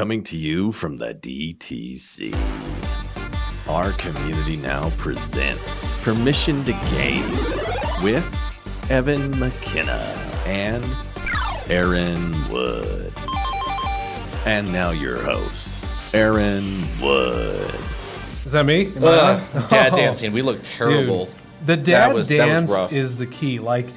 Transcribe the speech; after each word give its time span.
coming 0.00 0.24
to 0.24 0.38
you 0.38 0.72
from 0.72 0.96
the 0.96 1.12
DTC. 1.12 2.34
Our 3.68 3.92
community 3.92 4.56
now 4.56 4.88
presents 4.96 6.02
Permission 6.02 6.64
to 6.64 6.72
Game 6.90 7.28
with 8.02 8.24
Evan 8.88 9.38
McKenna 9.38 9.98
and 10.46 10.82
Aaron 11.68 12.32
Wood. 12.48 13.12
And 14.46 14.72
now 14.72 14.88
your 14.88 15.20
host, 15.20 15.68
Aaron 16.14 16.80
Wood. 16.98 17.70
Is 18.46 18.52
that 18.52 18.64
me? 18.64 18.86
Am 18.96 19.04
I 19.04 19.06
Ugh, 19.06 19.42
on? 19.54 19.68
dad 19.68 19.92
Oh, 19.92 19.96
dancing. 19.96 20.32
We 20.32 20.40
look 20.40 20.60
terrible. 20.62 21.26
dude. 21.26 21.34
The 21.66 21.76
dad 21.76 22.14
was- 22.14 22.28
that 22.30 22.48
was 22.48 22.56
dance 22.58 22.70
rough. 22.70 22.90
is 22.94 23.18
the 23.18 23.26
key. 23.26 23.58
Like, 23.58 23.88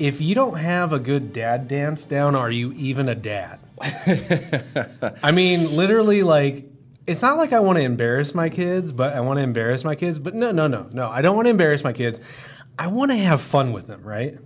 if 0.00 0.20
you 0.20 0.34
don't 0.34 0.58
have 0.58 0.92
a 0.92 0.98
good 0.98 1.32
dad 1.32 1.68
dance 1.68 2.04
down, 2.04 2.34
are 2.34 2.50
you 2.50 2.72
even 2.72 3.08
a 3.08 3.14
dad? 3.14 3.60
I 5.22 5.32
mean, 5.32 5.76
literally, 5.76 6.22
like, 6.22 6.68
it's 7.06 7.22
not 7.22 7.36
like 7.36 7.52
I 7.52 7.60
want 7.60 7.78
to 7.78 7.82
embarrass 7.82 8.34
my 8.34 8.48
kids, 8.48 8.92
but 8.92 9.14
I 9.14 9.20
want 9.20 9.38
to 9.38 9.42
embarrass 9.42 9.84
my 9.84 9.94
kids. 9.94 10.18
But 10.18 10.34
no, 10.34 10.52
no, 10.52 10.66
no, 10.66 10.88
no. 10.92 11.08
I 11.08 11.20
don't 11.20 11.36
want 11.36 11.46
to 11.46 11.50
embarrass 11.50 11.82
my 11.82 11.92
kids. 11.92 12.20
I 12.78 12.86
want 12.86 13.10
to 13.10 13.16
have 13.16 13.40
fun 13.40 13.72
with 13.72 13.86
them, 13.86 14.02
right? 14.02 14.38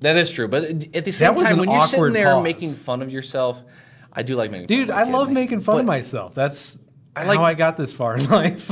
That 0.00 0.16
is 0.16 0.30
true. 0.30 0.48
But 0.48 0.64
at 0.94 1.04
the 1.04 1.12
same 1.12 1.34
time, 1.34 1.58
when 1.58 1.70
you're 1.70 1.86
sitting 1.86 2.12
there 2.12 2.32
pause. 2.32 2.42
making 2.42 2.74
fun 2.74 3.00
of 3.00 3.10
yourself, 3.10 3.62
I 4.12 4.22
do 4.22 4.36
like 4.36 4.50
making 4.50 4.66
Dude, 4.66 4.88
fun 4.88 4.98
I 4.98 5.02
of 5.02 5.08
love 5.08 5.28
kid. 5.28 5.34
making 5.34 5.60
fun 5.60 5.80
of 5.80 5.86
myself. 5.86 6.34
That's 6.34 6.78
I 6.78 6.83
like- 7.16 7.38
how 7.38 7.44
I 7.44 7.54
got 7.54 7.76
this 7.76 7.92
far 7.92 8.16
in 8.16 8.26
life. 8.30 8.70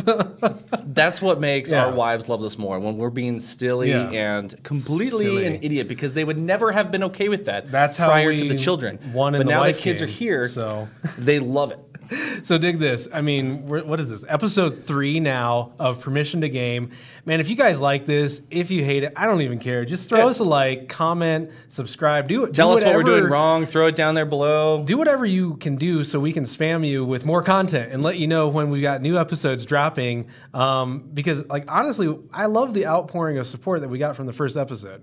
That's 0.84 1.23
what 1.23 1.41
makes 1.41 1.70
Yeah. 1.70 1.87
our 1.87 1.92
wives 1.92 2.28
love 2.28 2.42
us 2.42 2.59
more 2.59 2.78
when 2.80 2.96
we're 2.96 3.10
being 3.10 3.38
silly 3.38 3.91
Yeah. 3.91 4.10
and 4.10 4.62
completely 4.64 5.24
Silly. 5.27 5.46
an 5.46 5.55
idiot 5.62 5.88
because 5.88 6.12
they 6.14 6.24
would 6.24 6.41
never 6.41 6.73
have 6.73 6.91
been 6.91 7.05
okay 7.05 7.28
with 7.28 7.45
that 7.47 7.70
That's 7.70 7.97
how 7.97 8.09
prior 8.09 8.36
to 8.36 8.48
the 8.48 8.59
children. 8.59 8.98
in 9.02 9.12
but 9.12 9.30
the 9.38 9.45
now 9.45 9.60
the 9.60 9.69
life 9.69 9.78
kids 9.78 10.00
game, 10.00 10.09
are 10.09 10.12
here, 10.12 10.48
so. 10.48 10.88
they 11.19 11.38
love 11.38 11.70
it. 11.73 11.78
So 12.43 12.59
dig 12.59 12.79
this. 12.79 13.09
I 13.12 13.21
mean, 13.21 13.66
we're, 13.66 13.84
what 13.84 14.01
is 14.01 14.11
this? 14.11 14.25
Episode 14.29 14.84
three 14.86 15.20
now 15.20 15.73
of 15.78 16.00
Permission 16.00 16.41
to 16.41 16.48
Game. 16.48 16.91
Man, 17.25 17.39
if 17.41 17.48
you 17.48 17.55
guys 17.56 17.81
like 17.81 18.05
this, 18.05 18.42
if 18.50 18.70
you 18.70 18.84
hate 18.84 19.05
it, 19.05 19.12
I 19.17 19.27
don't 19.27 19.42
even 19.42 19.59
care. 19.59 19.84
Just 19.84 20.09
throw 20.09 20.19
Yeah. 20.20 20.27
us 20.27 20.39
a 20.41 20.45
like, 20.45 20.89
comment, 20.89 21.51
subscribe. 21.69 22.28
Do 22.28 22.45
it. 22.45 22.53
Tell 22.55 22.70
do 22.70 22.78
us 22.78 22.84
what 22.84 22.95
we're 22.95 23.03
doing 23.05 23.25
wrong. 23.25 23.64
Throw 23.64 23.86
it 23.86 23.97
down 23.97 24.14
there 24.14 24.27
below. 24.27 24.83
Do 24.84 24.98
whatever 24.98 25.25
you 25.25 25.55
can 25.56 25.77
do 25.77 26.03
so 26.05 26.19
we 26.19 26.33
can 26.33 26.45
spam 26.45 26.86
you 26.86 27.05
with 27.05 27.25
more 27.25 27.42
content 27.42 27.92
and 27.92 28.03
let 28.03 28.19
you 28.19 28.27
know 28.27 28.48
when 28.48 28.70
we've 28.70 28.83
got 28.83 29.01
new 29.03 29.19
episodes 29.19 29.64
dropping. 29.64 30.29
Um, 30.53 31.08
because, 31.14 31.47
like, 31.47 31.64
honestly, 31.70 32.12
I 32.33 32.47
love 32.47 32.75
the 32.75 32.86
outpouring 32.86 33.39
of 33.39 33.47
support 33.47 33.83
that 33.83 33.89
we 33.89 33.98
got 33.98 34.17
from 34.17 34.27
the 34.27 34.33
first 34.33 34.56
episode. 34.56 35.03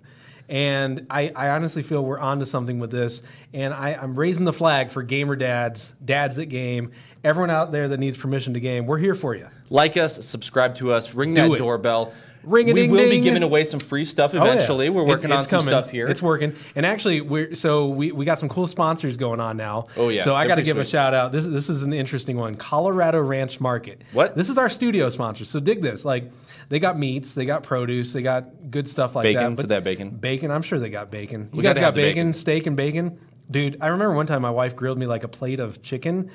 And 0.50 1.06
I, 1.12 1.32
I 1.36 1.50
honestly 1.50 1.84
feel 1.84 2.04
we're 2.04 2.20
onto 2.20 2.44
something 2.44 2.80
with 2.80 2.90
this. 2.90 3.22
And 3.54 3.72
I, 3.74 3.94
I'm 3.94 4.18
raising 4.18 4.46
the 4.46 4.54
flag 4.54 4.90
for 4.90 5.04
gamer 5.04 5.36
dads, 5.36 5.94
dads 6.04 6.38
that 6.38 6.48
game, 6.48 6.92
everyone 7.24 7.52
out 7.52 7.72
there 7.72 7.88
that 7.90 8.00
needs 8.00 8.18
permission 8.18 8.56
to 8.56 8.60
game. 8.60 8.88
We're 8.88 8.98
here 8.98 9.14
for 9.16 9.36
you. 9.36 9.48
Like 9.70 9.96
us, 9.96 10.26
subscribe 10.26 10.74
to 10.76 10.92
us, 10.92 11.14
ring 11.14 11.36
Do 11.36 11.44
that 11.44 11.52
it. 11.52 11.58
doorbell. 11.60 12.14
Ring 12.42 12.70
a 12.70 12.74
we 12.74 12.88
will 12.88 13.10
be 13.10 13.20
giving 13.20 13.44
away 13.44 13.66
some 13.66 13.82
free 13.82 14.06
stuff 14.06 14.34
Oh, 14.34 14.38
yeah. 14.38 14.54
eventually. 14.54 14.90
We're 14.90 15.02
It's- 15.02 15.18
working 15.18 15.32
on 15.34 15.44
some 15.44 15.60
coming. 15.60 15.70
stuff 15.70 15.90
here. 15.92 16.08
It's 16.08 16.22
working, 16.22 16.56
and 16.74 16.86
actually, 16.86 17.20
we're 17.20 17.54
so 17.54 17.90
we, 17.90 18.14
we 18.14 18.24
got 18.24 18.40
some 18.40 18.48
cool 18.48 18.66
sponsors 18.66 19.18
going 19.18 19.42
on 19.42 19.58
now. 19.58 19.84
Oh, 19.98 20.08
yeah. 20.08 20.24
So 20.24 20.34
I 20.34 20.48
got 20.48 20.56
to 20.56 20.62
give 20.64 20.78
a 20.78 20.86
shout 20.86 21.14
out. 21.14 21.34
This 21.34 21.46
this 21.46 21.70
is 21.70 21.84
an 21.84 21.92
interesting 21.92 22.38
one. 22.38 22.56
Colorado 22.56 23.20
Ranch 23.22 23.60
Market. 23.60 24.04
What? 24.14 24.38
This 24.38 24.50
is 24.50 24.58
our 24.58 24.70
studio 24.70 25.10
sponsor. 25.10 25.44
So 25.44 25.60
dig 25.60 25.82
this. 25.82 26.06
Like 26.06 26.32
they 26.70 26.80
got 26.80 26.98
meats, 26.98 27.34
they 27.34 27.46
got 27.46 27.64
produce, 27.64 28.14
they 28.14 28.22
got 28.22 28.72
good 28.72 28.88
stuff 28.90 29.16
like 29.16 29.24
Bacon. 29.24 29.56
that. 29.56 29.70
Have 29.70 29.84
bacon? 29.84 30.10
Bacon. 30.12 30.52
I'm 30.52 30.62
sure 30.62 30.80
they 30.80 30.90
got 30.90 31.12
bacon. 31.12 31.50
You 31.52 31.58
We 31.58 31.64
guys 31.64 31.78
got 31.78 31.94
bacon, 31.96 32.28
bacon. 32.28 32.34
steak, 32.34 32.68
and 32.68 32.78
bacon. 32.78 33.20
Dude, 33.52 33.78
I 33.82 33.88
remember 33.88 34.14
one 34.14 34.28
time 34.28 34.42
my 34.44 34.52
wife 34.52 34.76
grilled 34.76 34.98
me 35.00 35.08
like 35.08 35.24
a 35.24 35.28
plate 35.28 35.60
of 35.60 35.82
chicken. 35.82 36.30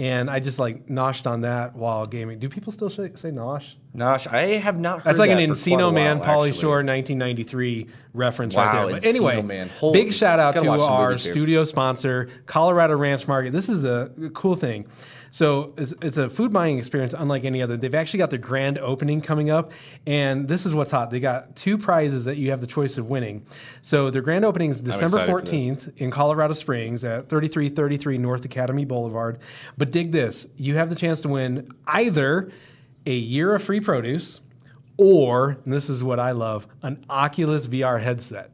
And 0.00 0.30
I 0.30 0.38
just 0.38 0.60
like 0.60 0.86
noshed 0.88 1.26
on 1.26 1.40
that 1.40 1.74
while 1.74 2.06
gaming. 2.06 2.38
Do 2.38 2.48
people 2.48 2.70
still 2.72 2.88
say, 2.88 3.10
say 3.16 3.30
nosh? 3.32 3.74
Nosh, 3.96 4.32
I 4.32 4.58
have 4.58 4.78
not 4.78 4.98
heard 5.00 5.04
That's 5.06 5.18
like 5.18 5.30
an 5.32 5.38
that 5.38 5.48
for 5.48 5.54
quite 5.64 5.72
a 5.72 5.76
Encino 5.82 5.92
Man, 5.92 6.20
Pauly. 6.20 6.54
Shore, 6.54 6.84
1993 6.84 7.88
reference 8.14 8.54
Wow, 8.54 8.62
right 8.62 8.74
there. 8.74 8.92
But 8.92 9.02
Encino 9.02 9.08
anyway, 9.08 9.42
Man. 9.42 9.68
Holy- 9.80 10.04
big 10.04 10.12
shout 10.12 10.38
out 10.38 10.52
to 10.54 10.68
our 10.68 11.08
here. 11.14 11.18
studio 11.18 11.64
sponsor, 11.64 12.28
Colorado 12.46 12.96
Ranch 12.96 13.26
Market. 13.26 13.52
This 13.52 13.68
is 13.68 13.82
the 13.82 14.30
cool 14.34 14.54
thing. 14.54 14.86
So 15.30 15.74
it's, 15.76 15.94
it's 16.02 16.16
a 16.16 16.28
food 16.28 16.52
buying 16.52 16.78
experience 16.78 17.14
unlike 17.16 17.44
any 17.44 17.62
other. 17.62 17.76
They've 17.76 17.94
actually 17.94 18.18
got 18.18 18.30
their 18.30 18.38
grand 18.38 18.78
opening 18.78 19.20
coming 19.20 19.50
up, 19.50 19.72
and 20.06 20.48
this 20.48 20.66
is 20.66 20.74
what's 20.74 20.90
hot. 20.90 21.10
They 21.10 21.20
got 21.20 21.56
two 21.56 21.78
prizes 21.78 22.24
that 22.24 22.36
you 22.36 22.50
have 22.50 22.60
the 22.60 22.66
choice 22.66 22.98
of 22.98 23.08
winning. 23.08 23.46
So 23.82 24.10
their 24.10 24.22
grand 24.22 24.44
opening 24.44 24.70
is 24.70 24.80
December 24.80 25.18
excited 25.18 25.26
for 25.26 25.40
this. 25.42 25.50
14th 25.50 25.96
in 25.98 26.10
Colorado 26.10 26.54
Springs 26.54 27.04
at 27.04 27.28
3333 27.28 28.18
North 28.18 28.44
Academy 28.44 28.84
Boulevard. 28.84 29.38
But 29.76 29.90
dig 29.90 30.12
this, 30.12 30.46
you 30.56 30.76
have 30.76 30.90
the 30.90 30.96
chance 30.96 31.20
to 31.22 31.28
win 31.28 31.70
either 31.86 32.50
a 33.06 33.14
year 33.14 33.54
of 33.54 33.62
free 33.62 33.80
produce 33.80 34.40
or, 34.98 35.58
and 35.64 35.72
this 35.72 35.88
is 35.88 36.02
what 36.02 36.18
I 36.18 36.32
love, 36.32 36.66
an 36.82 37.04
Oculus 37.08 37.68
VR 37.68 38.02
headset. 38.02 38.50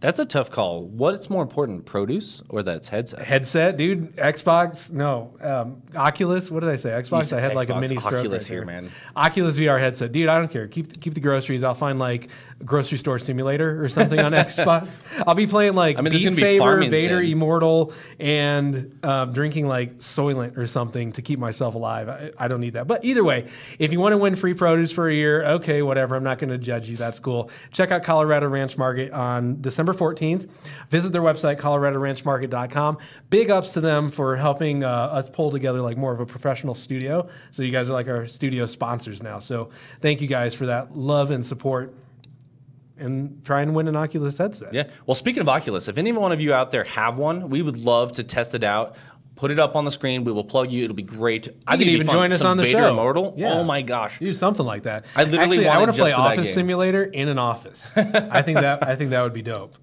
That's 0.00 0.18
a 0.18 0.24
tough 0.24 0.50
call. 0.50 0.84
What's 0.86 1.28
more 1.28 1.42
important, 1.42 1.84
produce 1.84 2.42
or 2.48 2.62
that's 2.62 2.88
headset? 2.88 3.20
Headset, 3.20 3.76
dude. 3.76 4.16
Xbox, 4.16 4.90
no. 4.90 5.36
Um, 5.42 5.82
Oculus, 5.94 6.50
what 6.50 6.60
did 6.60 6.70
I 6.70 6.76
say? 6.76 6.88
Xbox. 6.88 7.36
I 7.36 7.40
had 7.40 7.54
like 7.54 7.68
a 7.68 7.78
mini 7.78 7.98
stroke 7.98 8.14
Oculus 8.14 8.44
right 8.44 8.54
here, 8.54 8.64
man. 8.64 8.90
Oculus 9.14 9.58
VR 9.58 9.78
headset, 9.78 10.10
dude. 10.10 10.30
I 10.30 10.38
don't 10.38 10.50
care. 10.50 10.68
Keep 10.68 11.02
keep 11.02 11.12
the 11.12 11.20
groceries. 11.20 11.62
I'll 11.62 11.74
find 11.74 11.98
like 11.98 12.30
a 12.60 12.64
grocery 12.64 12.96
store 12.96 13.18
simulator 13.18 13.82
or 13.82 13.90
something 13.90 14.18
on 14.18 14.32
Xbox. 14.32 14.98
I'll 15.26 15.34
be 15.34 15.46
playing 15.46 15.74
like 15.74 15.98
I 15.98 16.00
mean, 16.00 16.14
Beat 16.14 16.32
Saber, 16.32 16.80
Vader, 16.80 17.22
sim. 17.22 17.32
Immortal, 17.32 17.92
and 18.18 18.98
um, 19.04 19.34
drinking 19.34 19.68
like 19.68 19.98
Soylent 19.98 20.56
or 20.56 20.66
something 20.66 21.12
to 21.12 21.20
keep 21.20 21.38
myself 21.38 21.74
alive. 21.74 22.08
I, 22.08 22.30
I 22.38 22.48
don't 22.48 22.60
need 22.60 22.72
that. 22.72 22.86
But 22.86 23.04
either 23.04 23.22
way, 23.22 23.48
if 23.78 23.92
you 23.92 24.00
want 24.00 24.14
to 24.14 24.18
win 24.18 24.34
free 24.34 24.54
produce 24.54 24.92
for 24.92 25.10
a 25.10 25.14
year, 25.14 25.44
okay, 25.44 25.82
whatever. 25.82 26.16
I'm 26.16 26.24
not 26.24 26.38
going 26.38 26.50
to 26.50 26.58
judge 26.58 26.88
you. 26.88 26.96
That's 26.96 27.20
cool. 27.20 27.50
Check 27.70 27.90
out 27.90 28.02
Colorado 28.02 28.48
Ranch 28.48 28.78
Market 28.78 29.12
on 29.12 29.60
December 29.60 29.89
14th. 29.94 30.48
Visit 30.90 31.12
their 31.12 31.22
website, 31.22 31.58
coloradoranchmarket.com. 31.58 32.98
Big 33.30 33.50
ups 33.50 33.72
to 33.72 33.80
them 33.80 34.10
for 34.10 34.36
helping 34.36 34.84
uh, 34.84 34.88
us 34.88 35.28
pull 35.30 35.50
together 35.50 35.80
like 35.80 35.96
more 35.96 36.12
of 36.12 36.20
a 36.20 36.26
professional 36.26 36.74
studio. 36.74 37.28
So 37.50 37.62
you 37.62 37.72
guys 37.72 37.90
are 37.90 37.94
like 37.94 38.08
our 38.08 38.26
studio 38.26 38.66
sponsors 38.66 39.22
now. 39.22 39.38
So 39.38 39.70
thank 40.00 40.20
you 40.20 40.28
guys 40.28 40.54
for 40.54 40.66
that 40.66 40.96
love 40.96 41.30
and 41.30 41.44
support 41.44 41.94
and 43.00 43.44
try 43.44 43.62
and 43.62 43.74
win 43.74 43.88
an 43.88 43.96
Oculus 43.96 44.38
headset. 44.38 44.72
Yeah. 44.74 44.88
Well, 45.06 45.14
speaking 45.14 45.40
of 45.40 45.48
Oculus, 45.48 45.88
if 45.88 45.98
any 45.98 46.12
one 46.12 46.32
of 46.32 46.40
you 46.40 46.52
out 46.52 46.70
there 46.70 46.84
have 46.84 47.18
one, 47.18 47.48
we 47.48 47.62
would 47.62 47.78
love 47.78 48.12
to 48.12 48.24
test 48.24 48.54
it 48.54 48.62
out. 48.62 48.96
Put 49.40 49.50
it 49.50 49.58
up 49.58 49.74
on 49.74 49.86
the 49.86 49.90
screen. 49.90 50.24
We 50.24 50.32
will 50.32 50.44
plug 50.44 50.70
you. 50.70 50.84
It'll 50.84 50.94
be 50.94 51.02
great. 51.02 51.48
I 51.66 51.78
think 51.78 51.88
even 51.88 52.06
join 52.06 52.30
us 52.30 52.42
on 52.42 52.58
the 52.58 52.62
Vader 52.64 52.80
show. 52.80 52.90
Immortal. 52.90 53.32
Yeah. 53.38 53.54
Oh 53.54 53.64
my 53.64 53.80
gosh. 53.80 54.18
Do 54.18 54.34
something 54.34 54.66
like 54.66 54.82
that. 54.82 55.06
I 55.16 55.24
literally 55.24 55.64
Actually, 55.64 55.68
I 55.68 55.78
want 55.78 55.94
to 55.94 56.02
play 56.02 56.12
Office. 56.12 56.52
Simulator 56.52 57.04
in 57.04 57.26
an 57.28 57.38
office. 57.38 57.90
I 57.96 58.42
think 58.42 58.60
that 58.60 58.86
I 58.86 58.96
think 58.96 59.10
that 59.10 59.22
would 59.22 59.32
be 59.32 59.40
dope. 59.40 59.78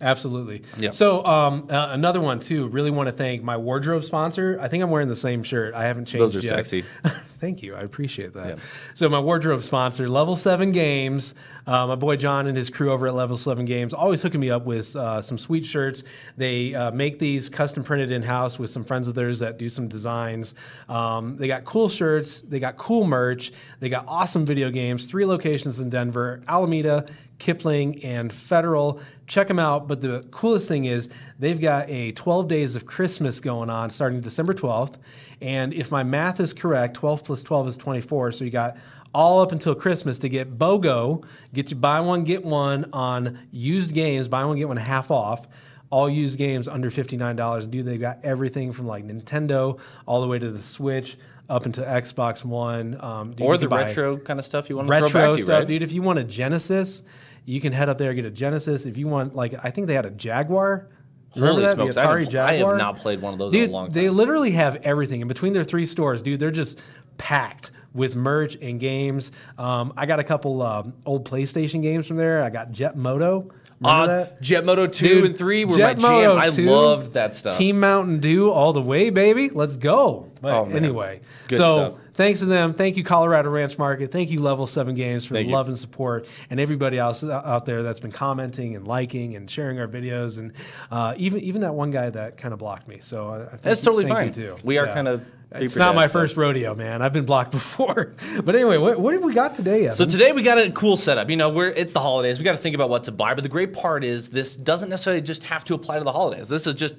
Absolutely. 0.00 0.64
Yeah. 0.78 0.90
So 0.90 1.24
um, 1.24 1.68
uh, 1.70 1.90
another 1.90 2.20
one 2.20 2.40
too. 2.40 2.66
Really 2.66 2.90
want 2.90 3.06
to 3.06 3.12
thank 3.12 3.44
my 3.44 3.56
wardrobe 3.56 4.02
sponsor. 4.02 4.58
I 4.60 4.66
think 4.66 4.82
I'm 4.82 4.90
wearing 4.90 5.06
the 5.06 5.14
same 5.14 5.44
shirt. 5.44 5.74
I 5.74 5.84
haven't 5.84 6.06
changed. 6.06 6.22
Those 6.22 6.34
are 6.34 6.40
yet. 6.40 6.48
sexy. 6.48 6.84
Thank 7.40 7.62
you. 7.62 7.74
I 7.74 7.80
appreciate 7.80 8.32
that. 8.34 8.48
Yeah. 8.48 8.56
So 8.94 9.08
my 9.08 9.20
wardrobe 9.20 9.62
sponsor, 9.62 10.08
Level 10.08 10.34
Seven 10.36 10.72
Games. 10.72 11.34
Uh, 11.66 11.86
my 11.86 11.94
boy 11.94 12.16
John 12.16 12.46
and 12.46 12.56
his 12.56 12.70
crew 12.70 12.90
over 12.90 13.06
at 13.06 13.14
Level 13.14 13.36
Seven 13.36 13.64
Games 13.64 13.92
always 13.94 14.22
hooking 14.22 14.40
me 14.40 14.50
up 14.50 14.64
with 14.64 14.96
uh, 14.96 15.22
some 15.22 15.38
sweet 15.38 15.64
shirts. 15.66 16.02
They 16.36 16.74
uh, 16.74 16.90
make 16.90 17.18
these 17.18 17.48
custom 17.48 17.84
printed 17.84 18.10
in 18.10 18.22
house 18.22 18.58
with 18.58 18.70
some 18.70 18.84
friends 18.84 19.06
of 19.06 19.14
theirs 19.14 19.38
that 19.40 19.58
do 19.58 19.68
some 19.68 19.86
designs. 19.86 20.54
Um, 20.88 21.36
they 21.36 21.46
got 21.46 21.64
cool 21.64 21.88
shirts. 21.88 22.40
They 22.40 22.58
got 22.58 22.76
cool 22.76 23.06
merch. 23.06 23.52
They 23.80 23.88
got 23.88 24.04
awesome 24.08 24.44
video 24.44 24.70
games. 24.70 25.06
Three 25.06 25.26
locations 25.26 25.78
in 25.78 25.90
Denver: 25.90 26.42
Alameda, 26.48 27.06
Kipling, 27.38 28.02
and 28.04 28.32
Federal. 28.32 29.00
Check 29.26 29.48
them 29.48 29.58
out. 29.58 29.88
But 29.88 30.00
the 30.00 30.26
coolest 30.30 30.68
thing 30.68 30.86
is 30.86 31.08
they've 31.38 31.60
got 31.60 31.88
a 31.88 32.12
12 32.12 32.48
days 32.48 32.74
of 32.74 32.86
Christmas 32.86 33.40
going 33.40 33.70
on 33.70 33.90
starting 33.90 34.20
December 34.20 34.54
12th. 34.54 34.94
And 35.40 35.72
if 35.72 35.90
my 35.90 36.02
math 36.02 36.40
is 36.40 36.52
correct, 36.52 36.94
12 36.94 37.24
plus 37.24 37.42
12 37.42 37.68
is 37.68 37.76
24. 37.76 38.32
So 38.32 38.44
you 38.44 38.50
got 38.50 38.76
all 39.14 39.40
up 39.40 39.52
until 39.52 39.74
Christmas 39.74 40.18
to 40.20 40.28
get 40.28 40.58
BOGO, 40.58 41.24
get 41.54 41.70
you 41.70 41.76
buy 41.76 42.00
one, 42.00 42.24
get 42.24 42.44
one 42.44 42.88
on 42.92 43.38
used 43.50 43.92
games, 43.92 44.28
buy 44.28 44.44
one, 44.44 44.56
get 44.56 44.68
one 44.68 44.76
half 44.76 45.10
off. 45.10 45.46
All 45.90 46.10
used 46.10 46.36
games 46.36 46.68
under 46.68 46.90
$59. 46.90 47.70
Dude, 47.70 47.86
they've 47.86 47.98
got 47.98 48.18
everything 48.22 48.74
from 48.74 48.86
like 48.86 49.06
Nintendo 49.06 49.78
all 50.04 50.20
the 50.20 50.26
way 50.26 50.38
to 50.38 50.50
the 50.50 50.62
Switch 50.62 51.16
up 51.48 51.66
into 51.66 51.80
Xbox 51.80 52.44
One. 52.44 52.98
Um, 53.00 53.32
dude, 53.32 53.46
or 53.46 53.56
the 53.56 53.68
retro 53.68 54.18
kind 54.18 54.38
of 54.38 54.44
stuff 54.44 54.68
you 54.68 54.76
want 54.76 54.88
to 54.88 54.98
throw 54.98 55.06
retro 55.06 55.20
back 55.20 55.36
to, 55.36 55.42
stuff, 55.42 55.58
right? 55.60 55.66
dude. 55.66 55.82
If 55.82 55.92
you 55.92 56.02
want 56.02 56.18
a 56.18 56.24
Genesis, 56.24 57.02
you 57.48 57.62
can 57.62 57.72
head 57.72 57.88
up 57.88 57.96
there 57.96 58.10
and 58.10 58.16
get 58.16 58.26
a 58.26 58.30
Genesis. 58.30 58.84
If 58.84 58.98
you 58.98 59.08
want, 59.08 59.34
like, 59.34 59.54
I 59.64 59.70
think 59.70 59.86
they 59.86 59.94
had 59.94 60.04
a 60.04 60.10
Jaguar. 60.10 60.86
Remember 61.34 61.52
Holy 61.52 61.64
that? 61.66 61.74
smokes! 61.74 61.94
The 61.94 62.02
I 62.02 62.04
Atari 62.06 62.24
haven't, 62.24 62.36
I 62.36 62.52
have 62.54 62.76
not 62.76 62.96
played 62.98 63.22
one 63.22 63.32
of 63.32 63.38
those 63.38 63.52
Dude, 63.52 63.64
in 63.64 63.70
a 63.70 63.72
long 63.72 63.86
time. 63.86 63.92
they 63.94 64.10
literally 64.10 64.50
have 64.52 64.76
everything 64.76 65.22
in 65.22 65.28
between 65.28 65.54
their 65.54 65.64
three 65.64 65.86
stores, 65.86 66.20
dude. 66.20 66.40
They're 66.40 66.50
just 66.50 66.78
packed 67.16 67.70
with 67.94 68.14
merch 68.14 68.56
and 68.60 68.78
games. 68.78 69.32
Um, 69.56 69.94
I 69.96 70.04
got 70.04 70.20
a 70.20 70.24
couple 70.24 70.60
um, 70.60 70.92
old 71.06 71.28
PlayStation 71.28 71.80
games 71.80 72.06
from 72.06 72.18
there. 72.18 72.42
I 72.42 72.50
got 72.50 72.70
Jet 72.70 72.96
Moto. 72.96 73.50
Uh, 73.82 74.06
that? 74.08 74.42
Jet 74.42 74.64
Moto 74.64 74.86
2 74.86 75.06
Dude, 75.08 75.24
and 75.24 75.38
3 75.38 75.64
were 75.66 75.76
Jet 75.76 76.00
my 76.00 76.08
jam. 76.08 76.36
Moto 76.36 76.40
I 76.40 76.48
loved 76.48 77.12
that 77.14 77.34
stuff. 77.36 77.56
Team 77.56 77.78
Mountain 77.80 78.20
Dew 78.20 78.50
all 78.50 78.72
the 78.72 78.82
way, 78.82 79.10
baby. 79.10 79.50
Let's 79.50 79.76
go. 79.76 80.30
But 80.40 80.52
Oh, 80.52 80.64
anyway, 80.70 81.20
Good 81.46 81.58
so 81.58 81.90
stuff. 81.92 82.00
Thanks 82.18 82.40
to 82.40 82.46
them. 82.46 82.74
Thank 82.74 82.98
you, 82.98 83.04
Colorado 83.04 83.48
Ranch 83.48 83.78
Market. 83.78 84.12
Thank 84.12 84.30
you, 84.30 84.42
Level 84.42 84.66
7 84.66 84.94
Games, 84.94 85.24
for 85.24 85.34
Thank 85.34 85.46
the 85.46 85.50
you. 85.50 85.54
love 85.56 85.68
and 85.68 85.78
support. 85.78 86.26
And 86.50 86.60
everybody 86.60 86.98
else 86.98 87.24
out 87.24 87.64
there 87.64 87.82
that's 87.82 88.00
been 88.00 88.12
commenting 88.12 88.76
and 88.76 88.86
liking 88.86 89.36
and 89.36 89.48
sharing 89.50 89.80
our 89.80 89.88
videos. 89.88 90.36
And 90.36 90.52
uh, 90.90 91.14
even 91.16 91.40
even 91.40 91.62
that 91.62 91.74
one 91.74 91.90
guy 91.90 92.10
that 92.10 92.36
kind 92.36 92.52
of 92.52 92.58
blocked 92.58 92.86
me. 92.86 92.98
So 93.00 93.28
I, 93.30 93.36
I 93.36 93.46
thank 93.48 93.62
That's 93.62 93.80
totally 93.82 94.04
thank 94.04 94.16
fine. 94.18 94.26
You 94.26 94.32
too. 94.32 94.56
We 94.64 94.76
are 94.76 94.86
Yeah. 94.86 94.94
kind 94.94 95.08
of 95.08 95.22
It's 95.52 95.76
not 95.76 95.94
my 95.94 96.08
first 96.08 96.36
rodeo, 96.36 96.74
man. 96.74 97.00
I've 97.00 97.12
been 97.14 97.24
blocked 97.24 97.50
before. 97.60 98.14
but 98.44 98.54
anyway, 98.54 98.76
what, 98.76 99.00
what 99.00 99.14
have 99.14 99.22
we 99.22 99.32
got 99.32 99.54
today, 99.54 99.84
Evan? 99.86 99.92
So 99.92 100.04
today 100.04 100.32
we 100.32 100.42
got 100.42 100.58
a 100.58 100.70
cool 100.72 100.96
setup. 100.98 101.30
You 101.30 101.36
know, 101.36 101.48
we're 101.48 101.68
it's 101.70 101.92
the 101.92 102.00
holidays. 102.00 102.38
We 102.38 102.44
got 102.44 102.52
to 102.52 102.58
think 102.58 102.74
about 102.74 102.90
what 102.90 103.04
to 103.04 103.12
buy. 103.12 103.32
But 103.34 103.44
the 103.44 103.48
great 103.48 103.72
part 103.72 104.04
is 104.04 104.28
this 104.28 104.56
doesn't 104.56 104.90
necessarily 104.90 105.22
just 105.22 105.44
have 105.44 105.64
to 105.66 105.74
apply 105.74 105.98
to 105.98 106.04
the 106.04 106.12
holidays. 106.12 106.48
This 106.48 106.66
is 106.66 106.74
just 106.74 106.94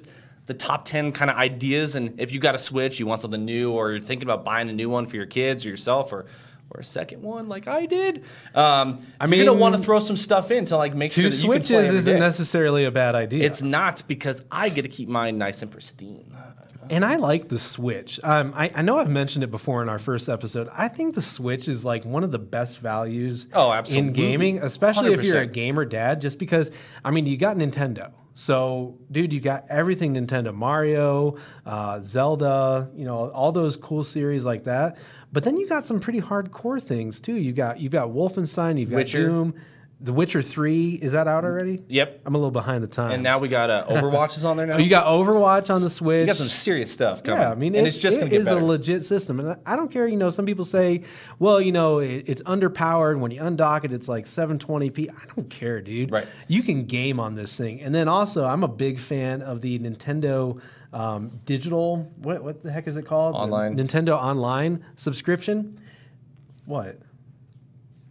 the 0.46 0.54
top 0.54 0.84
10 0.84 1.12
kind 1.12 1.30
of 1.30 1.36
ideas 1.36 1.94
and 1.96 2.18
if 2.20 2.32
you 2.32 2.40
got 2.40 2.54
a 2.54 2.58
switch 2.58 2.98
you 2.98 3.06
want 3.06 3.20
something 3.20 3.44
new 3.44 3.70
or 3.72 3.92
you're 3.92 4.00
thinking 4.00 4.26
about 4.26 4.44
buying 4.44 4.68
a 4.68 4.72
new 4.72 4.88
one 4.90 5.06
for 5.06 5.16
your 5.16 5.26
kids 5.26 5.64
or 5.64 5.68
yourself 5.68 6.12
or 6.12 6.26
or 6.70 6.80
a 6.80 6.84
second 6.84 7.22
one 7.22 7.48
like 7.48 7.68
i 7.68 7.86
did 7.86 8.24
um, 8.54 9.04
I 9.20 9.26
you're 9.26 9.44
gonna 9.44 9.58
want 9.58 9.74
to 9.76 9.82
throw 9.82 10.00
some 10.00 10.16
stuff 10.16 10.50
in 10.50 10.64
to 10.66 10.76
like 10.76 10.94
make 10.94 11.12
Two 11.12 11.22
sure 11.22 11.30
that 11.30 11.36
you 11.36 11.42
can 11.42 11.50
play 11.60 11.66
switches 11.66 11.90
isn't 11.94 12.14
day. 12.14 12.20
necessarily 12.20 12.84
a 12.84 12.90
bad 12.90 13.14
idea. 13.14 13.44
it's 13.44 13.62
not 13.62 14.02
because 14.08 14.42
i 14.50 14.68
get 14.68 14.82
to 14.82 14.88
keep 14.88 15.08
mine 15.08 15.38
nice 15.38 15.62
and 15.62 15.70
pristine 15.70 16.32
And 16.88 17.04
I 17.04 17.16
like 17.16 17.48
the 17.48 17.58
Switch. 17.60 18.18
Um, 18.24 18.52
I, 18.56 18.72
I 18.74 18.82
know 18.82 18.98
I've 18.98 19.10
mentioned 19.10 19.44
it 19.44 19.50
before 19.52 19.80
in 19.80 19.88
our 19.88 20.00
first 20.00 20.28
episode. 20.28 20.68
I 20.72 20.88
think 20.88 21.14
the 21.14 21.22
Switch 21.22 21.68
is 21.68 21.84
like 21.84 22.04
one 22.04 22.24
of 22.24 22.32
the 22.32 22.38
best 22.40 22.80
values 22.80 23.46
Oh, 23.54 23.70
in 23.94 24.12
gaming, 24.12 24.58
especially 24.60 25.12
if 25.12 25.22
you're 25.22 25.38
a 25.38 25.46
gamer 25.46 25.84
dad, 25.84 26.20
just 26.20 26.40
because, 26.40 26.72
I 27.04 27.12
mean, 27.12 27.26
you 27.26 27.36
got 27.36 27.56
Nintendo. 27.56 28.10
So, 28.40 28.96
dude, 29.12 29.34
you 29.34 29.40
got 29.40 29.66
everything 29.68 30.14
Nintendo 30.14 30.54
Mario, 30.54 31.36
uh, 31.66 32.00
Zelda, 32.00 32.88
you 32.96 33.04
know, 33.04 33.28
all 33.32 33.52
those 33.52 33.76
cool 33.76 34.02
series 34.02 34.46
like 34.46 34.64
that. 34.64 34.96
But 35.30 35.44
then 35.44 35.58
you 35.58 35.68
got 35.68 35.84
some 35.84 36.00
pretty 36.00 36.22
hardcore 36.22 36.82
things 36.82 37.20
too. 37.20 37.34
You 37.34 37.52
got 37.52 37.80
you've 37.80 37.92
got 37.92 38.08
Wolfenstein, 38.08 38.80
you've 38.80 38.88
got 38.88 38.96
Witcher. 38.96 39.26
Doom, 39.26 39.54
The 40.02 40.14
Witcher 40.14 40.40
Three. 40.40 40.92
Is 40.94 41.12
that 41.12 41.28
out 41.28 41.44
already? 41.44 41.82
yep 41.88 42.22
I'm 42.24 42.34
a 42.34 42.38
little 42.38 42.50
behind 42.50 42.82
the 42.82 42.88
times. 42.88 43.14
and 43.14 43.22
now 43.22 43.38
we 43.38 43.48
got 43.48 43.68
uh, 43.68 43.84
overwatch 43.86 44.36
is 44.38 44.44
on 44.46 44.56
there 44.56 44.66
now 44.66 44.76
Oh, 44.76 44.78
you 44.78 44.88
got 44.88 45.04
Overwatch 45.04 45.68
on 45.74 45.82
the 45.82 45.90
Switch. 45.90 46.20
You 46.20 46.26
got 46.26 46.36
some 46.36 46.48
serious 46.48 46.90
stuff 46.90 47.22
coming 47.22 47.40
Yeah, 47.42 47.50
I 47.50 47.54
mean, 47.54 47.74
and 47.74 47.86
it- 47.86 47.88
it's 47.90 47.98
just 47.98 48.18
it 48.20 48.32
is 48.32 48.46
a 48.46 48.56
legit 48.56 49.04
system, 49.04 49.40
and 49.40 49.56
I- 49.66 49.76
don't 49.76 49.90
care. 49.90 50.08
You 50.08 50.16
know, 50.16 50.30
some 50.30 50.46
people 50.46 50.64
say, 50.64 51.02
"Well, 51.38 51.60
you 51.60 51.72
know, 51.72 51.98
it, 51.98 52.24
it's 52.26 52.42
underpowered. 52.44 53.18
When 53.20 53.30
you 53.30 53.40
undock 53.42 53.84
it, 53.84 53.92
it's 53.92 54.08
like 54.08 54.24
720p." 54.26 55.10
I 55.10 55.34
don't 55.36 55.50
care, 55.50 55.80
dude. 55.82 56.10
Right. 56.10 56.26
You 56.48 56.62
can 56.62 56.86
game 56.86 57.20
on 57.20 57.34
this 57.34 57.56
thing, 57.56 57.82
and 57.82 57.94
then 57.94 58.08
also, 58.08 58.46
I'm 58.46 58.62
a 58.64 58.68
big 58.68 58.98
fan 58.98 59.42
of 59.42 59.60
the 59.60 59.78
Nintendo 59.78 60.60
um, 60.94 61.40
digital. 61.44 62.10
What 62.22 62.42
what 62.42 62.62
the 62.62 62.72
heck 62.72 62.88
is 62.88 62.96
it 62.96 63.04
called? 63.06 63.34
The 63.34 63.38
Online. 63.38 63.76
Nintendo 63.76 64.16
Online 64.16 64.82
subscription. 64.96 65.78
What? 66.64 66.98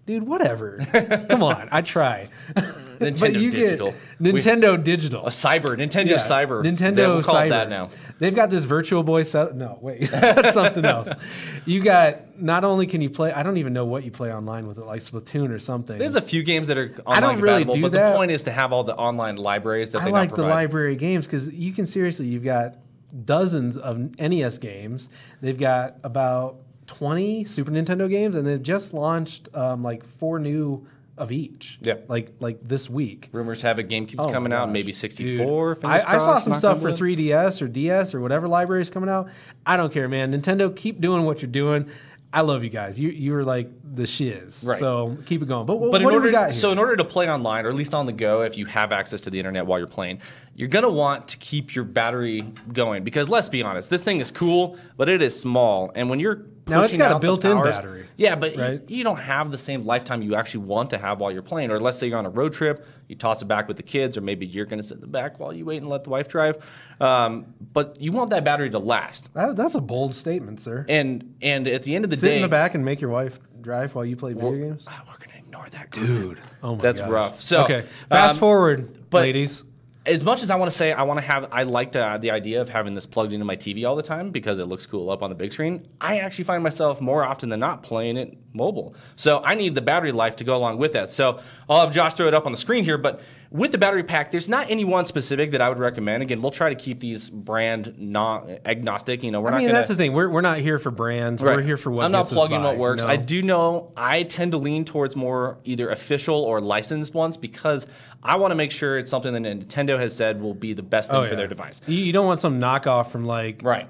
Dude, 0.10 0.24
whatever. 0.24 0.80
Come 1.30 1.44
on, 1.44 1.70
I 1.72 1.82
try. 1.82 2.30
Nintendo 3.00 3.52
digital 3.52 3.92
get 3.92 4.34
We- 4.34 4.42
Nintendo 4.42 4.84
Digital. 4.84 5.26
a 5.28 5.30
cyber 5.30 5.78
nintendo 5.78 6.10
Yeah, 6.10 6.16
cyber 6.18 6.64
Nintendo 6.64 6.96
That- 6.96 7.08
we'll 7.08 7.24
call 7.24 7.36
Cyber. 7.36 7.46
it 7.46 7.50
that 7.52 7.70
now 7.70 7.90
They've 8.18 8.36
got 8.36 8.50
this 8.50 8.66
Virtual 8.66 9.04
Boy. 9.04 9.24
No, 9.54 9.78
wait, 9.82 10.10
that's 10.12 10.54
something 10.56 10.84
else. 10.84 11.10
You 11.66 11.80
got 11.82 12.42
not 12.42 12.64
only 12.66 12.88
can 12.88 13.00
you 13.02 13.10
play. 13.10 13.32
I 13.32 13.44
don't 13.44 13.56
even 13.58 13.72
know 13.72 13.86
what 13.86 14.04
you 14.04 14.10
play 14.12 14.34
online 14.34 14.68
with 14.68 14.78
it, 14.80 14.86
like 14.86 15.02
Splatoon 15.02 15.52
or 15.52 15.60
something. 15.60 15.98
There's 15.98 16.18
a 16.18 16.22
few 16.22 16.42
games 16.44 16.68
that 16.68 16.78
are 16.78 16.90
online 17.06 17.16
I 17.16 17.20
don't 17.22 17.40
really 17.40 17.64
do 17.66 17.82
but 17.84 17.92
that. 17.94 18.12
the 18.12 18.18
point 18.18 18.32
is 18.32 18.44
to 18.44 18.52
have 18.52 18.74
all 18.74 18.84
the 18.84 18.96
online 18.96 19.36
libraries 19.38 19.92
that. 19.92 20.02
I 20.02 20.06
they 20.06 20.12
like 20.12 20.36
the 20.36 20.42
library 20.42 20.96
games 20.98 21.28
because 21.28 21.54
you 21.54 21.72
can 21.72 21.86
seriously. 21.86 22.26
You've 22.28 22.44
got 22.44 22.76
dozens 23.26 23.78
of 23.78 24.20
NES 24.20 24.58
games. 24.58 25.08
They've 25.40 25.58
got 25.58 25.96
about 26.04 26.58
20 26.90 27.46
Super 27.46 27.70
Nintendo 27.72 28.10
games, 28.10 28.36
and 28.36 28.48
they've 28.48 28.62
just 28.62 28.94
launched 28.94 29.48
um, 29.54 29.84
like 29.84 30.04
four 30.04 30.40
new 30.40 30.88
of 31.20 31.32
each. 31.32 31.78
Yeah. 31.82 31.96
like 32.08 32.34
like 32.40 32.60
this 32.68 32.90
week. 32.90 33.30
Rumors 33.32 33.62
have 33.62 33.78
it 33.78 33.88
GameCube's 33.88 34.16
Oh 34.20 34.32
coming 34.32 34.52
out, 34.52 34.70
maybe 34.72 34.92
Dude, 34.92 34.96
64. 34.96 35.80
I, 35.84 36.16
I 36.16 36.18
saw 36.18 36.40
some 36.40 36.56
stuff 36.56 36.82
for 36.82 36.90
wood. 36.90 36.96
3DS 36.96 37.62
or 37.62 37.68
DS 37.68 38.16
or 38.16 38.22
whatever 38.22 38.48
library 38.48 38.82
is 38.82 38.90
coming 38.90 39.10
out. 39.10 39.30
I 39.66 39.78
don't 39.78 39.94
care, 39.94 40.08
man. 40.08 40.34
Nintendo, 40.34 40.76
keep 40.76 41.00
doing 41.00 41.26
what 41.26 41.42
you're 41.42 41.52
doing. 41.52 41.90
I 42.32 42.42
love 42.42 42.64
you 42.64 42.70
guys. 42.70 43.00
You 43.00 43.10
you 43.10 43.34
were 43.34 43.44
like 43.44 43.70
the 43.84 44.08
shiz. 44.08 44.64
Right. 44.64 44.80
So 44.80 45.18
keep 45.26 45.42
it 45.42 45.48
going. 45.48 45.66
But, 45.66 45.78
what, 45.78 45.92
But 45.92 46.04
what 46.04 46.10
do 46.10 46.16
order, 46.16 46.28
we 46.28 46.32
got 46.32 46.46
here? 46.46 46.54
so 46.54 46.72
in 46.72 46.78
order 46.78 46.96
to 46.96 47.04
play 47.06 47.30
online, 47.30 47.66
or 47.66 47.70
at 47.70 47.76
least 47.76 47.94
on 47.94 48.06
the 48.06 48.14
go, 48.14 48.44
if 48.44 48.58
you 48.58 48.66
have 48.66 48.92
access 48.92 49.22
to 49.22 49.30
the 49.30 49.40
internet 49.40 49.66
while 49.66 49.80
you're 49.80 49.88
playing, 49.88 50.22
you're 50.60 50.68
gonna 50.68 50.90
want 50.90 51.30
to 51.30 51.38
keep 51.38 51.74
your 51.74 51.86
battery 51.86 52.42
going 52.74 53.06
because 53.06 53.30
let's 53.30 53.48
be 53.48 53.64
honest, 53.64 53.90
this 53.90 54.04
thing 54.04 54.20
is 54.20 54.30
cool, 54.30 54.78
but 54.98 55.08
it 55.08 55.22
is 55.22 55.40
small, 55.40 55.90
and 55.96 56.10
when 56.10 56.20
you're 56.20 56.46
Now, 56.68 56.80
it's 56.82 56.88
pushing 56.90 57.00
got 57.00 57.12
a 57.12 57.16
out 57.16 57.22
the 57.22 57.28
built-in 57.28 57.54
powers- 57.56 57.78
battery, 57.78 58.06
Yeah, 58.18 58.36
but 58.36 58.56
you- 58.58 58.62
right? 58.62 58.82
you, 58.90 59.04
don't 59.06 59.18
have 59.20 59.52
the 59.52 59.58
same 59.58 59.86
lifetime 59.86 60.22
you 60.22 60.36
actually 60.36 60.66
want 60.66 60.90
to 60.90 60.98
have 60.98 61.22
while 61.22 61.32
you're 61.32 61.42
playing. 61.42 61.72
Or 61.72 61.80
let's 61.80 61.98
say 61.98 62.08
you're 62.08 62.18
on 62.18 62.26
a 62.26 62.30
road 62.30 62.52
trip, 62.54 62.86
you 63.08 63.16
toss 63.16 63.42
it 63.42 63.46
back 63.46 63.70
with 63.70 63.78
the 63.78 63.84
kids, 63.84 64.18
or 64.18 64.22
maybe 64.22 64.46
you're 64.46 64.66
gonna 64.66 64.84
sit 64.84 64.96
in 64.96 65.02
the 65.02 65.08
back 65.08 65.40
while 65.40 65.54
you 65.54 65.64
wait 65.64 65.78
and 65.78 65.88
let 65.90 66.04
the 66.04 66.10
wife 66.10 66.28
drive. 66.28 66.58
Um, 67.00 67.46
but 67.74 67.96
you 68.02 68.12
want 68.12 68.30
that 68.32 68.44
battery 68.44 68.70
to 68.72 68.80
last, 68.80 69.34
That- 69.36 69.56
that's 69.56 69.76
a 69.76 69.82
bold 69.82 70.14
statement, 70.14 70.60
sir. 70.60 70.86
and 70.90 71.36
and 71.42 71.68
at 71.70 71.84
the 71.84 71.96
end 71.96 72.04
of 72.04 72.12
the 72.12 72.18
Sit 72.18 72.26
day, 72.28 72.32
sit 72.32 72.36
in 72.36 72.42
the 72.42 72.48
back 72.50 72.76
and 72.76 72.84
make 72.84 73.00
your 73.00 73.12
wife 73.12 73.40
drive 73.62 73.96
while 73.96 74.04
you 74.06 74.18
play 74.18 74.34
video 74.34 74.52
games. 74.52 74.86
Ah, 74.90 75.04
we're 75.08 75.26
gonna 75.26 75.40
ignore 75.40 75.68
that, 75.72 75.90
Dude, 75.92 76.38
oh 76.62 76.76
my 76.76 76.82
That's 76.82 77.00
gosh. 77.00 77.10
rough. 77.10 77.42
So, 77.42 77.64
okay, 77.64 77.86
fast 78.10 78.34
um, 78.34 78.40
forward, 78.40 79.10
but- 79.10 79.22
ladies. 79.22 79.64
As 80.10 80.24
much 80.24 80.42
as 80.42 80.50
I 80.50 80.56
want 80.56 80.72
to 80.72 80.76
say 80.76 80.92
I 80.92 81.04
want 81.04 81.20
to 81.20 81.26
have, 81.26 81.48
I 81.52 81.64
like 81.64 81.92
to, 81.92 82.18
the 82.20 82.32
idea 82.32 82.62
of 82.62 82.68
having 82.68 82.96
this 82.96 83.06
plugged 83.06 83.32
into 83.32 83.46
my 83.46 83.56
TV 83.56 83.88
all 83.88 83.96
the 83.96 84.04
time 84.04 84.32
because 84.32 84.58
it 84.58 84.66
looks 84.66 84.86
cool 84.86 85.12
up 85.12 85.22
on 85.22 85.30
the 85.30 85.36
big 85.36 85.52
screen. 85.52 85.88
I 86.02 86.18
actually 86.18 86.46
find 86.46 86.64
myself 86.64 87.00
more 87.00 87.24
often 87.24 87.50
than 87.50 87.60
not 87.60 87.84
playing 87.84 88.18
it 88.18 88.36
mobile. 88.54 88.96
So 89.16 89.44
I 89.44 89.54
need 89.54 89.76
the 89.76 89.82
battery 89.82 90.12
life 90.12 90.38
to 90.38 90.44
go 90.44 90.56
along 90.56 90.80
with 90.80 90.94
that. 90.94 91.10
So 91.10 91.42
I'll 91.70 91.82
have 91.82 91.94
Josh 91.94 92.14
throw 92.16 92.28
it 92.28 92.34
up 92.34 92.46
on 92.46 92.52
the 92.52 92.58
screen 92.58 92.84
here, 92.84 92.98
but 92.98 93.22
with 93.52 93.72
the 93.72 93.78
battery 93.78 94.04
pack, 94.04 94.32
there's 94.32 94.50
not 94.50 94.70
any 94.70 94.84
one 94.84 95.06
specific 95.06 95.52
that 95.52 95.62
I 95.62 95.70
would 95.70 95.80
recommend. 95.80 96.22
Again, 96.24 96.42
we'll 96.42 96.52
try 96.52 96.70
to 96.70 96.76
keep 96.76 97.00
these 97.00 97.30
brand 97.30 97.96
non 97.98 98.58
agnostic. 98.66 99.24
You 99.24 99.32
know, 99.32 99.42
we're 99.42 99.50
I 99.50 99.52
not 99.52 99.58
mean, 99.60 99.68
going 99.68 99.76
that's 99.76 99.88
the 99.88 99.96
thing. 99.96 100.14
We're, 100.14 100.30
we're 100.30 100.42
not 100.42 100.60
here 100.60 100.78
for 100.80 100.92
brands. 100.92 101.42
Right. 101.42 101.56
We're 101.56 101.64
here 101.64 101.78
for 101.78 101.92
what 101.92 102.06
I'm 102.06 102.12
not 102.12 102.28
plugging 102.28 102.62
what 102.64 102.78
works. 102.78 103.04
know? 103.04 103.10
I 103.10 103.16
do 103.18 103.42
know 103.42 103.92
I 103.96 104.24
tend 104.24 104.52
to 104.52 104.58
lean 104.58 104.86
towards 104.86 105.16
more 105.16 105.58
either 105.64 105.90
official 105.90 106.36
or 106.38 106.60
licensed 106.62 107.14
ones 107.14 107.38
because 107.38 107.88
I 108.24 108.38
want 108.38 108.52
to 108.52 108.56
make 108.56 108.72
sure 108.72 108.98
it's 108.98 109.10
something 109.12 109.34
that 109.34 109.42
Nintendo 109.44 109.98
has 110.00 110.16
said 110.16 110.42
will 110.42 110.54
be 110.56 110.74
the 110.74 110.84
best 110.84 111.10
thing 111.12 111.20
Oh, 111.20 111.28
for 111.28 111.36
their 111.36 111.48
device. 111.48 111.82
You, 111.88 111.98
you 111.98 112.14
don't 112.14 112.26
want 112.28 112.40
some 112.40 112.60
knockoff 112.60 113.12
from 113.12 113.26
like 113.26 113.62
Right. 113.64 113.88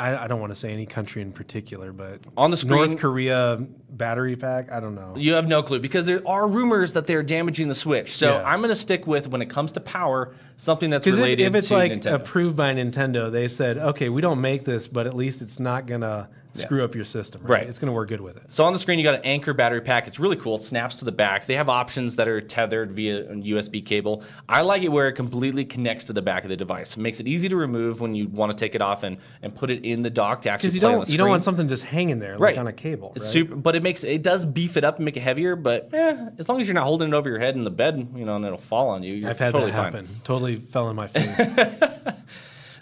I, 0.00 0.24
I 0.24 0.26
don't 0.28 0.40
want 0.40 0.50
to 0.52 0.58
say 0.58 0.72
any 0.72 0.86
country 0.86 1.20
in 1.22 1.30
particular, 1.32 1.92
but 1.92 2.20
On 2.36 2.50
the 2.50 2.56
screen- 2.56 2.76
North 2.86 2.98
Korea 2.98 3.58
battery 3.90 4.34
pack. 4.36 4.72
I 4.72 4.80
don't 4.80 4.94
know. 4.94 5.14
You 5.16 5.34
have 5.34 5.46
no 5.46 5.62
clue 5.62 5.78
because 5.78 6.06
there 6.06 6.26
are 6.26 6.46
rumors 6.48 6.94
that 6.94 7.06
they're 7.06 7.22
damaging 7.22 7.68
the 7.68 7.74
Switch. 7.74 8.12
So 8.16 8.36
Yeah. 8.38 8.42
I'm 8.44 8.60
going 8.60 8.70
to 8.70 8.74
stick 8.74 9.06
with 9.06 9.28
when 9.28 9.42
it 9.42 9.50
comes 9.50 9.72
to 9.72 9.80
power 9.80 10.34
something 10.56 10.88
that's 10.90 11.04
Because 11.04 11.18
if, 11.18 11.22
related 11.22 11.46
if 11.46 11.54
it's 11.54 11.68
to 11.68 11.74
like 11.74 11.92
Nintendo. 11.92 12.14
approved 12.14 12.56
by 12.56 12.72
Nintendo, 12.74 13.30
they 13.30 13.46
said, 13.48 13.76
okay, 13.78 14.08
we 14.08 14.20
don't 14.22 14.40
make 14.40 14.64
this, 14.64 14.88
but 14.88 15.06
at 15.06 15.14
least 15.14 15.42
it's 15.42 15.60
not 15.60 15.86
gonna 15.86 16.28
screw 16.54 16.84
up 16.84 16.94
your 16.94 17.04
system. 17.04 17.40
Right? 17.42 17.60
Right. 17.60 17.68
It's 17.68 17.78
gonna 17.78 17.92
work 17.92 18.08
good 18.08 18.20
with 18.20 18.36
it. 18.36 18.50
So 18.50 18.64
on 18.64 18.72
the 18.72 18.78
screen, 18.78 18.98
you 18.98 19.04
got 19.04 19.14
an 19.14 19.22
Anker 19.24 19.52
battery 19.54 19.80
pack. 19.80 20.06
It's 20.08 20.18
really 20.18 20.36
cool. 20.36 20.56
It 20.56 20.62
snaps 20.62 20.96
to 20.96 21.04
the 21.04 21.12
back. 21.12 21.46
They 21.46 21.54
have 21.54 21.68
options 21.68 22.16
that 22.16 22.28
are 22.28 22.40
tethered 22.40 22.92
via 22.92 23.30
a 23.30 23.34
USB 23.34 23.84
cable. 23.84 24.22
I 24.48 24.62
like 24.62 24.82
it 24.82 24.88
where 24.88 25.08
it 25.08 25.12
completely 25.12 25.64
connects 25.64 26.04
to 26.04 26.12
the 26.12 26.22
back 26.22 26.42
of 26.44 26.50
the 26.50 26.56
device. 26.56 26.96
It 26.96 27.00
makes 27.00 27.20
it 27.20 27.26
easy 27.26 27.48
to 27.48 27.56
remove 27.56 28.00
when 28.00 28.14
you 28.14 28.28
want 28.28 28.50
to 28.52 28.56
take 28.56 28.74
it 28.74 28.82
off 28.82 29.02
and, 29.02 29.18
and 29.42 29.54
put 29.54 29.70
it 29.70 29.84
in 29.84 30.00
the 30.00 30.10
dock 30.10 30.42
to 30.42 30.50
actually 30.50 30.68
Because 30.68 30.74
you 30.74 30.80
don't 30.80 31.08
you 31.08 31.18
don't 31.18 31.28
want 31.28 31.42
something 31.42 31.68
just 31.68 31.84
hanging 31.84 32.18
there 32.18 32.32
like 32.32 32.40
Right. 32.40 32.58
on 32.58 32.66
a 32.66 32.72
cable. 32.72 33.12
It's 33.16 33.24
right? 33.26 33.32
super, 33.32 33.56
but 33.56 33.76
it 33.76 33.82
makes 33.82 34.04
it 34.04 34.22
does 34.22 34.44
beef 34.44 34.76
it 34.76 34.84
up 34.84 34.96
and 34.96 35.04
make 35.04 35.16
it 35.16 35.20
heavier. 35.20 35.56
But 35.56 35.90
eh, 35.92 36.30
as 36.38 36.48
long 36.48 36.60
as 36.60 36.66
you're 36.66 36.74
not 36.74 36.84
holding 36.84 37.08
it 37.08 37.14
over 37.14 37.28
your 37.28 37.38
head 37.38 37.54
in 37.54 37.64
the 37.64 37.70
bed, 37.70 38.08
you 38.16 38.24
know, 38.24 38.36
and 38.36 38.44
it'll 38.44 38.58
fall 38.58 38.88
on 38.88 39.02
you, 39.02 39.14
you're 39.14 39.30
I've 39.30 39.38
had 39.38 39.52
totally 39.52 39.70
that 39.72 39.76
fine. 39.76 39.92
happen. 39.92 40.08
Totally 40.24 40.56
fell 40.56 40.90
in 40.90 40.96
my 40.96 41.06
face. 41.08 41.26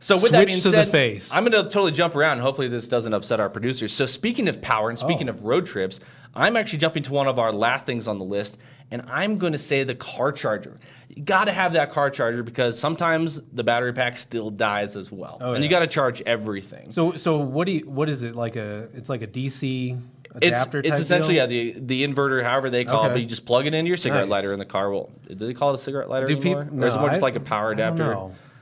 So 0.01 0.17
with 0.21 0.33
that 0.33 0.47
being 0.47 0.59
to 0.61 0.65
the 0.65 0.71
said, 0.71 0.89
face. 0.91 1.33
I'm 1.33 1.45
going 1.45 1.53
to 1.65 1.69
totally 1.69 1.91
jump 1.93 2.15
around. 2.15 2.33
And 2.35 2.43
hopefully, 2.43 2.69
this 2.69 2.87
doesn't 2.89 3.13
upset 3.13 3.41
our 3.41 3.49
producers. 3.51 3.93
So 3.93 4.07
speaking 4.07 4.47
of 4.49 4.61
power 4.61 4.91
and 4.91 4.99
speaking 4.99 5.29
Oh. 5.29 5.33
of 5.33 5.45
road 5.45 5.67
trips, 5.67 5.99
I'm 6.37 6.57
actually 6.57 6.79
jumping 6.79 7.03
to 7.05 7.13
one 7.13 7.27
of 7.27 7.39
our 7.39 7.53
last 7.53 7.85
things 7.85 8.07
on 8.07 8.19
the 8.19 8.25
list, 8.25 8.59
and 8.93 9.03
I'm 9.11 9.39
going 9.39 9.53
to 9.55 9.59
say 9.59 9.83
the 9.83 9.95
car 9.97 10.31
charger. 10.31 10.77
You 11.09 11.23
got 11.25 11.45
to 11.47 11.53
have 11.53 11.73
that 11.73 11.91
car 11.91 12.11
charger 12.11 12.43
because 12.45 12.79
sometimes 12.79 13.41
the 13.53 13.65
battery 13.65 13.93
pack 13.93 14.17
still 14.17 14.51
dies 14.51 14.95
as 14.95 15.11
well, 15.11 15.39
Oh, 15.41 15.55
and 15.55 15.65
you 15.65 15.71
got 15.71 15.81
to 15.81 15.87
charge 15.89 16.23
everything. 16.27 16.91
so 16.93 17.13
so 17.17 17.39
what 17.39 17.67
do 17.67 17.73
you 17.73 17.89
what 17.91 18.09
is 18.09 18.23
it 18.23 18.37
like 18.37 18.55
a 18.57 18.89
it's 18.95 19.09
like 19.09 19.23
a 19.23 19.27
DC 19.27 19.99
It's, 20.37 20.47
adapter 20.47 20.79
it's 20.79 20.91
type 20.91 20.99
essentially 21.01 21.35
deal? 21.35 21.43
yeah 21.43 21.47
the 21.47 21.75
the 21.81 22.05
inverter, 22.07 22.45
however 22.45 22.71
they 22.71 22.85
call 22.85 23.07
it, 23.07 23.09
but 23.09 23.21
you 23.21 23.27
just 23.27 23.47
plug 23.47 23.67
it 23.67 23.75
into 23.75 23.89
your 23.89 23.97
cigarette 23.97 24.25
Nice. 24.29 24.31
lighter, 24.31 24.53
and 24.53 24.61
the 24.61 24.67
car 24.67 24.91
will. 24.93 25.11
Do 25.27 25.35
they 25.35 25.55
call 25.55 25.71
it 25.71 25.75
a 25.75 25.79
cigarette 25.79 26.09
lighter 26.09 26.27
Do 26.27 26.37
anymore, 26.37 26.65
peop- 26.67 26.73
or 26.81 26.87
is 26.87 26.95
it 26.95 26.97
no, 26.97 27.01
more 27.01 27.11
just 27.11 27.23
like 27.23 27.35
a 27.37 27.41
power 27.41 27.71
I 27.71 27.73
adapter? 27.73 28.17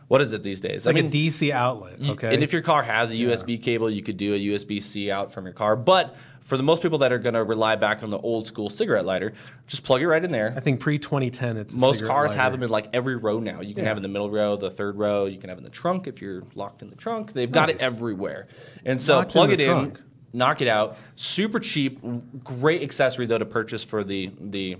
What 0.08 0.20
is 0.22 0.32
it 0.32 0.42
these 0.42 0.60
days? 0.60 0.86
like 0.86 0.96
a 0.96 1.02
DC 1.02 1.50
outlet. 1.50 2.00
Okay. 2.00 2.32
And 2.34 2.42
if 2.42 2.52
your 2.52 2.62
car 2.62 2.82
has 2.82 3.10
a 3.10 3.14
USB 3.14 3.60
cable, 3.60 3.90
you 3.90 4.02
could 4.02 4.16
do 4.16 4.34
a 4.34 4.38
USB 4.38 4.82
C 4.82 5.10
out 5.10 5.32
from 5.32 5.44
your 5.44 5.52
car. 5.54 5.74
But 5.76 6.14
for 6.42 6.56
the 6.56 6.62
most 6.62 6.80
people 6.80 6.98
that 6.98 7.10
are 7.12 7.18
going 7.18 7.34
to 7.34 7.42
rely 7.42 7.74
back 7.74 8.04
on 8.04 8.10
the 8.10 8.18
old 8.18 8.46
school 8.46 8.70
cigarette 8.70 9.04
lighter, 9.04 9.32
just 9.66 9.82
plug 9.82 10.00
it 10.00 10.06
right 10.06 10.24
in 10.24 10.30
there. 10.30 10.54
I 10.56 10.60
think 10.60 10.78
pre 10.78 10.96
2010, 10.98 11.56
it's 11.56 11.74
Most 11.74 12.04
cars 12.04 12.30
lighter. 12.30 12.40
have 12.42 12.52
them 12.52 12.62
in 12.62 12.68
like 12.70 12.88
every 12.92 13.16
row 13.16 13.40
now. 13.40 13.60
You 13.62 13.74
can 13.74 13.82
Yeah. 13.82 13.88
have 13.88 13.96
in 13.96 14.02
the 14.04 14.08
middle 14.08 14.30
row, 14.30 14.56
the 14.56 14.70
third 14.70 14.96
row. 14.96 15.26
You 15.26 15.38
can 15.38 15.48
have 15.48 15.58
in 15.58 15.64
the 15.64 15.70
trunk 15.70 16.06
if 16.06 16.22
you're 16.22 16.42
locked 16.54 16.82
in 16.82 16.88
the 16.88 16.94
trunk. 16.96 17.32
They've 17.32 17.50
got 17.50 17.68
it 17.68 17.82
everywhere. 17.82 18.46
And 18.84 19.02
so 19.02 19.16
Locked 19.16 19.30
plug 19.32 19.48
the 19.48 19.54
it 19.54 19.60
in, 19.62 19.98
knock 20.32 20.60
it 20.62 20.68
out. 20.68 20.96
Super 21.16 21.58
cheap, 21.58 21.98
great 22.44 22.80
accessory 22.82 23.26
though 23.26 23.38
to 23.38 23.44
purchase 23.46 23.82
for 23.82 24.04
the 24.04 24.30
the 24.40 24.76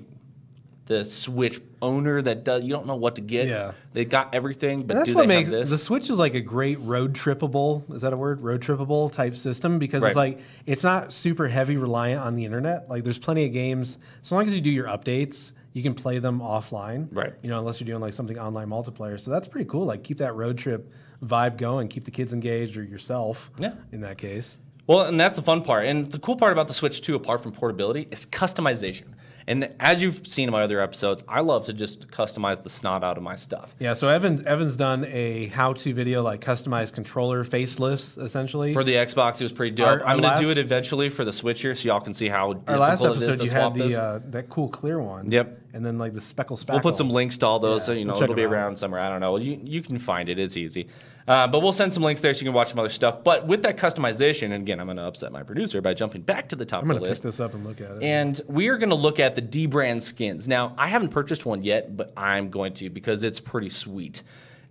the 0.86 1.04
Switch 1.04 1.60
owner 1.82 2.22
that 2.22 2.44
does 2.44 2.64
you 2.64 2.70
don't 2.70 2.86
know 2.86 2.94
what 2.96 3.16
to 3.16 3.20
get. 3.20 3.48
Yeah. 3.48 3.72
They 3.92 4.04
got 4.04 4.34
everything, 4.34 4.82
but 4.84 4.96
And 4.96 5.04
that's 5.06 5.14
what 5.14 5.26
makes 5.28 5.50
the 5.50 5.78
Switch 5.78 6.08
is 6.08 6.18
like 6.18 6.34
a 6.34 6.40
great 6.40 6.78
road 6.80 7.12
trippable. 7.12 7.92
Is 7.94 8.02
that 8.02 8.12
a 8.12 8.16
word? 8.16 8.40
Road 8.40 8.60
trippable 8.62 9.12
type 9.12 9.36
system 9.36 9.78
because 9.78 10.02
Right. 10.02 10.08
it's 10.10 10.16
like 10.16 10.40
it's 10.64 10.84
not 10.84 11.12
super 11.12 11.48
heavy 11.48 11.76
reliant 11.76 12.22
on 12.22 12.34
the 12.36 12.44
internet. 12.44 12.88
Like 12.88 13.04
there's 13.04 13.18
plenty 13.18 13.44
of 13.44 13.52
games. 13.52 13.98
As 14.22 14.30
long 14.32 14.46
as 14.46 14.54
you 14.54 14.60
do 14.60 14.70
your 14.70 14.86
updates, 14.86 15.52
you 15.72 15.82
can 15.82 15.92
play 15.94 16.18
them 16.20 16.40
offline. 16.40 17.08
Right. 17.10 17.34
You 17.42 17.50
know, 17.50 17.58
unless 17.58 17.80
you're 17.80 17.86
doing 17.86 18.00
like 18.00 18.12
something 18.12 18.38
online 18.38 18.68
multiplayer. 18.68 19.18
So 19.20 19.30
that's 19.30 19.48
pretty 19.48 19.68
cool. 19.68 19.84
Like 19.86 20.04
keep 20.04 20.18
that 20.18 20.34
road 20.36 20.56
trip 20.56 20.90
vibe 21.24 21.56
going. 21.58 21.88
Keep 21.88 22.04
the 22.04 22.10
kids 22.12 22.32
engaged 22.32 22.76
or 22.76 22.84
yourself. 22.84 23.50
Yeah. 23.58 23.72
In 23.90 24.00
that 24.02 24.18
case. 24.18 24.58
Well, 24.86 25.02
and 25.06 25.18
that's 25.18 25.34
the 25.34 25.42
fun 25.42 25.62
part. 25.62 25.86
And 25.86 26.08
the 26.10 26.20
cool 26.20 26.36
part 26.36 26.52
about 26.52 26.68
the 26.68 26.74
Switch 26.74 27.02
too, 27.02 27.16
apart 27.16 27.42
from 27.42 27.50
portability, 27.50 28.06
is 28.12 28.24
customization. 28.24 29.06
And 29.48 29.70
as 29.78 30.02
you've 30.02 30.26
seen 30.26 30.48
in 30.48 30.52
my 30.52 30.62
other 30.62 30.80
episodes, 30.80 31.22
I 31.28 31.40
love 31.40 31.66
to 31.66 31.72
just 31.72 32.08
customize 32.08 32.62
the 32.62 32.68
snot 32.68 33.04
out 33.04 33.16
of 33.16 33.22
my 33.22 33.36
stuff. 33.36 33.76
Yeah, 33.78 33.92
so 33.92 34.08
Evan's 34.08 34.42
Evan's 34.42 34.76
done 34.76 35.04
a 35.08 35.46
how-to 35.46 35.94
video 35.94 36.22
like 36.22 36.40
customized 36.44 36.94
controller 36.94 37.44
facelifts 37.44 38.20
essentially. 38.20 38.72
For 38.72 38.82
the 38.82 38.94
Xbox, 38.94 39.40
it 39.40 39.44
was 39.44 39.52
pretty 39.52 39.76
dope. 39.76 39.86
Our- 39.88 40.04
I'm 40.06 40.20
going 40.20 40.36
to 40.36 40.42
do 40.42 40.50
it 40.50 40.58
eventually 40.58 41.08
for 41.10 41.24
the 41.24 41.32
Switch 41.32 41.62
here 41.62 41.74
so 41.76 41.86
y'all 41.88 42.00
can 42.00 42.12
see 42.12 42.28
how 42.28 42.60
Our 42.66 42.76
last 42.78 43.00
difficult 43.02 43.22
it 43.22 43.22
is 43.22 43.28
episode, 43.28 43.44
to 43.44 43.44
you 43.44 43.50
had 43.62 43.74
the 43.74 43.84
this. 43.84 43.96
uh, 43.96 44.20
that 44.30 44.50
cool 44.50 44.68
clear 44.68 45.00
one. 45.00 45.30
Yep. 45.30 45.60
And 45.74 45.84
then 45.84 45.98
like 45.98 46.12
the 46.14 46.20
speckle 46.20 46.56
spackle. 46.56 46.72
We'll 46.72 46.80
put 46.80 46.96
some 46.96 47.10
links 47.10 47.36
to 47.38 47.46
all 47.46 47.58
those, 47.60 47.84
so 47.84 47.92
you 47.92 48.04
know 48.06 48.14
we'll 48.14 48.22
it'll 48.24 48.34
be 48.34 48.44
out. 48.44 48.52
around 48.52 48.76
somewhere. 48.78 49.00
I 49.00 49.10
don't 49.10 49.20
know. 49.20 49.36
You 49.36 49.60
you 49.62 49.82
can 49.82 49.98
find 49.98 50.28
it. 50.30 50.38
It's 50.38 50.56
easy. 50.56 50.88
Uh, 51.28 51.46
but 51.48 51.60
we'll 51.60 51.72
send 51.72 51.92
some 51.92 52.04
links 52.04 52.20
there 52.20 52.32
so 52.32 52.40
you 52.40 52.44
can 52.46 52.54
watch 52.54 52.68
some 52.68 52.78
other 52.78 52.88
stuff. 52.88 53.24
But 53.24 53.46
with 53.48 53.62
that 53.62 53.76
customization, 53.76 54.44
and 54.44 54.54
again, 54.54 54.78
I'm 54.78 54.86
going 54.86 54.96
to 54.96 55.02
upset 55.02 55.32
my 55.32 55.42
producer 55.42 55.80
by 55.80 55.92
jumping 55.92 56.22
back 56.22 56.48
to 56.50 56.56
the 56.56 56.64
top 56.64 56.84
I'm 56.84 56.90
of 56.90 56.96
the 56.96 57.00
pick 57.00 57.08
list. 57.10 57.22
this 57.24 57.40
up 57.40 57.54
and 57.54 57.64
look 57.66 57.80
at 57.80 57.90
it. 57.90 58.02
And 58.02 58.40
we 58.46 58.68
are 58.68 58.78
going 58.78 58.90
to 58.90 58.94
look 58.96 59.18
at 59.18 59.34
the 59.34 59.42
dbrand 59.42 60.02
skins. 60.02 60.46
Now, 60.46 60.74
I 60.78 60.86
haven't 60.86 61.08
purchased 61.08 61.44
one 61.44 61.62
yet, 61.64 61.96
but 61.96 62.12
I'm 62.16 62.48
going 62.48 62.74
to 62.74 62.90
because 62.90 63.24
it's 63.24 63.40
pretty 63.40 63.70
sweet. 63.70 64.22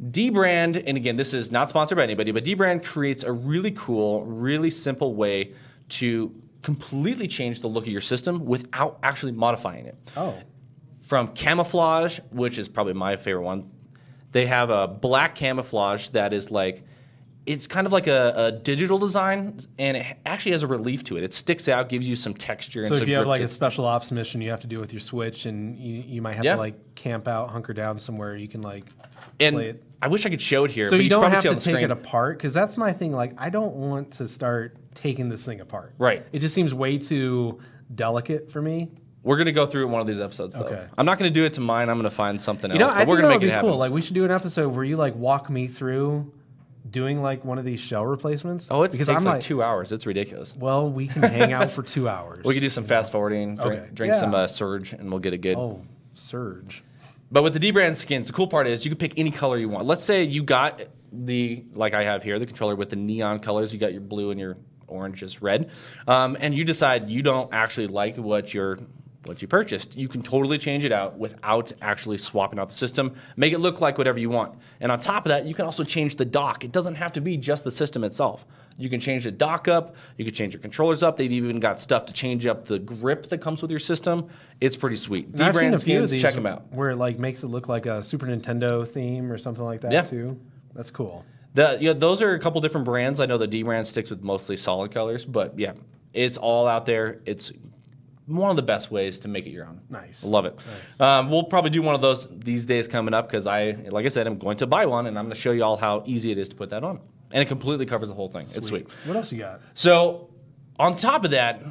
dbrand, 0.02 0.82
and 0.86 0.98
again, 0.98 1.16
this 1.18 1.34
is 1.34 1.52
not 1.52 1.70
sponsored 1.70 1.98
by 1.98 2.04
anybody, 2.04 2.32
but 2.32 2.44
dbrand 2.46 2.86
creates 2.86 3.24
a 3.24 3.32
really 3.32 3.72
cool, 3.72 4.24
really 4.26 4.70
simple 4.70 5.14
way 5.16 5.54
to 5.90 6.34
completely 6.62 7.28
change 7.28 7.62
the 7.62 7.68
look 7.68 7.86
of 7.86 7.92
your 7.92 8.02
system 8.02 8.46
without 8.46 8.98
actually 9.04 9.32
modifying 9.34 9.86
it. 9.88 9.98
oh, 10.18 10.36
From 11.02 11.28
camouflage, 11.30 12.20
which 12.32 12.58
is 12.58 12.68
probably 12.68 12.94
my 12.94 13.16
favorite 13.18 13.44
one, 13.44 13.70
they 14.36 14.46
have 14.48 14.70
a 14.70 14.86
black 14.86 15.34
camouflage 15.34 16.10
that 16.10 16.34
is 16.34 16.52
like 16.52 16.84
it's 17.46 17.68
kind 17.68 17.88
of 17.88 17.94
like 17.94 18.08
a, 18.08 18.34
a 18.36 18.52
digital 18.52 18.98
design 18.98 19.58
and 19.80 19.96
it 19.96 20.18
actually 20.26 20.52
has 20.52 20.62
a 20.62 20.68
relief 20.68 21.06
to 21.06 21.16
it. 21.16 21.24
It 21.24 21.34
sticks 21.34 21.70
out, 21.70 21.88
gives 21.88 22.06
you 22.06 22.18
some 22.18 22.34
texture 22.34 22.82
and 22.82 22.90
so 22.90 22.96
some 22.96 23.04
if 23.04 23.08
you 23.08 23.16
have 23.16 23.28
like 23.28 23.40
a 23.40 23.48
special 23.48 23.86
ops 23.86 24.12
mission 24.12 24.42
you 24.42 24.50
have 24.50 24.60
to 24.60 24.68
do 24.68 24.78
with 24.78 24.92
your 24.92 25.00
Switch, 25.00 25.46
and 25.46 25.78
you, 25.78 26.04
you 26.06 26.22
might 26.22 26.36
have 26.36 26.44
Yeah. 26.44 26.56
to 26.56 26.60
like 26.60 26.96
camp 26.96 27.30
out, 27.30 27.50
hunker 27.50 27.72
down 27.72 27.98
somewhere, 27.98 28.36
you 28.36 28.50
can 28.50 28.62
like 28.62 28.84
and 29.40 29.56
play 29.56 29.70
it. 29.70 29.84
I 30.02 30.10
wish 30.10 30.26
I 30.26 30.30
could 30.30 30.42
show 30.42 30.66
it 30.66 30.72
here. 30.72 30.90
So 30.90 30.98
but 30.98 31.04
you 31.06 31.10
don't 31.10 31.32
have 31.32 31.42
to 31.44 31.52
take 31.52 31.62
screen. 31.62 31.78
it 31.78 31.92
apart 31.92 32.38
because 32.38 32.54
that's 32.54 32.76
my 32.76 32.92
thing. 32.92 33.14
Like 33.14 33.32
I 33.38 33.50
don't 33.50 33.76
want 33.76 34.12
to 34.14 34.28
start 34.28 34.76
taking 34.96 35.30
this 35.30 35.46
thing 35.46 35.62
apart. 35.62 35.94
Right. 35.98 36.26
It 36.34 36.40
just 36.40 36.54
seems 36.54 36.74
way 36.74 36.98
too 36.98 37.62
delicate 37.94 38.52
for 38.52 38.62
me. 38.62 38.90
We're 39.26 39.36
gonna 39.38 39.52
go 39.52 39.66
through 39.66 39.82
it 39.82 39.86
in 39.88 39.92
one 39.92 40.00
of 40.02 40.08
these 40.08 40.22
episodes 40.22 40.56
though. 40.56 40.62
Okay. 40.66 40.86
I'm 40.98 41.06
not 41.06 41.18
gonna 41.18 41.30
do 41.32 41.44
it 41.44 41.54
to 41.54 41.62
mine. 41.62 41.90
I'm 41.90 41.98
gonna 41.98 42.10
find 42.10 42.40
something 42.40 42.72
You 42.72 42.78
know, 42.78 42.86
else, 42.86 42.94
I 42.94 43.00
but 43.00 43.08
we're 43.10 43.16
think 43.16 43.22
gonna 43.24 43.28
that 43.28 43.30
make 43.36 43.40
would 43.42 43.44
it 43.48 43.48
be 43.48 43.52
happen. 43.54 43.70
cool. 43.72 43.78
Like 43.78 43.92
we 43.92 44.02
should 44.02 44.14
do 44.14 44.24
an 44.24 44.32
episode 44.32 44.70
where 44.70 44.86
you 44.86 44.96
like 44.98 45.16
walk 45.16 45.50
me 45.50 45.68
through 45.68 46.32
doing 46.92 47.22
like 47.22 47.44
one 47.44 47.58
of 47.58 47.66
these 47.66 47.80
shell 47.80 48.06
replacements. 48.06 48.68
oh, 48.70 48.84
it 48.84 48.92
takes 48.92 49.10
I'm 49.10 49.24
like 49.24 49.42
two 49.42 49.64
hours. 49.64 49.92
It's 49.92 50.06
ridiculous. 50.06 50.56
Well, 50.56 50.90
we 50.90 51.08
can 51.08 51.24
hang 51.24 51.52
out 51.52 51.72
for 51.72 51.82
two 51.82 52.08
hours. 52.16 52.44
We 52.46 52.54
could 52.54 52.60
do 52.62 52.70
some 52.70 52.86
fast 52.86 53.12
forwarding, 53.12 53.56
drink, 53.56 53.82
Okay. 53.82 53.90
drink 53.94 54.14
some 54.14 54.32
Yeah. 54.32 54.38
uh, 54.40 54.48
Surge, 54.48 54.94
and 54.94 55.10
we'll 55.10 55.20
get 55.20 55.34
it 55.34 55.40
good. 55.40 55.58
Oh, 55.58 55.82
surge. 56.14 56.84
But 57.32 57.44
with 57.44 57.54
the 57.54 57.60
dbrand 57.60 57.96
skins, 57.96 58.28
the 58.28 58.34
cool 58.34 58.48
part 58.48 58.68
is 58.68 58.86
you 58.86 58.92
can 58.92 59.00
pick 59.00 59.18
any 59.18 59.32
color 59.32 59.58
you 59.58 59.68
want. 59.68 59.88
Let's 59.88 60.04
say 60.04 60.24
you 60.24 60.44
got 60.44 60.84
the 61.12 61.64
like 61.74 61.96
I 61.96 62.04
have 62.04 62.22
here, 62.22 62.38
the 62.38 62.46
controller 62.46 62.76
with 62.76 62.92
the 62.92 62.96
neon 62.96 63.40
colors. 63.40 63.74
You 63.74 63.80
got 63.80 63.92
your 63.92 64.02
blue 64.02 64.30
and 64.30 64.40
your 64.40 64.58
orange 64.88 65.24
is 65.24 65.42
red, 65.42 65.72
um, 66.08 66.38
and 66.40 66.54
you 66.54 66.64
decide 66.64 67.10
you 67.10 67.24
don't 67.24 67.52
actually 67.52 67.88
like 67.88 68.18
what 68.18 68.54
your 68.54 68.78
what 69.28 69.42
you 69.42 69.48
purchased. 69.48 69.96
You 69.98 70.08
can 70.08 70.22
totally 70.22 70.58
change 70.58 70.86
it 70.86 70.92
out 70.92 71.18
without 71.18 71.72
actually 71.82 72.18
swapping 72.18 72.60
out 72.60 72.70
the 72.70 72.76
system. 72.76 73.16
Make 73.38 73.54
it 73.54 73.60
look 73.60 73.82
like 73.82 73.98
whatever 73.98 74.20
you 74.20 74.30
want. 74.30 74.58
And 74.80 74.92
on 74.92 75.00
top 75.00 75.26
of 75.26 75.30
that, 75.30 75.46
you 75.46 75.54
can 75.54 75.66
also 75.66 75.84
change 75.84 76.16
the 76.16 76.26
dock. 76.26 76.64
It 76.64 76.72
doesn't 76.72 76.96
have 76.96 77.14
to 77.14 77.22
be 77.22 77.38
just 77.38 77.64
the 77.64 77.72
system 77.72 78.04
itself. 78.04 78.46
You 78.78 78.90
can 78.90 79.00
change 79.00 79.24
the 79.24 79.32
dock 79.32 79.68
up. 79.68 79.96
You 80.18 80.26
can 80.26 80.34
change 80.34 80.54
your 80.54 80.62
controllers 80.62 81.02
up. 81.02 81.18
They've 81.18 81.32
even 81.32 81.60
got 81.60 81.80
stuff 81.80 82.06
to 82.08 82.14
change 82.14 82.46
up 82.46 82.66
the 82.66 82.78
grip 82.80 83.28
that 83.28 83.38
comes 83.40 83.62
with 83.62 83.72
your 83.72 83.80
system. 83.80 84.28
It's 84.60 84.76
pretty 84.76 84.98
sweet. 84.98 85.28
And 85.28 85.42
I've 85.42 85.56
seen 85.56 85.72
dbrand 85.72 85.74
a 85.76 85.78
few 85.78 86.00
of 86.02 86.10
skins, 86.10 86.12
these 86.12 86.22
check 86.22 86.34
them 86.36 86.46
out. 86.46 86.72
where 86.74 86.90
it 86.92 86.98
like 86.98 87.18
makes 87.18 87.44
it 87.44 87.48
look 87.48 87.70
like 87.70 87.86
a 87.86 88.04
Super 88.04 88.26
Nintendo 88.28 88.86
theme 88.88 89.32
or 89.32 89.38
something 89.38 89.64
like 89.64 89.82
that 89.82 89.92
Yeah. 89.94 90.02
too. 90.02 90.40
That's 90.74 90.92
cool. 90.92 91.24
The, 91.54 91.78
yeah, 91.80 91.94
those 91.94 92.22
are 92.22 92.34
a 92.34 92.40
couple 92.40 92.60
different 92.60 92.84
brands. 92.84 93.22
I 93.22 93.26
know 93.28 93.38
the 93.38 93.48
dbrand 93.48 93.86
sticks 93.86 94.10
with 94.10 94.22
mostly 94.22 94.58
solid 94.58 94.92
colors, 94.94 95.24
but 95.24 95.58
yeah, 95.58 95.72
it's 96.12 96.38
all 96.38 96.68
out 96.68 96.86
there. 96.86 97.22
It's 97.26 97.54
one 98.28 98.50
of 98.50 98.56
the 98.56 98.62
best 98.64 98.90
ways 98.92 99.20
to 99.20 99.28
make 99.28 99.46
it 99.46 99.52
your 99.52 99.68
own. 99.68 99.82
Nice. 99.90 100.24
I 100.24 100.28
love 100.28 100.46
it. 100.46 100.60
Um, 101.00 101.30
we'll 101.30 101.44
probably 101.44 101.70
do 101.70 101.82
one 101.82 101.94
of 101.96 102.02
those 102.02 102.28
these 102.40 102.66
days 102.66 102.88
coming 102.88 103.14
up 103.14 103.28
because 103.28 103.46
I, 103.48 103.78
like 103.90 104.06
I 104.06 104.10
said, 104.10 104.26
I'm 104.28 104.38
going 104.38 104.58
to 104.58 104.68
buy 104.68 104.86
one 104.86 105.08
and 105.08 105.18
I'm 105.18 105.26
going 105.26 105.36
to 105.36 105.40
show 105.40 105.52
you 105.52 105.64
all 105.64 105.78
how 105.78 106.04
easy 106.06 106.32
it 106.32 106.38
is 106.38 106.50
to 106.50 106.56
put 106.56 106.70
that 106.72 106.84
on. 106.84 107.00
And 107.32 107.42
it 107.42 107.48
completely 107.48 107.86
covers 107.86 108.10
the 108.10 108.16
whole 108.16 108.30
thing. 108.30 108.46
It's 108.56 108.68
sweet. 108.68 108.88
What 109.06 109.16
else 109.18 109.32
you 109.32 109.40
got? 109.40 109.62
So, 109.74 110.30
on 110.80 110.96
top 110.96 111.26
of 111.26 111.32
that, 111.32 111.62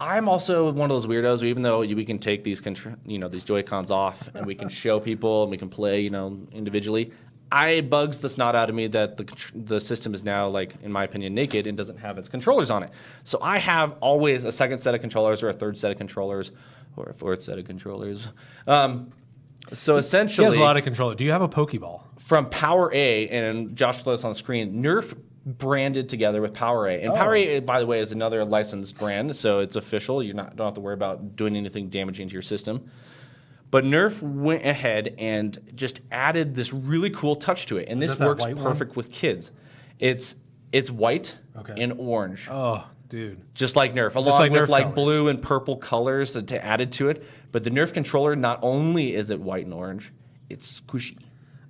I'm 0.00 0.28
also 0.28 0.70
one 0.72 0.90
of 0.90 0.94
those 0.94 1.06
weirdos. 1.06 1.42
Even 1.42 1.62
though 1.62 1.80
we 1.80 2.04
can 2.04 2.18
take 2.18 2.44
these, 2.44 2.60
contr- 2.60 2.96
you 3.04 3.18
know, 3.18 3.28
these 3.28 3.44
Joy 3.44 3.62
Cons 3.62 3.90
off 3.90 4.28
and 4.34 4.46
we 4.46 4.54
can 4.54 4.68
show 4.82 5.00
people 5.00 5.42
and 5.42 5.50
we 5.50 5.56
can 5.56 5.68
play, 5.68 6.00
you 6.00 6.10
know, 6.10 6.38
individually. 6.52 7.12
I 7.56 7.80
bugs 7.80 8.18
the 8.18 8.28
snot 8.28 8.54
out 8.54 8.68
of 8.68 8.74
me 8.74 8.86
that 8.88 9.16
the 9.16 9.24
the 9.54 9.80
system 9.80 10.14
is 10.14 10.24
now 10.24 10.48
like, 10.48 10.74
in 10.82 10.92
my 10.92 11.04
opinion, 11.04 11.34
naked 11.34 11.66
and 11.66 11.76
doesn't 11.76 11.98
have 11.98 12.18
its 12.18 12.28
controllers 12.28 12.70
on 12.70 12.82
it. 12.82 12.90
So 13.24 13.38
I 13.40 13.58
have 13.58 13.96
always 14.00 14.44
a 14.44 14.52
second 14.52 14.80
set 14.80 14.94
of 14.94 15.00
controllers 15.00 15.42
or 15.42 15.48
a 15.48 15.52
third 15.52 15.78
set 15.78 15.90
of 15.90 15.98
controllers 15.98 16.52
or 16.96 17.06
a 17.06 17.14
fourth 17.14 17.42
set 17.42 17.58
of 17.58 17.64
controllers. 17.64 18.26
Um, 18.66 19.12
so 19.72 19.94
He 19.94 20.00
essentially, 20.00 20.46
has 20.46 20.56
a 20.56 20.60
lot 20.60 20.76
of 20.76 20.84
controller. 20.84 21.14
Do 21.14 21.24
you 21.24 21.32
have 21.32 21.42
a 21.42 21.48
Pokeball? 21.48 22.02
from 22.18 22.46
PowerA, 22.50 23.30
and 23.32 23.76
Josh 23.76 24.02
this 24.02 24.24
on 24.24 24.32
the 24.32 24.34
screen, 24.34 24.82
Nerf 24.82 25.16
branded 25.44 26.08
together 26.08 26.42
with 26.42 26.52
PowerA. 26.52 27.04
And 27.04 27.12
PowerA, 27.12 27.64
by 27.64 27.78
the 27.78 27.86
way, 27.86 28.00
is 28.00 28.10
another 28.10 28.44
licensed 28.44 28.96
brand, 28.98 29.36
so 29.36 29.60
it's 29.60 29.76
official. 29.76 30.22
You're 30.22 30.34
not 30.34 30.56
don't 30.56 30.66
have 30.66 30.74
to 30.74 30.80
worry 30.80 30.94
about 30.94 31.36
doing 31.36 31.56
anything 31.56 31.88
damaging 31.88 32.28
to 32.28 32.32
your 32.32 32.42
system. 32.42 32.90
But 33.70 33.84
Nerf 33.84 34.22
went 34.22 34.64
ahead 34.64 35.14
and 35.18 35.58
just 35.74 36.00
added 36.12 36.54
this 36.54 36.72
really 36.72 37.10
cool 37.10 37.36
touch 37.36 37.66
to 37.66 37.78
it, 37.78 37.88
and 37.88 38.00
this 38.00 38.10
that 38.12 38.18
that 38.20 38.26
works 38.26 38.42
white 38.44 38.54
one? 38.56 38.64
perfect 38.64 38.96
with 38.96 39.10
kids. 39.10 39.50
It's 39.98 40.36
it's 40.72 40.90
white 40.90 41.36
Okay. 41.58 41.74
and 41.82 41.94
orange, 41.98 42.48
Oh, 42.50 42.84
dude. 43.08 43.40
just 43.54 43.76
like 43.76 43.94
Nerf, 43.94 44.14
along 44.14 44.38
like 44.38 44.50
with 44.52 44.62
Nerf 44.62 44.68
like 44.68 44.82
colors. 44.84 44.94
blue 44.94 45.28
and 45.28 45.40
purple 45.42 45.76
colors 45.76 46.32
that 46.34 46.48
to 46.48 46.62
added 46.64 46.92
to 46.92 47.08
it. 47.08 47.24
But 47.52 47.64
the 47.64 47.70
Nerf 47.70 47.92
controller, 47.94 48.36
not 48.36 48.58
only 48.62 49.14
is 49.14 49.30
it 49.30 49.40
white 49.40 49.64
and 49.64 49.72
orange, 49.74 50.12
it's 50.50 50.80
squishy. 50.80 51.16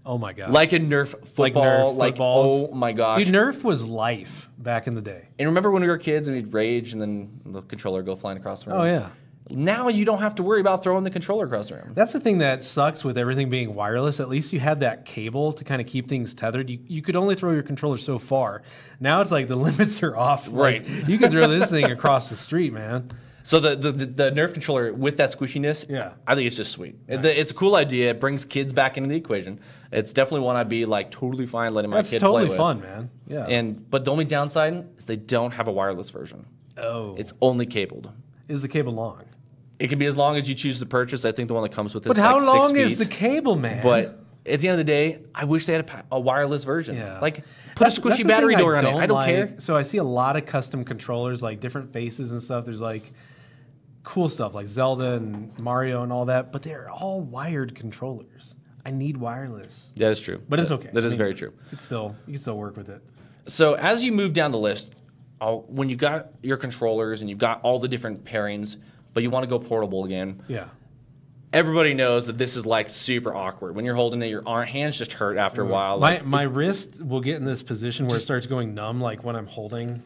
Oh 0.04 0.18
my 0.18 0.32
god. 0.32 0.50
Like 0.50 0.72
a 0.72 0.78
Nerf 0.80 1.14
Like 1.14 1.26
football. 1.54 1.94
Nerf 1.94 1.96
Like, 1.96 2.12
footballs. 2.14 2.68
oh 2.70 2.74
my 2.74 2.92
gosh. 2.92 3.24
Dude, 3.24 3.34
Nerf 3.34 3.62
was 3.64 3.84
life 3.84 4.48
back 4.58 4.86
in 4.86 4.94
the 4.94 5.02
day. 5.02 5.28
and 5.38 5.46
remember 5.48 5.70
when 5.70 5.82
we 5.82 5.88
were 5.88 5.98
kids 5.98 6.26
and 6.28 6.36
we'd 6.36 6.52
rage 6.52 6.92
and 6.92 7.00
then 7.02 7.40
the 7.44 7.62
controller 7.62 7.98
would 7.98 8.06
go 8.06 8.16
flying 8.16 8.38
across 8.38 8.64
the 8.64 8.70
room? 8.70 8.80
Oh 8.80 8.84
yeah. 8.84 9.08
Now 9.48 9.88
you 9.88 10.04
don't 10.04 10.18
have 10.18 10.34
to 10.36 10.42
worry 10.42 10.60
about 10.60 10.82
throwing 10.82 11.04
the 11.04 11.10
controller 11.10 11.46
across 11.46 11.68
the 11.68 11.76
room. 11.76 11.92
That's 11.94 12.12
the 12.12 12.18
thing 12.20 12.38
that 12.38 12.62
sucks 12.64 13.04
with 13.04 13.16
everything 13.16 13.48
being 13.48 13.74
wireless. 13.74 14.18
At 14.18 14.28
least 14.28 14.52
you 14.52 14.58
had 14.58 14.80
that 14.80 15.04
cable 15.04 15.52
to 15.52 15.62
kind 15.62 15.80
of 15.80 15.86
keep 15.86 16.08
things 16.08 16.34
tethered. 16.34 16.68
You, 16.68 16.80
you 16.86 17.00
could 17.00 17.14
only 17.14 17.36
throw 17.36 17.52
your 17.52 17.62
controller 17.62 17.96
so 17.96 18.18
far. 18.18 18.62
Now 18.98 19.20
it's 19.20 19.30
like 19.30 19.46
the 19.46 19.54
limits 19.68 20.02
are 20.02 20.16
off. 20.16 20.48
Like, 20.48 20.84
Right. 20.86 20.86
you 21.08 21.18
can 21.18 21.30
throw 21.30 21.46
this 21.46 21.70
thing 21.70 21.84
across 21.92 22.28
the 22.28 22.36
street, 22.36 22.72
man. 22.72 23.08
So 23.44 23.60
the, 23.60 23.76
the, 23.76 23.92
the, 23.92 24.06
the 24.06 24.30
Nerf 24.32 24.52
controller 24.52 24.92
with 24.92 25.18
that 25.18 25.30
squishiness, 25.30 25.88
Yeah. 25.88 26.14
I 26.26 26.34
think 26.34 26.48
it's 26.48 26.56
just 26.56 26.72
sweet. 26.72 26.96
It- 27.06 27.24
It's 27.24 27.52
a 27.52 27.54
cool 27.54 27.76
idea. 27.76 28.10
It 28.10 28.18
brings 28.18 28.44
kids 28.44 28.72
back 28.72 28.96
into 28.96 29.08
the 29.08 29.14
equation. 29.14 29.60
It's 29.92 30.12
definitely 30.12 30.44
one 30.44 30.56
I'd 30.56 30.68
be 30.68 30.84
like 30.84 31.12
totally 31.12 31.46
fine 31.46 31.72
letting 31.72 31.92
my 31.92 31.98
That's 31.98 32.10
kid 32.10 32.18
totally 32.18 32.46
play 32.46 32.48
with. 32.50 32.56
fun, 32.58 32.80
man. 32.80 33.10
Yeah. 33.28 33.46
And 33.46 33.88
but 33.88 34.04
the 34.04 34.10
only 34.10 34.24
downside 34.24 34.84
is 34.98 35.04
they 35.04 35.14
don't 35.14 35.52
have 35.52 35.68
a 35.68 35.72
wireless 35.72 36.10
version. 36.10 36.44
oh, 36.78 37.14
It's 37.16 37.32
only 37.40 37.66
cabled. 37.66 38.10
is 38.48 38.62
the 38.62 38.68
cable 38.68 38.92
long? 38.92 39.22
It 39.78 39.88
can 39.88 39.98
be 39.98 40.06
as 40.06 40.16
long 40.16 40.36
as 40.36 40.48
you 40.48 40.54
choose 40.54 40.78
to 40.80 40.86
purchase. 40.86 41.24
I 41.24 41.32
think 41.32 41.48
the 41.48 41.54
one 41.54 41.62
that 41.62 41.72
comes 41.72 41.94
with 41.94 42.06
it. 42.06 42.08
But 42.08 42.16
how 42.16 42.38
like 42.38 42.46
long 42.46 42.76
is 42.76 42.96
feet. 42.96 43.04
the 43.04 43.10
cable, 43.10 43.56
man? 43.56 43.82
But 43.82 44.20
at 44.46 44.60
the 44.60 44.68
end 44.68 44.80
of 44.80 44.86
the 44.86 44.90
day, 44.90 45.20
I 45.34 45.44
wish 45.44 45.66
they 45.66 45.74
had 45.74 45.88
a, 45.90 46.04
a 46.16 46.20
wireless 46.20 46.64
version. 46.64 46.96
Yeah. 46.96 47.18
Like 47.20 47.36
put 47.74 47.80
That's- 47.80 47.98
a 47.98 48.00
squishy 48.00 48.26
battery 48.26 48.56
door 48.56 48.76
on 48.76 48.86
it. 48.86 48.94
I 48.94 49.06
don't 49.06 49.16
like. 49.16 49.26
care. 49.26 49.54
So 49.58 49.76
I 49.76 49.82
see 49.82 49.98
a 49.98 50.04
lot 50.04 50.36
of 50.36 50.46
custom 50.46 50.84
controllers, 50.84 51.42
like 51.42 51.60
different 51.60 51.92
faces 51.92 52.32
and 52.32 52.40
stuff. 52.42 52.64
There's 52.64 52.80
like 52.80 53.12
cool 54.02 54.28
stuff 54.28 54.54
like 54.54 54.68
Zelda 54.68 55.14
and 55.14 55.56
Mario 55.58 56.02
and 56.02 56.12
all 56.12 56.26
that, 56.26 56.52
but 56.52 56.62
they're 56.62 56.88
all 56.88 57.20
wired 57.20 57.74
controllers. 57.74 58.54
I 58.84 58.92
need 58.92 59.16
wireless, 59.16 59.92
That 59.96 60.10
is 60.12 60.20
true. 60.20 60.40
but 60.48 60.60
it's 60.60 60.70
okay. 60.70 60.90
That 60.92 61.00
is 61.04 61.06
I 61.06 61.08
mean, 61.08 61.18
very 61.18 61.34
true. 61.34 61.52
It's 61.72 61.82
still 61.84 62.14
you 62.26 62.34
can 62.34 62.40
still 62.40 62.56
work 62.56 62.76
with 62.76 62.88
it. 62.88 63.02
So 63.48 63.74
as 63.74 64.04
you 64.04 64.12
move 64.12 64.32
down 64.32 64.52
the 64.52 64.58
list, 64.58 64.94
uh, 65.40 65.54
when 65.54 65.88
you 65.88 65.96
got 65.96 66.28
your 66.42 66.56
controllers 66.56 67.20
and 67.20 67.28
you've 67.28 67.40
got 67.40 67.60
all 67.62 67.80
the 67.80 67.88
different 67.88 68.24
pairings, 68.24 68.76
but 69.16 69.22
you 69.22 69.30
want 69.30 69.44
to 69.44 69.48
go 69.48 69.58
portable 69.58 70.04
again, 70.04 70.42
Yeah. 70.46 70.66
everybody 71.50 71.94
knows 71.94 72.26
that 72.26 72.36
this 72.36 72.54
is 72.54 72.66
like 72.66 72.90
super 72.90 73.34
awkward. 73.34 73.74
When 73.74 73.86
you're 73.86 73.94
holding 73.94 74.20
it, 74.20 74.26
your 74.26 74.42
arm, 74.46 74.66
hands 74.66 74.98
just 74.98 75.14
hurt 75.14 75.38
after 75.38 75.62
a 75.62 75.64
while. 75.66 75.98
My 75.98 76.10
Like, 76.16 76.26
my 76.26 76.42
wrist 76.42 77.02
will 77.02 77.22
get 77.22 77.36
in 77.36 77.44
this 77.44 77.62
position 77.62 78.08
where 78.08 78.18
it 78.18 78.24
starts 78.24 78.46
going 78.46 78.74
numb, 78.74 79.00
like 79.00 79.24
when 79.24 79.34
I'm 79.34 79.46
holding. 79.46 80.02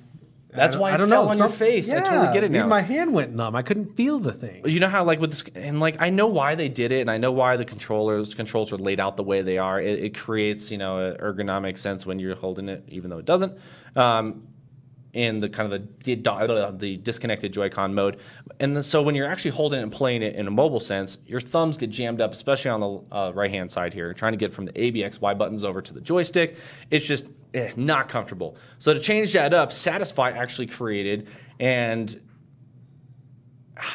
That's 0.52 0.76
I 0.76 0.79
why 0.79 0.93
I 0.93 0.97
don't 0.97 1.09
fell 1.09 1.25
know, 1.25 1.31
on 1.31 1.38
your 1.38 1.49
some- 1.49 1.57
face. 1.59 1.93
I 1.93 2.00
totally 2.02 2.33
get 2.33 2.45
it 2.45 2.49
dude, 2.52 2.52
now. 2.52 2.67
My 2.69 2.83
hand 2.83 3.12
went 3.12 3.35
numb. 3.35 3.57
I 3.57 3.62
couldn't 3.62 3.97
feel 3.97 4.21
the 4.21 4.33
thing. 4.33 4.62
you 4.64 4.79
know 4.79 4.88
how 4.88 5.02
like 5.02 5.19
with 5.21 5.31
this, 5.31 5.43
and 5.57 5.81
like 5.81 5.97
I 5.99 6.11
know 6.11 6.29
why 6.29 6.55
they 6.55 6.69
did 6.69 6.93
it, 6.93 7.00
and 7.00 7.11
I 7.11 7.19
know 7.19 7.33
why 7.33 7.57
the 7.57 7.64
controllers 7.64 8.33
controls 8.35 8.73
are 8.73 8.79
laid 8.79 9.00
out 9.00 9.17
the 9.17 9.25
way 9.25 9.43
they 9.43 9.59
are. 9.59 9.81
It, 9.81 9.99
it 10.05 10.17
creates 10.17 10.71
you 10.71 10.79
know 10.79 10.99
an 10.99 11.17
ergonomic 11.19 11.79
sense 11.79 12.07
when 12.07 12.21
you're 12.21 12.37
holding 12.37 12.69
it, 12.69 12.85
even 12.88 13.11
though 13.11 13.19
it 13.19 13.26
doesn't. 13.26 13.59
Um, 13.97 14.45
in 15.12 15.40
the 15.40 15.49
kind 15.49 15.73
of 15.73 15.83
the 16.05 16.75
the, 16.79 16.97
disconnected 16.99 17.52
Joy-Con 17.52 17.95
mode, 17.95 18.21
and 18.61 18.75
then, 18.75 18.83
so 18.83 19.02
when 19.02 19.14
you're 19.14 19.26
actually 19.26 19.50
holding 19.52 19.81
it 19.81 19.83
and 19.83 19.93
playing 19.93 20.23
it 20.23 20.37
in 20.37 20.47
a 20.47 20.50
mobile 20.50 20.81
sense, 20.81 21.19
your 21.26 21.40
thumbs 21.40 21.76
get 21.76 21.90
jammed 21.90 22.21
up, 22.21 22.33
especially 22.33 22.71
on 22.71 22.81
the 22.81 23.00
uh, 23.14 23.33
right-hand 23.35 23.71
side 23.71 23.93
here, 23.93 24.12
trying 24.14 24.33
to 24.33 24.38
get 24.38 24.52
from 24.52 24.67
the 24.67 24.81
A, 24.81 24.90
B, 24.90 25.02
X, 25.02 25.21
Y 25.21 25.35
buttons 25.35 25.64
over 25.64 25.83
to 25.83 25.95
the 25.95 26.00
joystick. 26.00 26.57
It's 26.90 27.07
just 27.07 27.26
eh, 27.55 27.73
not 27.76 28.09
comfortable. 28.09 28.57
So 28.79 28.95
to 28.95 29.00
change 29.00 29.33
that 29.33 29.52
up, 29.55 29.71
Satisfye 29.71 30.37
actually 30.37 30.67
created 30.67 31.29
and 31.59 32.21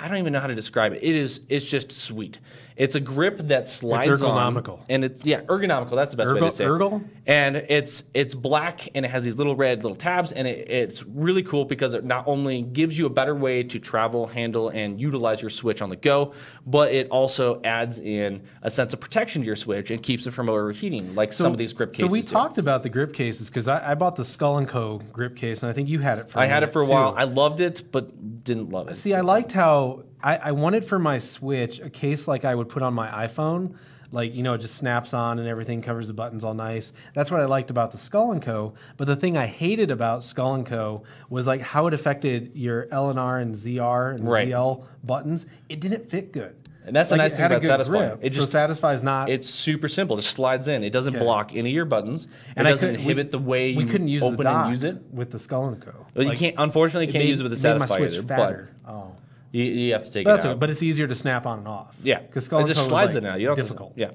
I 0.02 0.08
don't 0.08 0.18
even 0.18 0.34
know 0.34 0.40
how 0.40 0.48
to 0.48 0.56
describe 0.56 0.94
it. 0.94 1.04
It 1.04 1.16
is 1.16 1.42
it's 1.50 1.70
just 1.70 1.92
sweet. 1.92 2.40
It's 2.76 2.96
a 2.96 3.00
grip 3.00 3.38
that 3.48 3.70
slides 3.70 4.22
on, 4.22 4.54
ergonomical. 4.54 4.84
and 4.90 5.06
it's 5.06 5.26
yeah 5.26 5.42
ergonomical. 5.42 5.92
That's 5.92 6.12
the 6.12 6.18
best 6.18 6.34
way 6.34 6.40
to 6.42 6.52
say 6.52 6.66
it. 6.66 6.70
ergo? 6.70 7.02
And 7.26 7.56
it's 7.56 8.04
it's 8.14 8.36
black 8.36 8.90
and 8.96 9.06
it 9.06 9.10
has 9.10 9.24
these 9.24 9.38
little 9.38 9.56
red 9.56 9.84
little 9.84 9.96
tabs, 9.96 10.34
and 10.34 10.48
it, 10.48 10.70
it's 10.70 11.04
really 11.04 11.44
cool 11.44 11.64
because 11.64 11.94
it 11.94 12.04
not 12.04 12.28
only 12.28 12.64
gives 12.64 12.98
you 12.98 13.06
a 13.06 13.10
better 13.10 13.34
way 13.34 13.64
to 13.64 13.80
travel, 13.80 14.28
handle, 14.28 14.70
and 14.70 15.00
utilize 15.00 15.42
your 15.42 15.50
Switch 15.50 15.82
on 15.82 15.90
the 15.90 15.96
go, 15.96 16.34
but 16.66 16.92
it 16.92 17.08
also 17.10 17.62
adds 17.64 18.00
in 18.00 18.42
a 18.62 18.70
sense 18.70 18.94
of 18.94 19.00
protection 19.00 19.42
to 19.42 19.46
your 19.46 19.56
Switch 19.56 19.92
and 19.92 20.04
keeps 20.04 20.28
it 20.28 20.32
from 20.32 20.50
overheating, 20.50 21.16
like 21.16 21.32
some 21.32 21.52
of 21.52 21.58
these 21.58 21.72
grip 21.72 21.94
cases. 21.94 22.10
So 22.10 22.12
we 22.12 22.22
do. 22.22 22.28
talked 22.28 22.58
about 22.58 22.84
the 22.84 22.90
grip 22.90 23.14
cases 23.14 23.50
because 23.50 23.68
I, 23.68 23.92
I 23.92 23.96
bought 23.96 24.18
the 24.18 24.26
Skull 24.26 24.58
and 24.58 24.68
Co. 24.68 25.00
grip 25.14 25.38
case, 25.38 25.64
and 25.64 25.70
I 25.70 25.74
think 25.74 25.88
you 25.88 26.00
had 26.00 26.20
it 26.20 26.30
for. 26.30 26.40
I 26.40 26.46
had 26.46 26.64
it 26.64 26.68
for 26.68 26.82
a 26.82 26.86
while. 26.86 27.14
too. 27.14 27.20
I 27.20 27.24
loved 27.24 27.62
it, 27.62 27.84
but 27.92 28.44
didn't 28.44 28.70
love 28.70 28.90
it. 28.90 28.96
See, 28.96 29.14
I 29.14 29.22
liked 29.22 29.54
how 29.54 29.75
Oh, 29.76 30.04
I, 30.24 30.38
I 30.38 30.52
wanted 30.54 30.86
for 30.86 30.98
my 30.98 31.18
Switch 31.18 31.80
a 31.80 31.90
case 31.90 32.28
like 32.28 32.46
I 32.46 32.56
would 32.56 32.70
put 32.70 32.82
on 32.82 32.94
my 32.94 33.10
iPhone. 33.28 33.76
Like, 34.12 34.34
you 34.34 34.44
know, 34.44 34.54
it 34.54 34.60
just 34.60 34.76
snaps 34.76 35.14
on 35.14 35.40
and 35.40 35.48
everything 35.48 35.82
covers 35.82 36.08
the 36.08 36.14
buttons 36.14 36.44
all 36.46 36.54
nice. 36.54 36.94
That's 37.14 37.30
what 37.30 37.42
I 37.42 37.46
liked 37.46 37.70
about 37.72 37.92
the 37.92 37.98
Skull 37.98 38.40
& 38.40 38.42
Co. 38.42 38.74
But 38.96 39.08
the 39.08 39.16
thing 39.18 39.36
I 39.36 39.48
hated 39.48 39.92
about 39.92 40.24
Skull 40.24 40.64
& 40.64 40.66
Co. 40.66 41.04
was 41.30 41.46
like 41.48 41.60
how 41.62 41.88
it 41.88 41.94
affected 41.94 42.52
your 42.56 42.86
LNR 42.86 43.42
and 43.42 43.56
ZR 43.56 44.12
and 44.16 44.26
Right. 44.30 44.48
ZL 44.48 44.86
buttons. 45.04 45.46
It 45.68 45.82
didn't 45.82 46.10
fit 46.10 46.32
good. 46.32 46.56
And 46.86 46.96
that's 46.96 47.10
the 47.10 47.18
nice 47.18 47.34
thing 47.36 47.46
about 47.48 47.64
Satisfye. 47.64 47.88
grip. 47.90 48.20
It 48.22 48.32
so 48.34 48.42
just 48.42 48.54
Satisfye's 48.54 49.04
not. 49.04 49.28
It's 49.30 49.50
super 49.50 49.88
simple. 49.90 50.18
It 50.18 50.22
just 50.22 50.36
slides 50.36 50.68
in. 50.68 50.84
It 50.84 50.92
doesn't 50.92 51.16
Okay. 51.16 51.24
block 51.26 51.52
any 51.56 51.72
of 51.72 51.76
your 51.76 51.86
buttons. 51.86 52.26
It 52.26 52.30
and 52.58 52.68
I 52.68 52.70
doesn't 52.70 52.96
inhibit 52.96 53.26
we- 53.28 53.32
the 53.32 53.40
way 53.40 53.70
you 53.70 53.78
we 53.78 53.86
couldn't 53.86 54.08
use 54.08 54.22
open 54.22 54.38
the 54.46 54.50
and 54.56 54.70
use 54.70 54.84
it. 54.84 54.98
with 55.12 55.32
the 55.32 55.40
Skull 55.40 55.76
& 55.76 55.82
Co. 55.82 55.92
Well, 55.92 56.26
Like, 56.28 56.28
you 56.28 56.38
can't. 56.38 56.56
Unfortunately, 56.60 57.08
you 57.08 57.12
can't 57.12 57.24
made- 57.26 57.30
use 57.32 57.42
it 57.42 57.44
with 57.44 57.60
the 57.60 57.68
Satisfye 57.68 57.98
Switch 57.98 58.14
either. 58.14 58.24
fatter. 58.24 58.70
Oh. 58.88 59.12
You, 59.52 59.64
you 59.64 59.94
have 59.94 60.04
to 60.04 60.12
take 60.12 60.26
But, 60.26 60.40
it 60.40 60.40
out. 60.42 60.46
okay, 60.48 60.60
but 60.60 60.70
it's 60.70 60.84
easier 60.84 61.08
to 61.08 61.16
snap 61.16 61.46
on 61.46 61.60
and 61.60 61.68
off. 61.68 61.96
yeah, 62.04 62.20
because 62.20 62.46
Skull 62.46 62.60
it 62.60 62.68
just 62.68 62.86
slides 62.86 63.16
like, 63.16 63.22
in 63.22 63.26
and 63.26 63.34
out. 63.36 63.40
You 63.40 63.48
don't 63.48 63.58
have 63.58 63.66
to- 63.66 63.72
difficult. 63.74 63.94
yeah. 63.96 64.12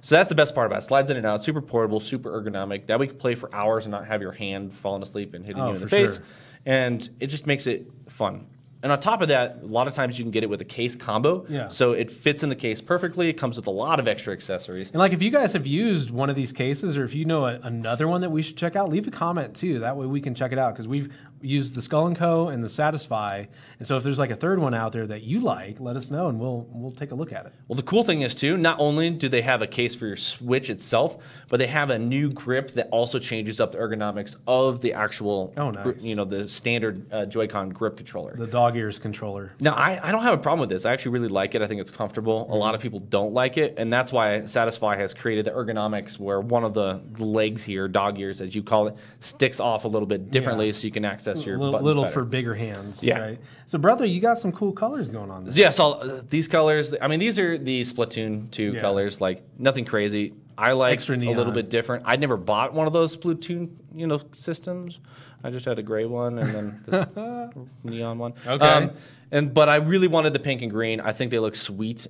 So 0.00 0.14
that's 0.14 0.28
the 0.28 0.34
best 0.36 0.54
part 0.54 0.66
about 0.68 0.78
it. 0.78 0.82
Slides 0.82 1.10
in 1.10 1.16
and 1.16 1.26
out. 1.26 1.42
Super 1.42 1.60
portable, 1.60 1.98
super 2.00 2.30
ergonomic. 2.40 2.86
That 2.86 3.00
way 3.00 3.06
you 3.06 3.10
can 3.10 3.18
play 3.18 3.34
for 3.34 3.52
hours 3.54 3.84
and 3.84 3.90
not 3.90 4.06
have 4.06 4.22
your 4.22 4.30
hand 4.32 4.72
falling 4.72 5.02
asleep 5.02 5.34
and 5.34 5.44
hitting 5.44 5.60
Oh, 5.60 5.70
you 5.70 5.74
in 5.74 5.80
the 5.80 5.88
face. 5.88 6.16
sure. 6.16 6.24
And 6.64 7.08
it 7.18 7.26
just 7.26 7.46
makes 7.46 7.66
it 7.66 7.90
fun. 8.08 8.46
And 8.80 8.92
on 8.92 9.00
top 9.00 9.22
of 9.22 9.28
that, 9.28 9.58
a 9.60 9.66
lot 9.66 9.88
of 9.88 9.94
times 9.94 10.16
you 10.16 10.24
can 10.24 10.30
get 10.30 10.44
it 10.44 10.48
with 10.48 10.60
a 10.60 10.64
case 10.64 10.94
combo. 10.94 11.44
Yeah. 11.48 11.66
So 11.66 11.92
it 11.92 12.12
fits 12.12 12.44
in 12.44 12.48
the 12.48 12.54
case 12.54 12.80
perfectly. 12.80 13.28
It 13.28 13.32
comes 13.32 13.56
with 13.56 13.66
a 13.66 13.72
lot 13.72 13.98
of 13.98 14.06
extra 14.06 14.32
accessories. 14.32 14.92
And 14.92 15.00
like, 15.00 15.12
if 15.12 15.20
you 15.20 15.32
guys 15.32 15.52
have 15.54 15.66
used 15.66 16.12
one 16.12 16.30
of 16.30 16.36
these 16.36 16.52
cases, 16.52 16.96
or 16.96 17.02
if 17.04 17.12
you 17.12 17.24
know 17.24 17.46
a, 17.46 17.58
another 17.64 18.06
one 18.06 18.20
that 18.20 18.30
we 18.30 18.40
should 18.40 18.56
check 18.56 18.76
out, 18.76 18.88
leave 18.88 19.08
a 19.08 19.10
comment 19.10 19.56
too. 19.56 19.80
That 19.80 19.96
way 19.96 20.06
we 20.06 20.20
can 20.20 20.32
check 20.36 20.52
it 20.52 20.58
out 20.60 20.74
because 20.74 20.86
we've 20.86 21.12
used 21.40 21.74
the 21.74 21.82
Skull 21.82 22.06
and 22.06 22.16
Co. 22.16 22.48
and 22.48 22.62
the 22.62 22.68
Satisfye. 22.68 23.46
And 23.78 23.86
so 23.86 23.96
if 23.96 24.02
there's 24.02 24.18
like 24.18 24.30
a 24.30 24.36
third 24.36 24.58
one 24.58 24.74
out 24.74 24.92
there 24.92 25.06
that 25.06 25.22
you 25.22 25.40
like, 25.40 25.80
let 25.80 25.96
us 25.96 26.10
know 26.10 26.28
and 26.28 26.38
we'll 26.40 26.66
we'll 26.70 26.92
take 26.92 27.10
a 27.12 27.14
look 27.14 27.32
at 27.32 27.46
it. 27.46 27.52
Well, 27.68 27.76
the 27.76 27.82
cool 27.82 28.04
thing 28.04 28.22
is 28.22 28.34
too. 28.34 28.56
Not 28.56 28.76
only 28.80 29.10
do 29.10 29.28
they 29.28 29.42
have 29.42 29.62
a 29.62 29.66
case 29.66 29.94
for 29.94 30.06
your 30.06 30.16
Switch 30.16 30.70
itself, 30.70 31.18
but 31.48 31.58
they 31.58 31.66
have 31.66 31.90
a 31.90 31.98
new 31.98 32.30
grip 32.30 32.72
that 32.72 32.88
also 32.90 33.18
changes 33.18 33.60
up 33.60 33.72
the 33.72 33.78
ergonomics 33.78 34.36
of 34.46 34.80
the 34.80 34.92
actual, 34.94 35.52
Oh, 35.56 35.70
gri- 35.72 35.92
nice. 35.94 36.02
you 36.02 36.14
know, 36.14 36.24
the 36.24 36.48
standard 36.48 37.12
uh, 37.12 37.26
Joy-Con 37.26 37.70
grip 37.70 37.96
controller. 37.96 38.34
The 38.36 38.46
dog 38.46 38.76
ears 38.76 38.98
controller. 38.98 39.52
Now, 39.60 39.74
I, 39.74 40.00
I 40.02 40.12
don't 40.12 40.22
have 40.22 40.34
a 40.34 40.38
problem 40.38 40.60
with 40.60 40.70
this. 40.70 40.86
I 40.86 40.92
actually 40.92 41.12
really 41.12 41.28
like 41.28 41.54
it. 41.54 41.62
I 41.62 41.66
think 41.66 41.80
it's 41.80 41.90
comfortable. 41.90 42.46
A 42.52 42.56
lot 42.56 42.74
of 42.74 42.80
people 42.80 43.00
don't 43.00 43.32
like 43.32 43.56
it, 43.58 43.74
and 43.76 43.92
that's 43.92 44.12
why 44.12 44.40
Satisfye 44.40 44.96
has 44.96 45.14
created 45.14 45.44
the 45.44 45.50
ergonomics 45.52 46.18
where 46.18 46.40
one 46.40 46.64
of 46.64 46.74
the 46.74 47.00
legs 47.18 47.62
here, 47.62 47.86
dog 47.88 48.18
ears 48.18 48.40
as 48.40 48.54
you 48.54 48.62
call 48.62 48.88
it, 48.88 48.96
sticks 49.20 49.60
off 49.60 49.84
a 49.84 49.88
little 49.88 50.06
bit 50.06 50.30
differently 50.30 50.66
Yeah. 50.66 50.72
so 50.72 50.86
you 50.86 50.90
can 50.92 51.04
access 51.04 51.27
your 51.36 51.56
little 51.58 51.72
buttons 51.72 51.86
little 51.86 52.02
better. 52.04 52.12
for 52.14 52.24
bigger 52.24 52.54
hands. 52.54 53.02
Yeah. 53.02 53.18
Right? 53.20 53.38
So, 53.66 53.78
brother, 53.78 54.04
you 54.06 54.20
got 54.20 54.38
some 54.38 54.52
cool 54.52 54.72
colors 54.72 55.08
going 55.10 55.30
on 55.30 55.44
there. 55.44 55.54
Yeah, 55.54 55.70
so 55.70 55.92
uh, 55.92 56.22
these 56.28 56.48
colors, 56.48 56.94
I 57.00 57.08
mean, 57.08 57.18
these 57.20 57.38
are 57.38 57.56
the 57.58 57.82
Splatoon 57.82 58.50
2 58.50 58.72
Yeah. 58.74 58.80
colors, 58.80 59.20
like 59.20 59.42
nothing 59.58 59.84
crazy. 59.84 60.34
I 60.56 60.72
like 60.72 61.00
a 61.08 61.12
little 61.14 61.52
bit 61.52 61.70
different. 61.70 62.02
I 62.06 62.16
never 62.16 62.36
bought 62.36 62.74
one 62.74 62.86
of 62.88 62.92
those 62.92 63.16
Splatoon, 63.16 63.70
you 63.94 64.06
know, 64.08 64.20
systems. 64.32 64.98
I 65.44 65.50
just 65.50 65.64
had 65.64 65.78
a 65.78 65.82
gray 65.84 66.04
one 66.04 66.38
and 66.40 66.50
then 66.52 66.82
this 66.84 67.06
neon 67.84 68.18
one. 68.18 68.32
Um, 68.44 68.60
Okay. 68.60 68.90
and 69.30 69.54
but 69.54 69.68
I 69.68 69.76
really 69.76 70.08
wanted 70.08 70.32
the 70.32 70.40
pink 70.40 70.62
and 70.62 70.70
green. 70.70 71.00
I 71.00 71.12
think 71.12 71.30
they 71.30 71.38
look 71.38 71.54
sweet. 71.54 72.08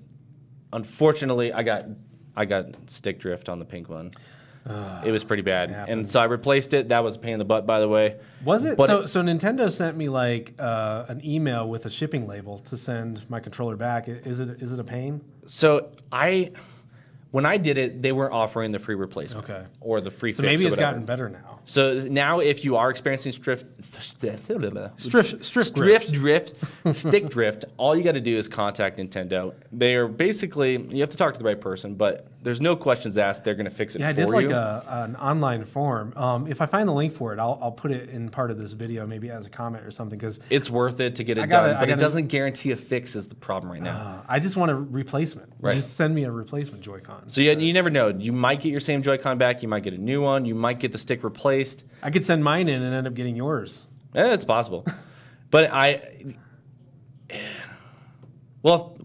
Unfortunately, 0.72 1.52
I 1.52 1.62
got 1.62 1.87
I 2.37 2.44
got 2.44 2.66
stick 2.88 3.18
drift 3.18 3.48
on 3.48 3.59
the 3.59 3.64
pink 3.64 3.88
one. 3.88 4.12
It 5.04 5.11
was 5.11 5.24
pretty 5.24 5.42
bad, 5.42 5.70
and 5.70 6.09
so 6.09 6.20
I 6.20 6.24
replaced 6.24 6.74
it. 6.74 6.88
That 6.88 7.02
was 7.04 7.16
a 7.16 7.18
pain 7.18 7.33
in 7.33 7.38
the 7.38 7.44
butt, 7.44 7.66
by 7.66 7.81
the 7.81 7.88
way. 7.88 8.16
Was 8.44 8.64
it? 8.64 8.76
But 8.76 8.87
so, 8.87 9.07
so 9.07 9.22
Nintendo 9.22 9.70
sent 9.70 9.96
me 9.96 10.09
like 10.09 10.54
uh, 10.59 11.07
an 11.09 11.24
email 11.24 11.68
with 11.68 11.87
a 11.87 11.90
shipping 11.90 12.26
label 12.26 12.59
to 12.61 12.76
send 12.76 13.28
my 13.31 13.40
controller 13.40 13.76
back. 13.76 14.09
Is 14.09 14.40
it 14.40 14.62
is 14.62 14.72
it 14.72 14.81
a 14.81 14.85
pain? 14.85 15.22
So 15.46 15.90
I, 16.12 16.52
when 17.30 17.44
I 17.44 17.56
did 17.58 17.76
it, 17.78 18.00
they 18.02 18.12
weren't 18.12 18.32
offering 18.32 18.72
the 18.72 18.78
free 18.78 18.94
replacement. 18.94 19.48
Okay. 19.48 19.64
Or 19.80 20.00
the 20.00 20.10
free 20.10 20.32
So 20.32 20.42
fix 20.42 20.52
maybe 20.52 20.66
it's 20.66 20.76
gotten 20.76 21.04
better 21.04 21.28
now. 21.28 21.60
So 21.66 22.00
now, 22.08 22.40
if 22.40 22.64
you 22.64 22.76
are 22.76 22.88
experiencing 22.88 23.32
strift, 23.32 23.66
Strift, 23.84 25.44
strift, 25.44 25.74
drift, 25.74 26.12
drift, 26.12 26.54
stick 26.92 27.28
drift, 27.28 27.66
all 27.76 27.94
you 27.94 28.02
got 28.02 28.12
to 28.12 28.22
do 28.22 28.34
is 28.36 28.48
contact 28.48 28.98
Nintendo. 28.98 29.52
They 29.70 29.94
are 29.96 30.08
basically 30.08 30.78
you 30.90 31.00
have 31.00 31.10
to 31.10 31.16
talk 31.18 31.34
to 31.34 31.38
the 31.38 31.44
right 31.44 31.60
person, 31.60 31.94
but 31.94 32.26
there's 32.42 32.60
no 32.62 32.74
questions 32.74 33.18
asked. 33.18 33.44
They're 33.44 33.54
going 33.54 33.66
to 33.66 33.70
fix 33.70 33.94
it 33.94 34.00
Yeah, 34.00 34.08
I 34.08 34.12
did 34.12 34.28
like 34.30 34.46
a, 34.46 34.82
an 34.88 35.16
online 35.16 35.64
form. 35.66 36.14
Um, 36.16 36.46
if 36.46 36.62
I 36.62 36.66
find 36.66 36.88
the 36.88 36.92
link 36.94 37.12
for 37.12 37.34
it, 37.34 37.38
I'll, 37.38 37.58
I'll 37.60 37.72
put 37.72 37.90
it 37.90 38.08
in 38.08 38.30
part 38.30 38.50
of 38.50 38.58
this 38.58 38.72
video, 38.72 39.06
maybe 39.06 39.28
as 39.28 39.44
a 39.44 39.50
comment 39.50 39.84
or 39.84 39.90
something, 39.90 40.18
because 40.18 40.40
it's 40.48 40.70
worth 40.70 41.00
it 41.00 41.16
to 41.16 41.24
get 41.24 41.36
it 41.36 41.50
gotta- 41.50 41.68
done, 41.68 41.76
but 41.80 41.82
it 41.88 41.92
gotta- 41.92 42.00
doesn't 42.00 42.28
guarantee 42.28 42.70
a 42.70 42.76
fix. 42.76 43.14
Is 43.14 43.28
the 43.28 43.34
problem 43.34 43.70
right 43.72 43.82
now? 43.82 43.96
uh, 43.98 44.22
I 44.26 44.38
just 44.38 44.56
want 44.56 44.70
a 44.70 44.74
replacement. 44.76 45.52
Right. 45.60 45.74
Just 45.74 45.96
send 45.96 46.14
me 46.14 46.24
a 46.24 46.30
replacement 46.30 46.82
Joy-Con. 46.82 47.17
So 47.26 47.40
you, 47.40 47.52
you 47.59 47.72
never 47.72 47.90
know. 47.90 48.09
You 48.09 48.33
might 48.33 48.61
get 48.61 48.70
your 48.70 48.81
same 48.81 49.02
Joy-Con 49.02 49.38
back. 49.38 49.62
You 49.62 49.68
might 49.68 49.83
get 49.83 49.94
a 49.94 49.98
new 49.98 50.22
one. 50.22 50.44
You 50.44 50.54
might 50.54 50.78
get 50.78 50.92
the 50.92 50.98
stick 50.98 51.24
replaced. 51.24 51.85
I 52.02 52.11
could 52.11 52.24
send 52.24 52.42
mine 52.44 52.68
in 52.68 52.83
and 52.83 52.94
end 52.94 53.07
up 53.07 53.14
getting 53.14 53.37
yours. 53.37 53.87
Eh, 54.14 54.33
it's 54.33 54.44
possible, 54.44 54.87
but 55.50 55.70
I. 55.72 56.35
Well, 58.61 58.98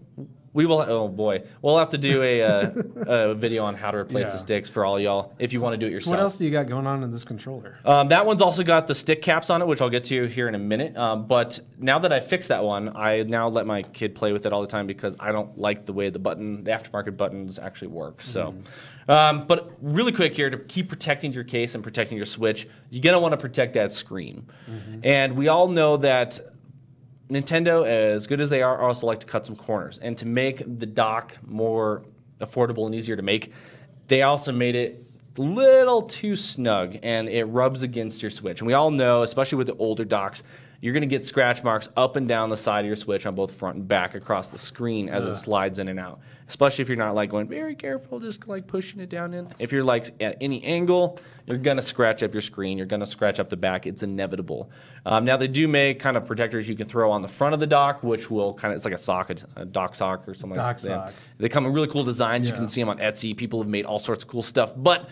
we 0.54 0.64
will. 0.64 0.80
Oh 0.80 1.08
boy, 1.08 1.42
we'll 1.60 1.76
have 1.78 1.90
to 1.90 1.98
do 1.98 2.22
a, 2.22 2.42
uh, 2.42 2.70
a 3.30 3.34
video 3.34 3.64
on 3.64 3.74
how 3.74 3.90
to 3.90 3.98
replace 3.98 4.26
Yeah. 4.26 4.32
the 4.32 4.38
sticks 4.38 4.70
for 4.70 4.84
all 4.86 4.98
y'all 4.98 5.34
if 5.38 5.52
you 5.52 5.60
want 5.60 5.74
to 5.74 5.76
do 5.78 5.86
it 5.86 5.90
So 5.90 5.92
yourself. 5.94 6.10
what 6.12 6.20
else 6.20 6.36
do 6.38 6.44
you 6.46 6.50
got 6.50 6.68
going 6.68 6.86
on 6.86 7.02
in 7.02 7.10
this 7.10 7.24
controller? 7.24 7.76
Um, 7.84 8.08
that 8.08 8.24
one's 8.24 8.40
also 8.40 8.62
got 8.62 8.86
the 8.86 8.94
stick 8.94 9.20
caps 9.20 9.50
on 9.50 9.60
it, 9.60 9.66
which 9.66 9.82
I'll 9.82 9.90
get 9.90 10.04
to 10.04 10.24
here 10.26 10.48
in 10.48 10.54
a 10.54 10.58
minute. 10.58 10.96
Um, 10.96 11.26
but 11.26 11.60
now 11.78 11.98
that 11.98 12.12
I 12.12 12.20
fixed 12.20 12.48
that 12.48 12.62
one, 12.64 12.96
I 12.96 13.24
now 13.24 13.48
let 13.48 13.66
my 13.66 13.82
kid 13.82 14.14
play 14.14 14.32
with 14.32 14.46
it 14.46 14.52
all 14.52 14.60
the 14.62 14.66
time 14.68 14.86
because 14.86 15.16
I 15.20 15.32
don't 15.32 15.58
like 15.58 15.84
the 15.84 15.92
way 15.92 16.08
the 16.08 16.18
button, 16.20 16.64
the 16.64 16.70
aftermarket 16.70 17.16
buttons 17.16 17.58
actually 17.58 17.88
work. 17.88 18.22
So, 18.22 18.54
um, 19.08 19.46
but 19.46 19.72
really 19.82 20.12
quick 20.12 20.34
here 20.34 20.48
to 20.50 20.56
keep 20.58 20.88
protecting 20.88 21.32
your 21.32 21.44
case 21.44 21.74
and 21.74 21.82
protecting 21.82 22.16
your 22.16 22.26
Switch, 22.26 22.66
you're 22.90 23.02
gonna 23.02 23.20
want 23.20 23.32
to 23.32 23.36
protect 23.38 23.74
that 23.74 23.90
screen. 23.92 24.46
And 25.02 25.36
we 25.36 25.48
all 25.48 25.68
know 25.68 25.96
that 25.98 26.38
Nintendo, 27.30 27.86
as 27.86 28.26
good 28.26 28.40
as 28.40 28.50
they 28.50 28.62
are, 28.62 28.80
also 28.80 29.06
like 29.06 29.20
to 29.20 29.26
cut 29.26 29.46
some 29.46 29.56
corners. 29.56 29.98
And 29.98 30.16
to 30.18 30.26
make 30.26 30.58
the 30.78 30.86
dock 30.86 31.36
more 31.46 32.04
affordable 32.38 32.86
and 32.86 32.94
easier 32.94 33.16
to 33.16 33.22
make, 33.22 33.52
they 34.06 34.22
also 34.22 34.52
made 34.52 34.74
it 34.74 35.00
a 35.38 35.42
little 35.42 36.02
too 36.02 36.36
snug 36.36 36.98
and 37.02 37.28
it 37.28 37.44
rubs 37.44 37.82
against 37.82 38.22
your 38.22 38.30
switch. 38.30 38.60
And 38.60 38.66
we 38.66 38.74
all 38.74 38.90
know, 38.90 39.22
especially 39.22 39.58
with 39.58 39.66
the 39.66 39.76
older 39.76 40.04
docks, 40.04 40.44
you're 40.84 40.92
going 40.92 41.00
to 41.00 41.06
get 41.06 41.24
scratch 41.24 41.64
marks 41.64 41.88
up 41.96 42.16
and 42.16 42.28
down 42.28 42.50
the 42.50 42.56
side 42.58 42.80
of 42.80 42.86
your 42.86 42.94
switch 42.94 43.24
on 43.24 43.34
both 43.34 43.54
front 43.54 43.76
and 43.76 43.88
back 43.88 44.14
across 44.14 44.48
the 44.48 44.58
screen 44.58 45.08
as 45.08 45.24
it 45.24 45.34
slides 45.34 45.78
in 45.78 45.88
and 45.88 45.98
out. 45.98 46.20
Especially 46.46 46.82
if 46.82 46.90
you're 46.90 46.98
not 46.98 47.14
like 47.14 47.30
going 47.30 47.48
very 47.48 47.74
careful, 47.74 48.20
just 48.20 48.46
like 48.46 48.66
pushing 48.66 49.00
it 49.00 49.08
down 49.08 49.32
in. 49.32 49.48
If 49.58 49.72
you're 49.72 49.82
like 49.82 50.10
at 50.20 50.36
any 50.42 50.62
angle, 50.62 51.18
you're 51.46 51.56
going 51.56 51.78
to 51.78 51.82
scratch 51.82 52.22
up 52.22 52.34
your 52.34 52.42
screen. 52.42 52.76
You're 52.76 52.86
going 52.86 53.00
to 53.00 53.06
scratch 53.06 53.40
up 53.40 53.48
the 53.48 53.56
back. 53.56 53.86
It's 53.86 54.02
inevitable. 54.02 54.70
Um, 55.06 55.24
now 55.24 55.38
they 55.38 55.48
do 55.48 55.66
make 55.66 56.00
kind 56.00 56.18
of 56.18 56.26
protectors 56.26 56.68
you 56.68 56.76
can 56.76 56.86
throw 56.86 57.10
on 57.10 57.22
the 57.22 57.28
front 57.28 57.54
of 57.54 57.60
the 57.60 57.66
dock, 57.66 58.02
which 58.02 58.30
will 58.30 58.52
kind 58.52 58.70
of 58.70 58.76
it's 58.76 58.84
like 58.84 58.92
a 58.92 58.98
socket, 58.98 59.42
a 59.56 59.64
dock 59.64 59.94
sock 59.94 60.28
or 60.28 60.34
something 60.34 60.54
Dock 60.54 60.66
like 60.66 60.82
that. 60.82 61.06
sock. 61.06 61.14
They 61.38 61.48
come 61.48 61.64
in 61.64 61.72
really 61.72 61.88
cool 61.88 62.04
designs. 62.04 62.46
You 62.46 62.54
can 62.54 62.68
see 62.68 62.82
them 62.82 62.90
on 62.90 62.98
Etsy. 62.98 63.34
People 63.34 63.62
have 63.62 63.70
made 63.70 63.86
all 63.86 63.98
sorts 63.98 64.22
of 64.22 64.28
cool 64.28 64.42
stuff. 64.42 64.74
But 64.76 65.08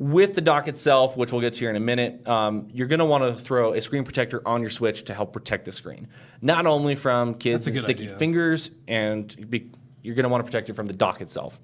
with 0.00 0.32
the 0.32 0.40
dock 0.40 0.66
itself, 0.66 1.14
which 1.14 1.30
we'll 1.30 1.42
get 1.42 1.52
to 1.52 1.60
here 1.60 1.68
in 1.68 1.76
a 1.76 1.80
minute, 1.80 2.26
um, 2.26 2.68
you're 2.72 2.86
going 2.86 3.00
to 3.00 3.04
want 3.04 3.22
to 3.22 3.34
throw 3.34 3.74
a 3.74 3.82
screen 3.82 4.02
protector 4.02 4.40
on 4.48 4.62
your 4.62 4.70
Switch 4.70 5.04
to 5.04 5.12
help 5.12 5.30
protect 5.30 5.66
the 5.66 5.72
screen. 5.72 6.08
Not 6.40 6.64
only 6.64 6.94
from 6.94 7.34
kids 7.34 7.66
and 7.66 7.76
sticky 7.78 8.04
idea. 8.04 8.16
fingers, 8.16 8.70
and 8.88 9.50
be, 9.50 9.70
you're 10.02 10.14
going 10.14 10.22
to 10.22 10.30
want 10.30 10.40
to 10.40 10.46
protect 10.46 10.70
it 10.70 10.72
from 10.72 10.86
the 10.86 10.94
dock 10.94 11.20
itself. 11.20 11.60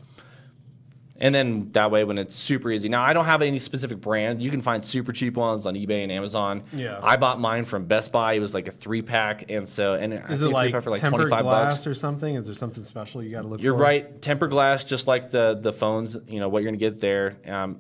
And 1.19 1.35
then 1.35 1.71
that 1.73 1.91
way, 1.91 2.05
when 2.05 2.19
it's 2.19 2.35
super 2.35 2.71
easy. 2.71 2.91
Now, 2.91 3.01
I 3.01 3.15
don't 3.15 3.25
have 3.25 3.41
any 3.41 3.59
specific 3.59 4.03
brand. 4.03 4.43
You 4.43 4.51
can 4.51 4.61
find 4.61 4.85
super 4.85 5.13
cheap 5.13 5.39
ones 5.39 5.65
on 5.65 5.73
eBay 5.75 6.03
and 6.03 6.13
Amazon. 6.13 6.63
Yeah. 6.75 7.01
I 7.03 7.17
bought 7.17 7.41
mine 7.41 7.65
from 7.65 7.87
Best 7.87 8.13
Buy. 8.13 8.35
It 8.35 8.41
was 8.41 8.53
like 8.53 8.69
a 8.69 8.71
three 8.71 9.01
pack, 9.01 9.51
and 9.51 9.67
so 9.67 9.95
and 9.95 10.13
I 10.13 10.19
Is 10.19 10.41
think 10.41 10.43
it 10.43 10.49
like, 10.53 10.65
three 10.67 10.73
pack 10.73 10.83
for 10.83 10.91
like 10.91 11.01
tempered 11.01 11.29
25 11.29 11.43
glass 11.43 11.75
bucks. 11.77 11.87
or 11.87 11.95
something? 11.95 12.35
Is 12.35 12.45
there 12.45 12.55
something 12.55 12.85
special 12.85 13.23
you 13.23 13.31
got 13.31 13.43
to 13.43 13.49
look 13.49 13.63
You're 13.63 13.79
for? 13.79 13.83
right. 13.83 14.21
Tempered 14.21 14.51
glass, 14.51 14.85
just 14.85 15.07
like 15.07 15.31
the 15.31 15.59
the 15.59 15.73
phones. 15.73 16.19
You 16.29 16.39
know 16.39 16.51
what 16.51 16.63
you're 16.63 16.71
gonna 16.71 16.77
get 16.77 17.01
there. 17.01 17.39
Um, 17.47 17.79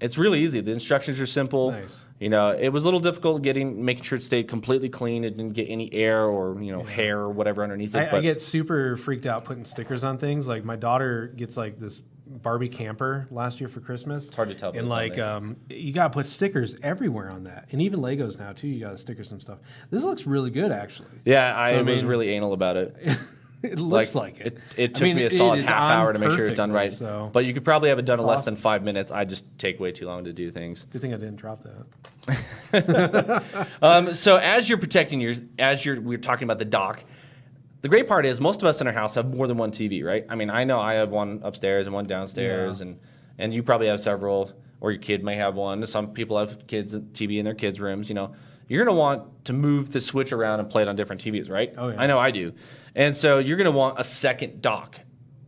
it's 0.00 0.16
really 0.18 0.42
easy. 0.42 0.60
The 0.60 0.72
instructions 0.72 1.20
are 1.20 1.26
simple. 1.26 1.72
Nice. 1.72 2.04
You 2.20 2.28
know, 2.28 2.50
it 2.50 2.68
was 2.70 2.82
a 2.84 2.86
little 2.86 3.00
difficult 3.00 3.42
getting 3.42 3.84
making 3.84 4.04
sure 4.04 4.16
it 4.18 4.22
stayed 4.22 4.48
completely 4.48 4.88
clean. 4.88 5.24
It 5.24 5.36
didn't 5.36 5.54
get 5.54 5.68
any 5.68 5.92
air 5.92 6.24
or 6.24 6.60
you 6.60 6.72
know 6.72 6.82
hair 6.82 7.18
or 7.20 7.30
whatever 7.30 7.62
underneath 7.62 7.94
it. 7.94 8.12
I, 8.12 8.18
I 8.18 8.20
get 8.20 8.40
super 8.40 8.96
freaked 8.96 9.26
out 9.26 9.44
putting 9.44 9.64
stickers 9.64 10.04
on 10.04 10.18
things. 10.18 10.46
Like 10.46 10.64
my 10.64 10.76
daughter 10.76 11.32
gets 11.36 11.56
like 11.56 11.78
this 11.78 12.00
Barbie 12.26 12.68
camper 12.68 13.26
last 13.30 13.60
year 13.60 13.68
for 13.68 13.80
Christmas. 13.80 14.26
It's 14.26 14.36
hard 14.36 14.48
to 14.48 14.54
tell 14.54 14.72
And 14.72 14.88
like, 14.88 15.18
um, 15.18 15.56
you 15.70 15.92
gotta 15.92 16.10
put 16.10 16.26
stickers 16.26 16.76
everywhere 16.82 17.30
on 17.30 17.44
that, 17.44 17.68
and 17.72 17.80
even 17.80 18.00
Legos 18.00 18.38
now 18.38 18.52
too. 18.52 18.68
You 18.68 18.80
gotta 18.80 18.98
sticker 18.98 19.24
some 19.24 19.40
stuff. 19.40 19.58
This 19.90 20.04
looks 20.04 20.26
really 20.26 20.50
good, 20.50 20.70
actually. 20.70 21.08
yeah, 21.24 21.58
I, 21.58 21.70
So, 21.70 21.84
was 21.84 22.02
mean- 22.02 22.06
really 22.08 22.28
anal 22.30 22.52
about 22.52 22.76
it. 22.76 22.96
It 23.62 23.80
looks 23.80 24.14
like, 24.14 24.38
it. 24.40 24.46
It, 24.46 24.58
it 24.76 24.90
I 24.90 24.92
took 24.92 25.02
mean, 25.02 25.16
me 25.16 25.24
a 25.24 25.30
solid 25.30 25.64
half 25.64 25.90
hour 25.90 26.12
to 26.12 26.18
make 26.18 26.30
sure 26.30 26.46
it's 26.46 26.56
done 26.56 26.70
right. 26.70 26.92
So, 26.92 27.28
But 27.32 27.44
you 27.44 27.52
could 27.52 27.64
probably 27.64 27.88
have 27.88 27.98
it 27.98 28.04
done 28.04 28.20
in 28.20 28.24
less 28.26 28.40
awesome. 28.40 28.54
than 28.54 28.62
five 28.62 28.84
minutes. 28.84 29.10
I 29.10 29.24
just 29.24 29.46
take 29.58 29.80
way 29.80 29.90
too 29.90 30.06
long 30.06 30.24
to 30.24 30.32
do 30.32 30.50
things. 30.52 30.86
good 30.92 31.00
thing 31.00 31.12
I 31.12 31.16
didn't 31.16 31.36
drop 31.36 31.64
that. 31.64 31.84
Um, 33.82 34.14
so 34.14 34.36
as 34.36 34.68
you're 34.68 34.78
protecting 34.78 35.20
your, 35.20 35.34
as 35.58 35.84
you're, 35.84 36.00
we're 36.00 36.18
talking 36.18 36.44
about 36.44 36.58
the 36.58 36.64
dock. 36.64 37.04
The 37.80 37.88
great 37.88 38.08
part 38.08 38.26
is 38.26 38.40
most 38.40 38.60
of 38.62 38.68
us 38.68 38.80
in 38.80 38.86
our 38.88 38.92
house 38.92 39.14
have 39.14 39.32
more 39.32 39.46
than 39.46 39.56
one 39.56 39.70
TV, 39.70 40.02
right? 40.04 40.24
I 40.28 40.34
mean, 40.34 40.50
I 40.50 40.64
know 40.64 40.80
I 40.80 40.94
have 40.94 41.10
one 41.10 41.40
upstairs 41.44 41.86
and 41.86 41.94
one 41.94 42.06
downstairs, 42.06 42.80
Yeah. 42.80 42.86
and 42.88 43.00
and 43.38 43.54
you 43.54 43.62
probably 43.62 43.86
have 43.86 44.00
several, 44.00 44.52
or 44.80 44.90
your 44.90 45.00
kid 45.00 45.22
may 45.24 45.36
have 45.36 45.54
one. 45.54 45.86
Some 45.86 46.12
people 46.12 46.36
have 46.38 46.66
kids 46.66 46.94
TV 46.96 47.38
in 47.38 47.44
their 47.44 47.54
kids' 47.54 47.78
rooms. 47.80 48.08
You 48.08 48.16
know, 48.16 48.34
you're 48.68 48.84
gonna 48.84 48.96
want 48.96 49.44
to 49.46 49.52
move 49.52 49.92
the 49.92 50.00
switch 50.00 50.32
around 50.32 50.60
and 50.60 50.70
play 50.70 50.82
it 50.82 50.88
on 50.88 50.96
different 50.96 51.22
TVs, 51.22 51.50
right? 51.50 51.74
Oh, 51.76 51.88
yeah. 51.88 52.00
I 52.00 52.06
know 52.06 52.18
I 52.18 52.30
do, 52.30 52.52
and 52.94 53.14
so 53.14 53.38
you're 53.38 53.56
gonna 53.56 53.70
want 53.70 53.98
a 53.98 54.04
second 54.04 54.62
dock. 54.62 55.00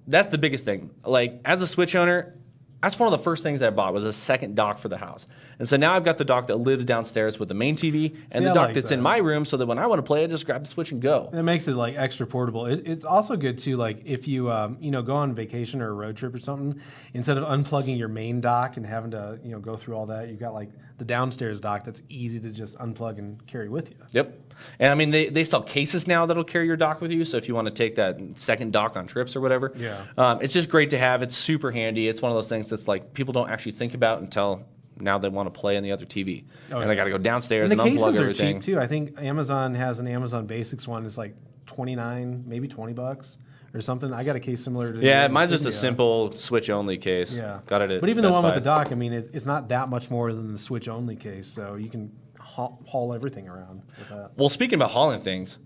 That's 0.07 0.29
the 0.29 0.39
biggest 0.39 0.65
thing. 0.65 0.91
Like 1.05 1.41
as 1.45 1.63
a 1.63 1.67
Switch 1.67 1.95
owner, 1.95 2.35
that's 2.83 2.99
one 2.99 3.13
of 3.13 3.19
the 3.19 3.23
first 3.23 3.43
things 3.43 3.63
I 3.63 3.69
bought 3.71 3.93
was 3.93 4.05
a 4.05 4.13
second 4.13 4.57
dock 4.57 4.79
for 4.79 4.89
the 4.89 4.97
house. 4.97 5.27
And 5.59 5.69
so 5.69 5.77
now 5.77 5.95
I've 5.95 6.05
got 6.05 6.17
the 6.17 6.25
dock 6.25 6.47
that 6.47 6.57
lives 6.57 6.87
downstairs 6.87 7.39
with 7.39 7.51
the 7.51 7.55
main 7.55 7.77
TV 7.77 8.15
and 8.33 8.33
See, 8.33 8.45
the 8.45 8.51
I 8.51 8.55
dock 8.55 8.67
like 8.69 8.75
that's 8.75 8.91
in 8.91 9.03
my 9.03 9.19
room 9.19 9.45
so 9.45 9.59
that 9.59 9.67
when 9.67 9.79
I 9.79 9.87
want 9.87 9.99
to 9.99 10.03
play, 10.03 10.25
I 10.25 10.27
just 10.27 10.47
grab 10.47 10.65
the 10.65 10.71
Switch 10.71 10.91
and 10.91 11.01
go. 11.01 11.29
It 11.33 11.43
makes 11.43 11.69
it 11.69 11.75
like 11.75 11.97
extra 11.97 12.27
portable. 12.27 12.67
It, 12.67 12.87
it's 12.87 13.05
also 13.05 13.37
good 13.37 13.59
too, 13.59 13.77
like 13.77 14.01
if 14.07 14.27
you 14.27 14.51
um, 14.51 14.79
you 14.81 14.91
know 14.91 15.03
go 15.03 15.15
on 15.15 15.35
vacation 15.35 15.83
or 15.83 15.91
a 15.91 15.93
road 15.93 16.17
trip 16.17 16.35
or 16.35 16.39
something, 16.39 16.81
instead 17.13 17.37
of 17.37 17.45
unplugging 17.45 17.99
your 17.99 18.09
main 18.09 18.41
dock 18.41 18.79
and 18.79 18.87
having 18.87 19.11
to 19.11 19.39
you 19.45 19.51
know 19.51 19.59
go 19.59 19.77
through 19.77 19.97
all 19.97 20.07
that, 20.07 20.29
you've 20.31 20.41
got 20.41 20.55
like 20.55 20.71
the 21.01 21.05
downstairs 21.07 21.61
dock 21.61 21.83
that's 21.85 22.03
easy 22.11 22.39
to 22.39 22.51
just 22.51 22.79
unplug 22.79 23.19
and 23.19 23.45
carry 23.47 23.69
with 23.71 23.91
you. 23.91 23.97
Yep. 24.13 24.39
And 24.79 24.93
I 24.93 24.95
mean, 24.95 25.11
they, 25.11 25.31
they 25.31 25.45
sell 25.45 25.63
cases 25.63 26.07
now 26.07 26.27
that'll 26.27 26.45
carry 26.45 26.67
your 26.67 26.77
dock 26.77 27.01
with 27.01 27.11
you. 27.11 27.25
So 27.25 27.39
if 27.39 27.49
you 27.49 27.55
want 27.55 27.67
to 27.67 27.73
take 27.73 27.95
that 27.95 28.21
second 28.35 28.73
dock 28.75 28.97
on 28.97 29.07
trips 29.07 29.35
or 29.35 29.41
whatever, 29.41 29.73
Yeah. 29.77 30.05
um, 30.19 30.41
it's 30.43 30.53
just 30.53 30.69
great 30.69 30.91
to 30.91 30.99
have. 30.99 31.23
It's 31.23 31.35
super 31.35 31.71
handy. 31.73 32.07
It's 32.07 32.21
one 32.21 32.31
of 32.31 32.37
those 32.37 32.51
things 32.51 32.69
that's 32.69 32.87
like 32.87 33.15
people 33.15 33.33
don't 33.33 33.49
actually 33.51 33.73
think 33.73 33.95
about 33.95 34.21
until 34.21 34.63
now 34.99 35.17
they 35.19 35.31
want 35.31 35.53
to 35.53 35.59
play 35.59 35.79
on 35.79 35.83
the 35.83 35.91
other 35.93 36.05
TV. 36.05 36.45
Oh, 36.71 36.75
and 36.77 36.83
yeah. 36.83 36.87
they 36.89 36.95
got 36.97 37.05
to 37.05 37.11
go 37.11 37.17
downstairs 37.19 37.71
And 37.71 37.81
and, 37.81 37.91
the 37.93 37.95
unplug 37.99 38.05
cases 38.05 38.21
are 38.21 38.23
everything. 38.25 38.61
cheap 38.61 38.75
too. 38.75 38.79
I 38.79 38.87
think 38.87 39.19
Amazon 39.19 39.75
has 39.75 39.99
an 40.01 40.07
Amazon 40.07 40.47
Basics 40.47 40.87
one. 40.87 41.07
It's 41.07 41.17
like 41.17 41.35
twenty 41.65 41.97
nine, 41.97 42.45
maybe 42.47 42.69
twenty 42.69 42.93
bucks 42.93 43.39
or 43.73 43.81
something. 43.81 44.13
I 44.13 44.25
got 44.25 44.37
a 44.37 44.41
case 44.41 44.63
similar 44.65 44.93
to 44.93 45.01
Yeah, 45.01 45.29
mine's 45.29 45.51
just 45.51 45.67
a 45.67 45.73
simple 45.73 46.33
Switch 46.33 46.71
only 46.71 46.99
case. 46.99 47.37
Yeah, 47.37 47.61
Got 47.67 47.83
it 47.83 47.91
at 47.91 48.01
But 48.01 48.11
even 48.11 48.23
Best 48.25 48.35
the 48.35 48.41
one 48.41 48.45
with 48.47 48.55
Buy. 48.55 48.59
the 48.61 48.65
dock, 48.65 48.93
I 48.93 48.95
mean, 48.95 49.13
it's, 49.13 49.29
it's 49.33 49.47
not 49.47 49.69
that 49.69 49.89
much 49.89 50.11
more 50.11 50.33
than 50.33 50.53
the 50.53 50.59
Switch 50.59 50.89
only 50.89 51.17
case, 51.17 51.47
so 51.47 51.75
you 51.77 51.89
can 51.89 52.11
haul, 52.39 52.81
haul 52.87 53.13
everything 53.15 53.49
around 53.49 53.83
with 53.99 54.09
that. 54.09 54.31
Well, 54.37 54.49
speaking 54.49 54.75
about 54.75 54.91
hauling 54.91 55.21
things, 55.21 55.59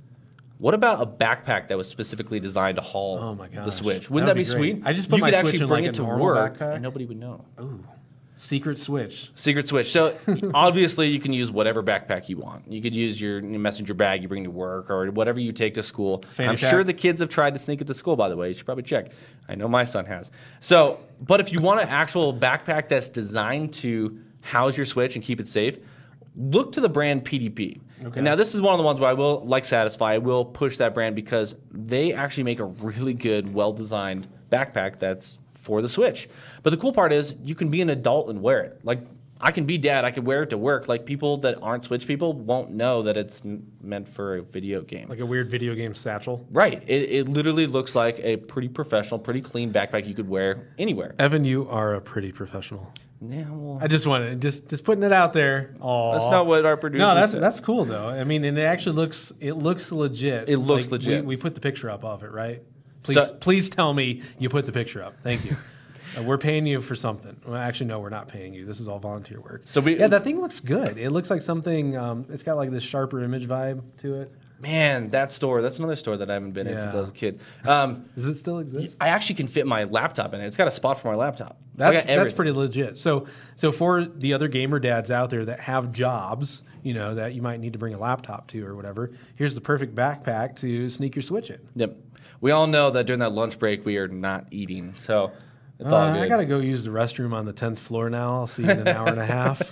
what 0.58 0.74
about 0.74 1.02
a 1.02 1.06
backpack 1.06 1.68
that 1.68 1.76
was 1.76 1.88
specifically 1.88 2.40
designed 2.40 2.76
to 2.76 2.82
haul 2.82 3.18
Oh 3.18 3.34
my 3.34 3.48
the 3.48 3.56
gosh. 3.56 3.72
Switch? 3.74 4.08
Wouldn't 4.10 4.10
would 4.10 4.22
that 4.28 4.34
be, 4.34 4.42
be 4.44 4.44
great. 4.44 4.76
sweet? 4.76 4.82
I 4.86 4.92
just 4.92 5.08
put 5.08 5.16
you 5.16 5.22
my 5.22 5.30
could 5.30 5.40
Switch 5.40 5.46
actually 5.54 5.62
in, 5.64 5.68
bring 5.68 5.84
like, 5.84 5.88
it 5.88 5.98
a 5.98 6.00
to 6.00 6.02
normal 6.02 6.24
work 6.26 6.58
backpack. 6.58 6.74
and 6.74 6.82
nobody 6.82 7.06
would 7.06 7.18
know. 7.18 7.44
Secret 8.36 8.78
Switch. 8.78 9.30
Secret 9.36 9.68
Switch. 9.68 9.90
So 9.90 10.16
obviously, 10.54 11.08
you 11.08 11.20
can 11.20 11.32
use 11.32 11.50
whatever 11.50 11.82
backpack 11.82 12.28
you 12.28 12.36
want. 12.36 12.70
You 12.70 12.82
could 12.82 12.96
use 12.96 13.20
your 13.20 13.40
messenger 13.40 13.94
bag 13.94 14.22
you 14.22 14.28
bring 14.28 14.44
to 14.44 14.50
work 14.50 14.90
or 14.90 15.10
whatever 15.10 15.38
you 15.40 15.52
take 15.52 15.74
to 15.74 15.82
school. 15.82 16.24
Fanny 16.30 16.50
I'm 16.50 16.56
pack. 16.56 16.70
sure 16.70 16.84
the 16.84 16.94
kids 16.94 17.20
have 17.20 17.28
tried 17.28 17.54
to 17.54 17.60
sneak 17.60 17.80
it 17.80 17.86
to 17.86 17.94
school. 17.94 18.16
By 18.16 18.28
the 18.28 18.36
way, 18.36 18.48
you 18.48 18.54
should 18.54 18.66
probably 18.66 18.82
check. 18.82 19.12
I 19.48 19.54
know 19.54 19.68
my 19.68 19.84
son 19.84 20.04
has. 20.06 20.30
So, 20.60 21.00
but 21.20 21.40
if 21.40 21.52
you 21.52 21.60
want 21.60 21.80
an 21.80 21.88
actual 21.88 22.34
backpack 22.34 22.88
that's 22.88 23.08
designed 23.08 23.72
to 23.74 24.18
house 24.40 24.76
your 24.76 24.86
Switch 24.86 25.14
and 25.14 25.24
keep 25.24 25.38
it 25.38 25.46
safe, 25.46 25.78
look 26.36 26.72
to 26.72 26.80
the 26.80 26.88
brand 26.88 27.24
PDP. 27.24 27.80
Okay. 28.04 28.16
And 28.16 28.24
now 28.24 28.34
this 28.34 28.54
is 28.54 28.60
one 28.60 28.74
of 28.74 28.78
the 28.78 28.84
ones 28.84 29.00
where 29.00 29.10
I 29.10 29.14
will, 29.14 29.44
like 29.46 29.62
Satisfye, 29.62 30.02
I 30.06 30.18
will 30.18 30.44
push 30.44 30.76
that 30.78 30.92
brand 30.92 31.14
because 31.14 31.56
they 31.70 32.12
actually 32.12 32.44
make 32.44 32.58
a 32.58 32.64
really 32.64 33.14
good, 33.14 33.54
well-designed 33.54 34.26
backpack 34.50 34.98
that's 34.98 35.38
for 35.64 35.80
the 35.82 35.88
Switch. 35.88 36.28
But 36.62 36.70
the 36.70 36.76
cool 36.76 36.92
part 36.92 37.12
is 37.12 37.34
you 37.42 37.54
can 37.54 37.68
be 37.70 37.80
an 37.80 37.88
adult 37.90 38.28
and 38.28 38.42
wear 38.42 38.60
it. 38.60 38.80
Like 38.84 39.00
I 39.40 39.50
can 39.50 39.64
be 39.66 39.78
dad, 39.78 40.04
I 40.04 40.10
can 40.10 40.24
wear 40.24 40.42
it 40.44 40.50
to 40.50 40.58
work. 40.58 40.88
Like 40.88 41.04
people 41.06 41.38
that 41.38 41.58
aren't 41.62 41.84
Switch 41.84 42.06
people 42.06 42.32
won't 42.34 42.70
know 42.70 43.02
that 43.02 43.16
it's 43.16 43.42
n- 43.44 43.66
meant 43.82 44.08
for 44.08 44.36
a 44.36 44.42
video 44.42 44.82
game. 44.82 45.08
Like 45.08 45.20
a 45.20 45.26
weird 45.26 45.50
video 45.50 45.74
game 45.74 45.94
satchel. 45.94 46.46
right. 46.50 46.82
It, 46.86 47.02
it 47.10 47.28
literally 47.28 47.66
looks 47.66 47.94
like 47.94 48.20
a 48.20 48.36
pretty 48.36 48.68
professional, 48.68 49.18
pretty 49.18 49.40
clean 49.40 49.72
backpack 49.72 50.06
you 50.06 50.14
could 50.14 50.28
wear 50.28 50.68
anywhere. 50.78 51.14
Evan, 51.18 51.44
you 51.44 51.68
are 51.68 51.94
a 51.94 52.00
pretty 52.00 52.30
professional. 52.32 52.92
Yeah, 53.26 53.44
well, 53.50 53.78
I 53.80 53.86
just 53.86 54.06
wanted 54.06 54.42
just 54.42 54.68
just 54.68 54.84
putting 54.84 55.02
it 55.02 55.12
out 55.12 55.32
there. 55.32 55.74
Aw. 55.80 56.12
that's 56.12 56.26
not 56.26 56.46
what 56.46 56.66
our 56.66 56.76
producer 56.76 56.98
No, 57.06 57.14
that's 57.14 57.32
said. 57.32 57.42
that's 57.42 57.58
cool 57.60 57.86
though. 57.86 58.08
I 58.08 58.22
mean, 58.24 58.44
and 58.44 58.58
it 58.58 58.62
actually 58.64 58.96
looks 58.96 59.32
it 59.40 59.54
looks 59.54 59.90
legit. 59.92 60.48
It 60.50 60.58
looks 60.58 60.86
Like, 60.86 61.00
legit. 61.00 61.20
We, 61.24 61.36
we 61.36 61.40
put 61.40 61.54
the 61.54 61.60
picture 61.62 61.88
up 61.90 62.04
of 62.04 62.22
it, 62.22 62.30
right? 62.30 62.62
Please 63.04 63.14
So- 63.14 63.34
please 63.36 63.68
tell 63.68 63.94
me 63.94 64.22
you 64.38 64.48
put 64.48 64.66
the 64.66 64.72
picture 64.72 65.02
up. 65.02 65.14
Thank 65.22 65.44
you. 65.44 65.56
Uh, 66.16 66.22
we're 66.22 66.38
paying 66.38 66.64
you 66.64 66.80
for 66.80 66.94
something. 66.94 67.34
Well, 67.44 67.56
actually, 67.56 67.86
no, 67.86 67.98
we're 67.98 68.08
not 68.08 68.28
paying 68.28 68.54
you. 68.54 68.64
This 68.64 68.78
is 68.78 68.86
all 68.86 69.00
volunteer 69.00 69.40
work. 69.40 69.62
So 69.64 69.80
we- 69.80 69.98
yeah, 69.98 70.06
that 70.06 70.22
thing 70.22 70.40
looks 70.40 70.60
good. 70.60 70.96
It 70.96 71.10
looks 71.10 71.28
like 71.28 71.42
something. 71.42 71.96
Um, 71.96 72.24
it's 72.30 72.44
got 72.44 72.56
like 72.56 72.70
this 72.70 72.84
sharper 72.84 73.20
image 73.24 73.48
vibe 73.48 73.82
to 73.98 74.14
it. 74.20 74.32
Man, 74.60 75.10
that 75.10 75.32
store, 75.32 75.60
that's 75.60 75.80
another 75.80 75.96
store 75.96 76.16
that 76.18 76.30
I 76.30 76.34
haven't 76.34 76.52
been 76.52 76.68
in 76.68 76.78
since 76.78 76.94
I 76.94 77.00
was 77.00 77.08
a 77.08 77.12
kid. 77.12 77.40
Um, 77.66 78.04
Does 78.14 78.28
it 78.28 78.36
still 78.36 78.60
exist? 78.60 78.98
I 79.00 79.08
actually 79.08 79.34
can 79.34 79.48
fit 79.48 79.66
my 79.66 79.82
laptop 79.84 80.32
in 80.34 80.40
it. 80.40 80.46
It's 80.46 80.56
got 80.56 80.68
a 80.68 80.70
spot 80.70 81.00
for 81.00 81.08
my 81.08 81.16
laptop. 81.16 81.56
So 81.58 81.78
That's 81.78 81.96
got 81.96 82.06
that's 82.06 82.32
pretty 82.32 82.52
legit. 82.52 82.96
So 82.96 83.26
so 83.56 83.72
for 83.72 84.04
the 84.04 84.34
other 84.34 84.46
gamer 84.46 84.78
dads 84.78 85.10
out 85.10 85.30
there 85.30 85.44
that 85.46 85.58
have 85.58 85.90
jobs, 85.90 86.62
you 86.84 86.94
know, 86.94 87.16
that 87.16 87.34
you 87.34 87.42
might 87.42 87.58
need 87.58 87.72
to 87.72 87.78
bring 87.80 87.94
a 87.94 87.98
laptop 87.98 88.46
to 88.48 88.64
or 88.64 88.76
whatever, 88.76 89.10
here's 89.34 89.56
the 89.56 89.60
perfect 89.60 89.96
backpack 89.96 90.54
to 90.60 90.88
sneak 90.88 91.16
your 91.16 91.24
Switch 91.24 91.50
in. 91.50 91.58
Yep. 91.74 91.96
We 92.44 92.50
all 92.50 92.66
know 92.66 92.90
that 92.90 93.06
during 93.06 93.20
that 93.20 93.32
lunch 93.32 93.58
break 93.58 93.86
we 93.86 93.96
are 93.96 94.06
not 94.06 94.44
eating, 94.50 94.92
so 94.96 95.32
it's 95.80 95.90
all 95.94 96.02
Uh, 96.02 96.12
good. 96.12 96.22
I 96.24 96.28
gotta 96.28 96.44
go 96.44 96.58
use 96.58 96.84
the 96.84 96.90
restroom 96.90 97.32
on 97.32 97.46
the 97.46 97.54
tenth 97.54 97.78
floor 97.78 98.10
now. 98.10 98.34
I'll 98.34 98.46
see 98.46 98.64
you 98.64 98.68
in 98.70 98.80
an 98.80 98.88
hour 98.88 99.08
and 99.08 99.18
a 99.18 99.24
half. 99.24 99.62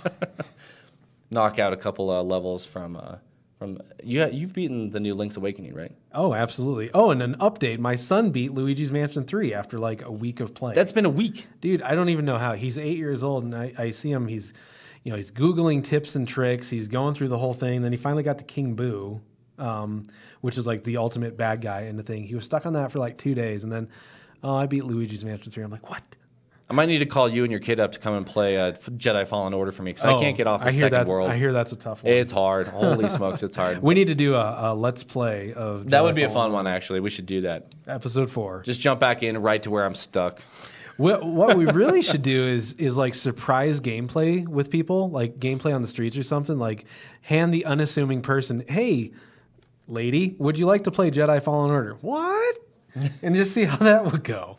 Knock 1.29 1.59
out 1.59 1.71
a 1.71 1.77
couple 1.77 2.09
uh, 2.09 2.23
levels 2.23 2.65
from 2.65 2.95
uh, 2.97 3.17
from 3.59 3.77
you. 4.03 4.27
You've 4.31 4.53
beaten 4.53 4.89
the 4.89 4.99
new 4.99 5.13
Link's 5.13 5.37
Awakening, 5.37 5.75
right? 5.75 5.91
Oh, 6.15 6.33
absolutely. 6.33 6.89
Oh, 6.95 7.11
and 7.11 7.21
an 7.21 7.35
update. 7.35 7.77
My 7.77 7.93
son 7.93 8.31
beat 8.31 8.55
Luigi's 8.55 8.91
Mansion 8.91 9.23
three 9.23 9.53
after 9.53 9.77
like 9.77 10.01
a 10.03 10.11
week 10.11 10.39
of 10.39 10.55
play. 10.55 10.73
That's 10.73 10.91
been 10.91 11.05
a 11.05 11.11
week. 11.11 11.45
dude. 11.61 11.83
I 11.83 11.93
don't 11.93 12.09
even 12.09 12.25
know 12.25 12.39
how. 12.39 12.53
He's 12.53 12.79
eight 12.79 12.97
years 12.97 13.23
old, 13.23 13.43
and 13.43 13.53
I, 13.53 13.71
I 13.77 13.91
see 13.91 14.09
him. 14.11 14.27
He's, 14.27 14.51
you 15.03 15.11
know, 15.11 15.15
he's 15.17 15.29
googling 15.29 15.83
tips 15.83 16.15
and 16.15 16.27
tricks. 16.27 16.71
He's 16.71 16.87
going 16.87 17.13
through 17.13 17.27
the 17.27 17.37
whole 17.37 17.53
thing. 17.53 17.83
Then 17.83 17.91
he 17.91 17.99
finally 17.99 18.23
got 18.23 18.39
to 18.39 18.43
King 18.45 18.73
Boo, 18.73 19.21
um, 19.63 20.05
which 20.41 20.57
is 20.57 20.67
like 20.67 20.83
the 20.83 20.97
ultimate 20.97 21.37
bad 21.37 21.61
guy 21.61 21.81
in 21.83 21.95
the 21.95 22.03
thing. 22.03 22.23
He 22.23 22.35
was 22.35 22.45
stuck 22.45 22.65
on 22.65 22.73
that 22.73 22.91
for 22.91 22.99
like 22.99 23.17
two 23.17 23.33
days, 23.33 23.63
and 23.63 23.71
then, 23.71 23.89
oh, 24.43 24.55
I 24.55 24.65
beat 24.65 24.83
Luigi's 24.83 25.23
Mansion 25.23 25.51
three. 25.51 25.63
I'm 25.63 25.71
like, 25.71 25.89
what? 25.89 26.01
I 26.69 26.73
might 26.75 26.85
need 26.87 26.99
to 26.99 27.05
call 27.05 27.29
you 27.29 27.43
and 27.43 27.51
your 27.51 27.59
kid 27.59 27.79
up 27.79 27.91
to 27.91 27.99
come 27.99 28.13
and 28.15 28.25
play 28.25 28.57
uh, 28.57 28.71
Jedi 28.71 29.27
Fallen 29.27 29.53
Order 29.53 29.71
for 29.71 29.83
me 29.83 29.91
because 29.91 30.05
I 30.05 30.13
can't 30.19 30.35
get 30.35 30.47
off 30.47 30.61
the 30.61 30.67
Oh, 30.67 30.69
I 30.69 30.71
hear 30.71 30.89
second 30.89 31.07
world. 31.07 31.29
I 31.29 31.37
hear 31.37 31.51
that's 31.51 31.71
a 31.71 31.75
tough 31.75 32.03
one. 32.03 32.13
it's 32.13 32.31
hard. 32.31 32.67
Holy 32.67 33.09
smokes, 33.09 33.43
it's 33.43 33.55
hard. 33.55 33.79
we 33.83 33.93
need 33.93 34.07
to 34.07 34.15
do 34.15 34.33
a, 34.35 34.71
a 34.71 34.73
let's 34.73 35.03
play 35.03 35.53
of 35.53 35.89
that 35.89 36.01
Jedi 36.01 36.03
would 36.03 36.15
be 36.15 36.23
a 36.23 36.29
Fallen 36.29 36.51
fun 36.51 36.53
one, 36.53 36.67
actually. 36.67 36.99
We 37.01 37.09
should 37.09 37.25
do 37.25 37.41
that. 37.41 37.75
Episode 37.87 38.31
four. 38.31 38.63
Just 38.63 38.79
jump 38.79 38.99
back 38.99 39.23
in 39.23 39.37
right 39.37 39.61
to 39.63 39.69
where 39.69 39.85
I'm 39.85 39.93
stuck. 39.93 40.41
What, 40.97 41.23
what 41.25 41.57
we 41.57 41.65
really 41.65 42.01
should 42.01 42.21
do 42.21 42.47
is 42.47 42.73
is 42.73 42.97
like 42.97 43.13
surprise 43.13 43.81
gameplay 43.81 44.47
with 44.47 44.69
people, 44.69 45.09
like 45.09 45.39
gameplay 45.39 45.75
on 45.75 45.81
the 45.81 45.87
streets 45.87 46.17
or 46.17 46.23
something. 46.23 46.57
Like 46.57 46.85
hand 47.21 47.53
the 47.53 47.65
unassuming 47.65 48.21
person, 48.21 48.63
"Hey, 48.69 49.11
lady, 49.87 50.35
would 50.37 50.57
you 50.57 50.65
like 50.65 50.83
to 50.85 50.91
play 50.91 51.11
Jedi 51.11 51.41
Fallen 51.43 51.71
Order?" 51.71 51.95
What? 52.01 52.55
and 53.21 53.35
just 53.35 53.53
see 53.53 53.63
how 53.63 53.77
that 53.77 54.11
would 54.11 54.23
go. 54.23 54.57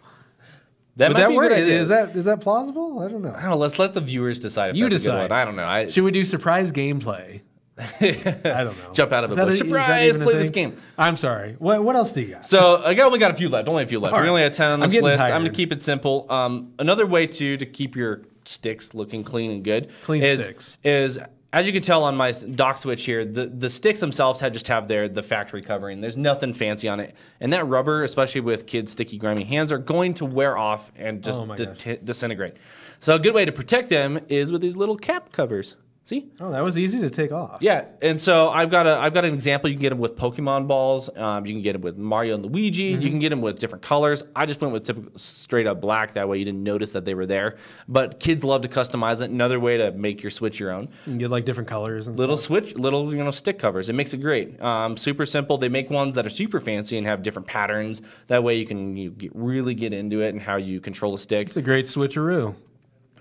That 0.96 1.08
Would 1.08 1.14
might 1.14 1.20
that 1.20 1.28
be 1.28 1.34
a 1.34 1.36
work? 1.36 1.48
good 1.48 1.58
idea. 1.62 1.80
Is 1.80 1.88
that 1.88 2.14
is 2.16 2.24
that 2.26 2.40
plausible? 2.40 3.00
I 3.00 3.08
don't 3.08 3.22
know. 3.22 3.30
I 3.30 3.42
don't 3.42 3.50
know. 3.50 3.56
Let's 3.56 3.78
let 3.78 3.94
the 3.94 4.00
viewers 4.00 4.38
decide 4.38 4.70
if 4.70 4.76
You 4.76 4.86
a 4.86 4.90
decide. 4.90 5.32
I 5.32 5.44
don't 5.44 5.56
know. 5.56 5.66
I 5.66 5.88
Should 5.88 6.04
we 6.04 6.12
do 6.12 6.24
surprise 6.24 6.70
gameplay? 6.70 7.40
I 7.78 8.62
don't 8.62 8.78
know. 8.78 8.92
Jump 8.92 9.10
out 9.10 9.24
of 9.24 9.32
Is 9.32 9.38
a 9.38 9.46
is 9.48 9.58
that 9.58 9.64
Surprise, 9.64 10.18
play 10.18 10.34
this 10.34 10.50
game. 10.50 10.76
I'm 10.96 11.16
sorry. 11.16 11.56
What 11.58 11.82
what 11.82 11.96
else 11.96 12.12
do 12.12 12.20
you 12.22 12.34
got? 12.34 12.46
So 12.46 12.80
I 12.84 12.94
got 12.94 13.06
only 13.06 13.18
got 13.18 13.32
a 13.32 13.34
few 13.34 13.48
left. 13.48 13.68
Only 13.68 13.82
a 13.82 13.86
few 13.86 13.98
left. 13.98 14.14
All 14.14 14.20
we 14.20 14.24
right. 14.24 14.30
only 14.30 14.42
had 14.42 14.54
ten 14.54 14.70
on 14.70 14.80
this 14.80 14.94
I'm 14.94 15.02
list. 15.02 15.20
I'm 15.24 15.28
gonna 15.42 15.50
keep 15.50 15.72
it 15.72 15.82
simple. 15.82 16.30
Um, 16.30 16.72
another 16.78 17.06
way 17.06 17.26
to 17.26 17.56
to 17.56 17.66
keep 17.66 17.96
your 17.96 18.22
sticks 18.44 18.94
looking 18.94 19.24
clean 19.24 19.50
and 19.50 19.64
good. 19.64 19.90
Clean 20.02 20.22
is, 20.22 20.42
sticks. 20.42 20.76
is 20.84 21.18
as 21.54 21.68
you 21.68 21.72
can 21.72 21.82
tell 21.82 22.02
on 22.02 22.16
my 22.16 22.32
dock 22.32 22.78
switch 22.78 23.04
here, 23.04 23.24
the, 23.24 23.46
the 23.46 23.70
sticks 23.70 24.00
themselves 24.00 24.40
had 24.40 24.52
just 24.52 24.66
have 24.66 24.88
their 24.88 25.08
the 25.08 25.22
factory 25.22 25.62
covering. 25.62 26.00
There's 26.00 26.16
nothing 26.16 26.52
fancy 26.52 26.88
on 26.88 26.98
it, 26.98 27.14
and 27.40 27.52
that 27.52 27.64
rubber, 27.68 28.02
especially 28.02 28.40
with 28.40 28.66
kids' 28.66 28.90
sticky, 28.90 29.18
grimy 29.18 29.44
hands, 29.44 29.70
are 29.70 29.78
going 29.78 30.14
to 30.14 30.24
wear 30.24 30.58
off 30.58 30.90
and 30.96 31.22
just 31.22 31.40
Oh 31.40 31.46
my 31.46 31.54
di- 31.54 31.74
t- 31.76 31.98
disintegrate. 32.02 32.56
So 32.98 33.14
a 33.14 33.20
good 33.20 33.34
way 33.34 33.44
to 33.44 33.52
protect 33.52 33.88
them 33.88 34.18
is 34.28 34.50
with 34.50 34.62
these 34.62 34.76
little 34.76 34.96
cap 34.96 35.30
covers. 35.30 35.76
See? 36.06 36.30
Oh, 36.38 36.50
that 36.52 36.62
was 36.62 36.78
easy 36.78 37.00
to 37.00 37.08
take 37.08 37.32
off. 37.32 37.58
Yeah, 37.62 37.86
and 38.02 38.20
so 38.20 38.50
I've 38.50 38.70
got 38.70 38.86
a 38.86 38.98
I've 38.98 39.14
got 39.14 39.24
an 39.24 39.32
example. 39.32 39.70
You 39.70 39.76
can 39.76 39.80
get 39.80 39.88
them 39.88 39.98
with 39.98 40.16
Pokemon 40.16 40.68
balls. 40.68 41.08
Um, 41.16 41.46
you 41.46 41.54
can 41.54 41.62
get 41.62 41.72
them 41.72 41.80
with 41.80 41.96
Mario 41.96 42.34
and 42.34 42.44
Luigi. 42.44 42.92
Mm-hmm. 42.92 43.02
You 43.02 43.08
can 43.08 43.18
get 43.20 43.30
them 43.30 43.40
with 43.40 43.58
different 43.58 43.82
colors. 43.82 44.22
I 44.36 44.44
just 44.44 44.60
went 44.60 44.74
with 44.74 44.84
typical 44.84 45.18
straight 45.18 45.66
up 45.66 45.80
black. 45.80 46.12
That 46.12 46.28
way 46.28 46.36
you 46.36 46.44
didn't 46.44 46.62
notice 46.62 46.92
that 46.92 47.06
they 47.06 47.14
were 47.14 47.24
there. 47.24 47.56
But 47.88 48.20
kids 48.20 48.44
love 48.44 48.60
to 48.62 48.68
customize 48.68 49.22
it. 49.22 49.30
Another 49.30 49.58
way 49.58 49.78
to 49.78 49.92
make 49.92 50.22
your 50.22 50.30
Switch 50.30 50.60
your 50.60 50.72
own. 50.72 50.82
You 51.06 51.12
can 51.12 51.18
get 51.18 51.30
like 51.30 51.46
different 51.46 51.70
colors 51.70 52.06
and 52.06 52.18
Little 52.18 52.36
stuff. 52.36 52.48
Switch, 52.48 52.76
little 52.76 53.14
you 53.14 53.24
know 53.24 53.30
stick 53.30 53.58
covers. 53.58 53.88
It 53.88 53.94
makes 53.94 54.12
it 54.12 54.18
great. 54.18 54.60
Um, 54.60 54.98
super 54.98 55.24
simple. 55.24 55.56
They 55.56 55.70
make 55.70 55.88
ones 55.88 56.14
that 56.16 56.26
are 56.26 56.30
super 56.30 56.60
fancy 56.60 56.98
and 56.98 57.06
have 57.06 57.22
different 57.22 57.48
patterns. 57.48 58.02
That 58.26 58.44
way 58.44 58.56
you 58.56 58.66
can 58.66 58.94
you 58.94 59.10
get, 59.10 59.30
really 59.34 59.72
get 59.74 59.94
into 59.94 60.20
it 60.20 60.34
and 60.34 60.42
how 60.42 60.56
you 60.56 60.82
control 60.82 61.14
a 61.14 61.18
stick. 61.18 61.46
It's 61.46 61.56
a 61.56 61.62
great 61.62 61.86
switcheroo. 61.86 62.54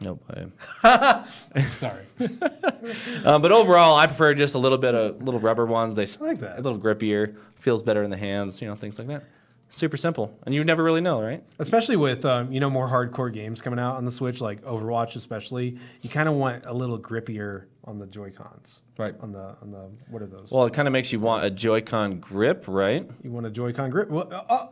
Nope. 0.03 0.23
I- 0.83 1.25
Sorry. 1.77 2.03
Um, 3.25 3.41
but 3.41 3.51
overall, 3.51 3.95
I 3.95 4.07
prefer 4.07 4.33
just 4.33 4.55
a 4.55 4.59
little 4.59 4.77
bit 4.77 4.95
of 4.95 5.21
little 5.23 5.39
rubber 5.39 5.65
ones. 5.65 5.95
They 5.95 6.03
I 6.03 6.27
like 6.29 6.39
that. 6.39 6.59
A 6.59 6.61
little 6.61 6.79
grippier, 6.79 7.35
feels 7.59 7.81
better 7.81 8.03
in 8.03 8.09
the 8.09 8.17
hands. 8.17 8.61
You 8.61 8.67
know, 8.67 8.75
things 8.75 8.97
like 8.99 9.07
that. 9.07 9.23
Super 9.69 9.97
simple, 9.97 10.37
and 10.45 10.53
you 10.53 10.63
never 10.63 10.83
really 10.83 11.01
know, 11.01 11.19
right? 11.19 11.43
especially 11.57 11.95
with 11.95 12.25
um, 12.25 12.51
you 12.51 12.59
know 12.59 12.69
more 12.69 12.87
hardcore 12.87 13.33
games 13.33 13.59
coming 13.59 13.79
out 13.79 13.95
on 13.95 14.05
the 14.05 14.11
Switch, 14.11 14.39
like 14.39 14.61
Overwatch, 14.63 15.15
especially. 15.15 15.79
You 16.01 16.09
kind 16.11 16.29
of 16.29 16.35
want 16.35 16.65
a 16.67 16.73
little 16.73 16.99
grippier 16.99 17.63
on 17.85 17.97
the 17.97 18.05
Joy 18.05 18.29
Cons, 18.29 18.81
Right. 18.99 19.15
On 19.21 19.31
the 19.31 19.55
on 19.63 19.71
the 19.71 19.89
what 20.09 20.21
are 20.21 20.27
those? 20.27 20.51
Well, 20.51 20.65
it 20.65 20.73
kind 20.73 20.87
of 20.87 20.91
makes 20.91 21.11
you 21.11 21.19
want 21.19 21.43
a 21.45 21.49
Joy-Con 21.49 22.19
grip, 22.19 22.65
right? 22.67 23.09
you 23.23 23.31
want 23.31 23.47
a 23.47 23.49
Joy-Con 23.49 23.89
grip? 23.89 24.09
Well, 24.09 24.27
uh, 24.31 24.43
uh, 24.53 24.67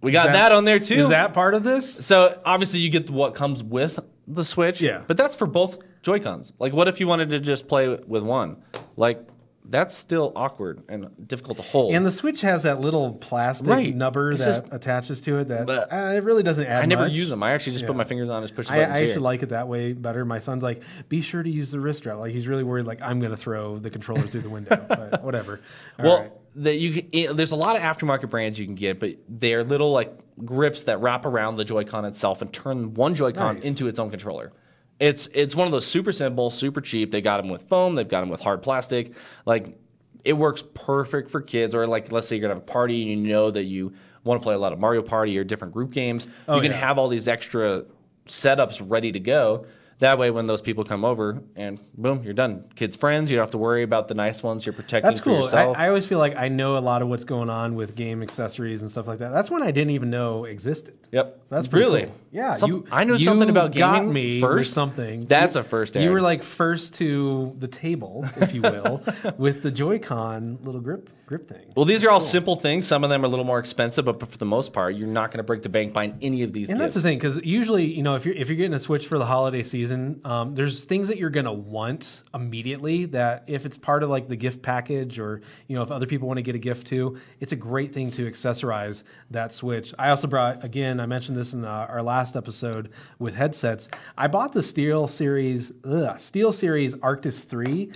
We 0.00 0.10
got 0.10 0.26
that- 0.26 0.32
that, 0.32 0.52
on 0.52 0.64
there 0.64 0.80
too. 0.80 0.96
is 0.96 1.08
that 1.10 1.32
part 1.32 1.54
of 1.54 1.62
this? 1.62 2.04
so? 2.04 2.40
Obviously, 2.44 2.80
you 2.80 2.90
get 2.90 3.08
what 3.08 3.36
comes 3.36 3.62
with 3.62 4.00
the 4.34 4.44
Switch. 4.44 4.80
Yeah. 4.80 5.02
But 5.06 5.16
that's 5.16 5.36
for 5.36 5.46
both 5.46 5.78
Joy-Cons. 6.02 6.52
Like, 6.58 6.72
what 6.72 6.88
if 6.88 7.00
you 7.00 7.06
wanted 7.08 7.30
to 7.30 7.40
just 7.40 7.68
play 7.68 7.88
with 7.88 8.22
one? 8.22 8.56
Like, 8.96 9.26
that's 9.66 9.94
still 9.94 10.32
awkward 10.34 10.82
and 10.88 11.10
difficult 11.28 11.58
to 11.58 11.62
hold. 11.62 11.94
And 11.94 12.04
the 12.04 12.10
Switch 12.10 12.40
has 12.40 12.64
that 12.64 12.80
little 12.80 13.12
plastic 13.12 13.68
Right. 13.68 13.94
nubber 13.94 14.32
It's 14.32 14.44
that 14.44 14.46
just- 14.64 14.72
attaches 14.72 15.20
to 15.22 15.38
it. 15.38 15.48
That 15.48 15.68
uh, 15.68 16.12
it 16.16 16.24
really 16.24 16.42
doesn't 16.42 16.66
add. 16.66 16.82
I 16.82 16.86
never 16.86 17.04
much. 17.04 17.12
use 17.12 17.28
them. 17.28 17.42
I 17.42 17.52
actually 17.52 17.74
just 17.74 17.86
put 17.86 17.94
my 17.94 18.02
fingers 18.04 18.28
on 18.30 18.38
and 18.38 18.44
just 18.44 18.56
push 18.56 18.66
the 18.66 18.72
I, 18.72 18.76
buttons 18.78 18.96
I 18.96 19.00
here. 19.00 19.08
actually 19.10 19.22
like 19.22 19.42
it 19.44 19.50
that 19.50 19.68
way 19.68 19.92
better. 19.92 20.24
My 20.24 20.40
son's 20.40 20.64
like, 20.64 20.82
be 21.08 21.20
sure 21.20 21.42
to 21.42 21.50
use 21.50 21.70
the 21.70 21.78
wrist 21.78 21.98
strap. 22.00 22.18
Like 22.18 22.32
he's 22.32 22.48
really 22.48 22.64
worried, 22.64 22.86
like 22.86 23.00
I'm 23.02 23.20
gonna 23.20 23.36
throw 23.36 23.78
the 23.78 23.90
controller 23.90 24.22
through 24.22 24.40
the 24.40 24.50
window. 24.50 24.84
But 24.88 25.22
whatever. 25.22 25.60
All 26.00 26.04
well, 26.04 26.18
right. 26.22 26.32
That 26.56 26.78
you 26.78 26.92
can, 26.92 27.08
it- 27.12 27.36
there's 27.36 27.52
a 27.52 27.56
lot 27.56 27.76
of 27.76 27.82
aftermarket 27.82 28.30
brands 28.30 28.58
you 28.58 28.66
can 28.66 28.74
get, 28.74 28.98
but 29.00 29.16
they're 29.28 29.64
little 29.64 29.92
like 29.92 30.12
grips 30.44 30.84
that 30.84 31.00
wrap 31.00 31.24
around 31.26 31.56
the 31.56 31.64
Joy-Con 31.64 32.04
itself 32.04 32.42
and 32.42 32.52
turn 32.52 32.94
one 32.94 33.14
Joy-Con 33.14 33.56
Nice. 33.56 33.64
into 33.64 33.88
its 33.88 33.98
own 33.98 34.10
controller. 34.10 34.52
It's 34.98 35.28
it's 35.28 35.56
one 35.56 35.66
of 35.66 35.72
those 35.72 35.86
super 35.86 36.12
simple, 36.12 36.50
super 36.50 36.80
cheap. 36.82 37.10
They 37.10 37.20
got 37.22 37.38
them 37.38 37.48
with 37.48 37.62
foam. 37.68 37.94
They've 37.94 38.06
got 38.08 38.20
them 38.20 38.28
with 38.28 38.40
hard 38.42 38.60
plastic. 38.62 39.14
Like 39.46 39.78
it 40.24 40.34
works 40.34 40.62
perfect 40.74 41.30
for 41.30 41.40
kids, 41.40 41.74
or 41.74 41.86
like 41.86 42.12
let's 42.12 42.28
say 42.28 42.36
you're 42.36 42.42
gonna 42.42 42.54
have 42.60 42.62
a 42.62 42.66
party 42.66 43.10
and 43.12 43.22
you 43.22 43.28
know 43.32 43.50
that 43.50 43.64
you 43.64 43.94
want 44.24 44.38
to 44.40 44.44
play 44.44 44.54
a 44.54 44.58
lot 44.58 44.74
of 44.74 44.78
Mario 44.78 45.00
Party 45.00 45.38
or 45.38 45.44
different 45.44 45.72
group 45.72 45.90
games. 45.92 46.28
Oh, 46.46 46.56
you 46.56 46.60
can 46.62 46.72
yeah. 46.72 46.76
have 46.76 46.98
all 46.98 47.08
these 47.08 47.28
extra 47.28 47.84
setups 48.26 48.82
ready 48.86 49.10
to 49.12 49.20
go. 49.20 49.64
That 50.00 50.18
way, 50.18 50.30
when 50.30 50.46
those 50.46 50.60
people 50.62 50.82
come 50.84 51.04
over 51.04 51.42
and 51.56 51.80
boom, 51.96 52.22
you're 52.24 52.32
done. 52.32 52.64
Kids, 52.74 52.96
friends, 52.96 53.30
you 53.30 53.36
don't 53.36 53.42
have 53.44 53.50
to 53.52 53.58
worry 53.58 53.82
about 53.82 54.08
the 54.08 54.14
nice 54.14 54.42
ones. 54.42 54.64
You're 54.64 54.72
protecting 54.72 55.06
That's 55.08 55.20
cool. 55.20 55.46
I. 55.54 55.84
I 55.84 55.88
always 55.88 56.06
feel 56.06 56.18
like 56.18 56.36
I 56.36 56.48
know 56.48 56.76
a 56.76 56.80
lot 56.80 57.02
of 57.02 57.08
what's 57.08 57.24
going 57.24 57.50
on 57.50 57.74
with 57.74 57.94
game 57.94 58.22
accessories 58.22 58.80
and 58.80 58.90
stuff 58.90 59.06
like 59.06 59.18
that. 59.18 59.30
That's 59.30 59.50
one 59.50 59.62
I 59.62 59.70
didn't 59.70 59.90
even 59.90 60.08
know 60.10 60.46
existed. 60.46 60.96
Yep. 61.12 61.42
So 61.46 61.54
that's 61.54 61.72
really 61.72 62.04
cool. 62.04 62.14
Yeah, 62.32 62.54
Some- 62.56 62.70
you. 62.70 62.86
I 62.90 63.04
know 63.04 63.14
you 63.14 63.24
something 63.24 63.50
about 63.50 63.72
got 63.74 63.96
gaming 63.98 64.12
me 64.12 64.40
first. 64.40 64.72
something. 64.72 65.24
That's 65.26 65.54
You- 65.54 65.60
a 65.60 65.64
first. 65.64 65.96
You 65.96 66.10
were 66.10 66.22
like 66.22 66.42
first 66.42 66.94
to 66.94 67.54
the 67.58 67.68
table, 67.68 68.24
if 68.36 68.54
you 68.54 68.62
will, 68.62 69.02
with 69.38 69.62
the 69.62 69.70
Joy-Con 69.70 70.58
little 70.62 70.80
grip 70.80 71.10
grip 71.30 71.46
thing. 71.46 71.64
well, 71.76 71.84
these 71.84 72.02
are 72.02 72.10
all 72.10 72.18
simple 72.18 72.56
things. 72.56 72.88
Some 72.88 73.04
of 73.04 73.10
them 73.10 73.22
are 73.22 73.26
a 73.26 73.28
little 73.28 73.44
more 73.44 73.60
expensive, 73.60 74.04
but 74.04 74.18
for 74.28 74.36
the 74.36 74.44
most 74.44 74.72
part, 74.72 74.96
you're 74.96 75.06
not 75.06 75.30
going 75.30 75.38
to 75.38 75.44
break 75.44 75.62
the 75.62 75.68
bank 75.68 75.92
buying 75.92 76.18
any 76.20 76.42
of 76.42 76.52
these. 76.52 76.70
And 76.70 76.80
that's 76.80 76.94
the 76.94 77.00
thing, 77.00 77.18
because 77.18 77.40
usually, 77.44 77.84
you 77.84 78.02
know, 78.02 78.16
if 78.16 78.26
you're 78.26 78.34
if 78.34 78.48
you're 78.48 78.56
getting 78.56 78.74
a 78.74 78.80
Switch 78.80 79.06
for 79.06 79.16
the 79.16 79.24
holiday 79.24 79.62
season, 79.62 80.20
um, 80.24 80.56
there's 80.56 80.82
things 80.84 81.06
that 81.06 81.18
you're 81.18 81.30
gonna 81.30 81.52
want 81.52 82.24
immediately. 82.34 83.04
That 83.04 83.44
if 83.46 83.64
it's 83.64 83.78
part 83.78 84.02
of 84.02 84.10
like 84.10 84.26
the 84.26 84.34
gift 84.34 84.60
package, 84.60 85.20
or 85.20 85.40
you 85.68 85.76
know, 85.76 85.82
if 85.82 85.92
other 85.92 86.06
people 86.06 86.26
want 86.26 86.38
to 86.38 86.42
get 86.42 86.56
a 86.56 86.58
gift 86.58 86.88
too, 86.88 87.16
it's 87.38 87.52
a 87.52 87.56
great 87.56 87.94
thing 87.94 88.10
to 88.10 88.28
accessorize 88.28 89.04
that 89.30 89.52
Switch. 89.52 89.94
I 90.00 90.10
also 90.10 90.26
brought 90.26 90.64
again, 90.64 90.98
I 90.98 91.06
mentioned 91.06 91.36
this 91.38 91.52
in 91.52 91.64
uh, 91.64 91.86
our 91.88 92.02
last 92.02 92.34
episode 92.34 92.90
with 93.20 93.36
headsets. 93.36 93.88
I 94.18 94.26
bought 94.26 94.52
the 94.52 94.60
SteelSeries, 94.60 95.70
ugh, 95.84 96.16
SteelSeries 96.16 96.96
Arctis 96.96 97.44
Three 97.44 97.92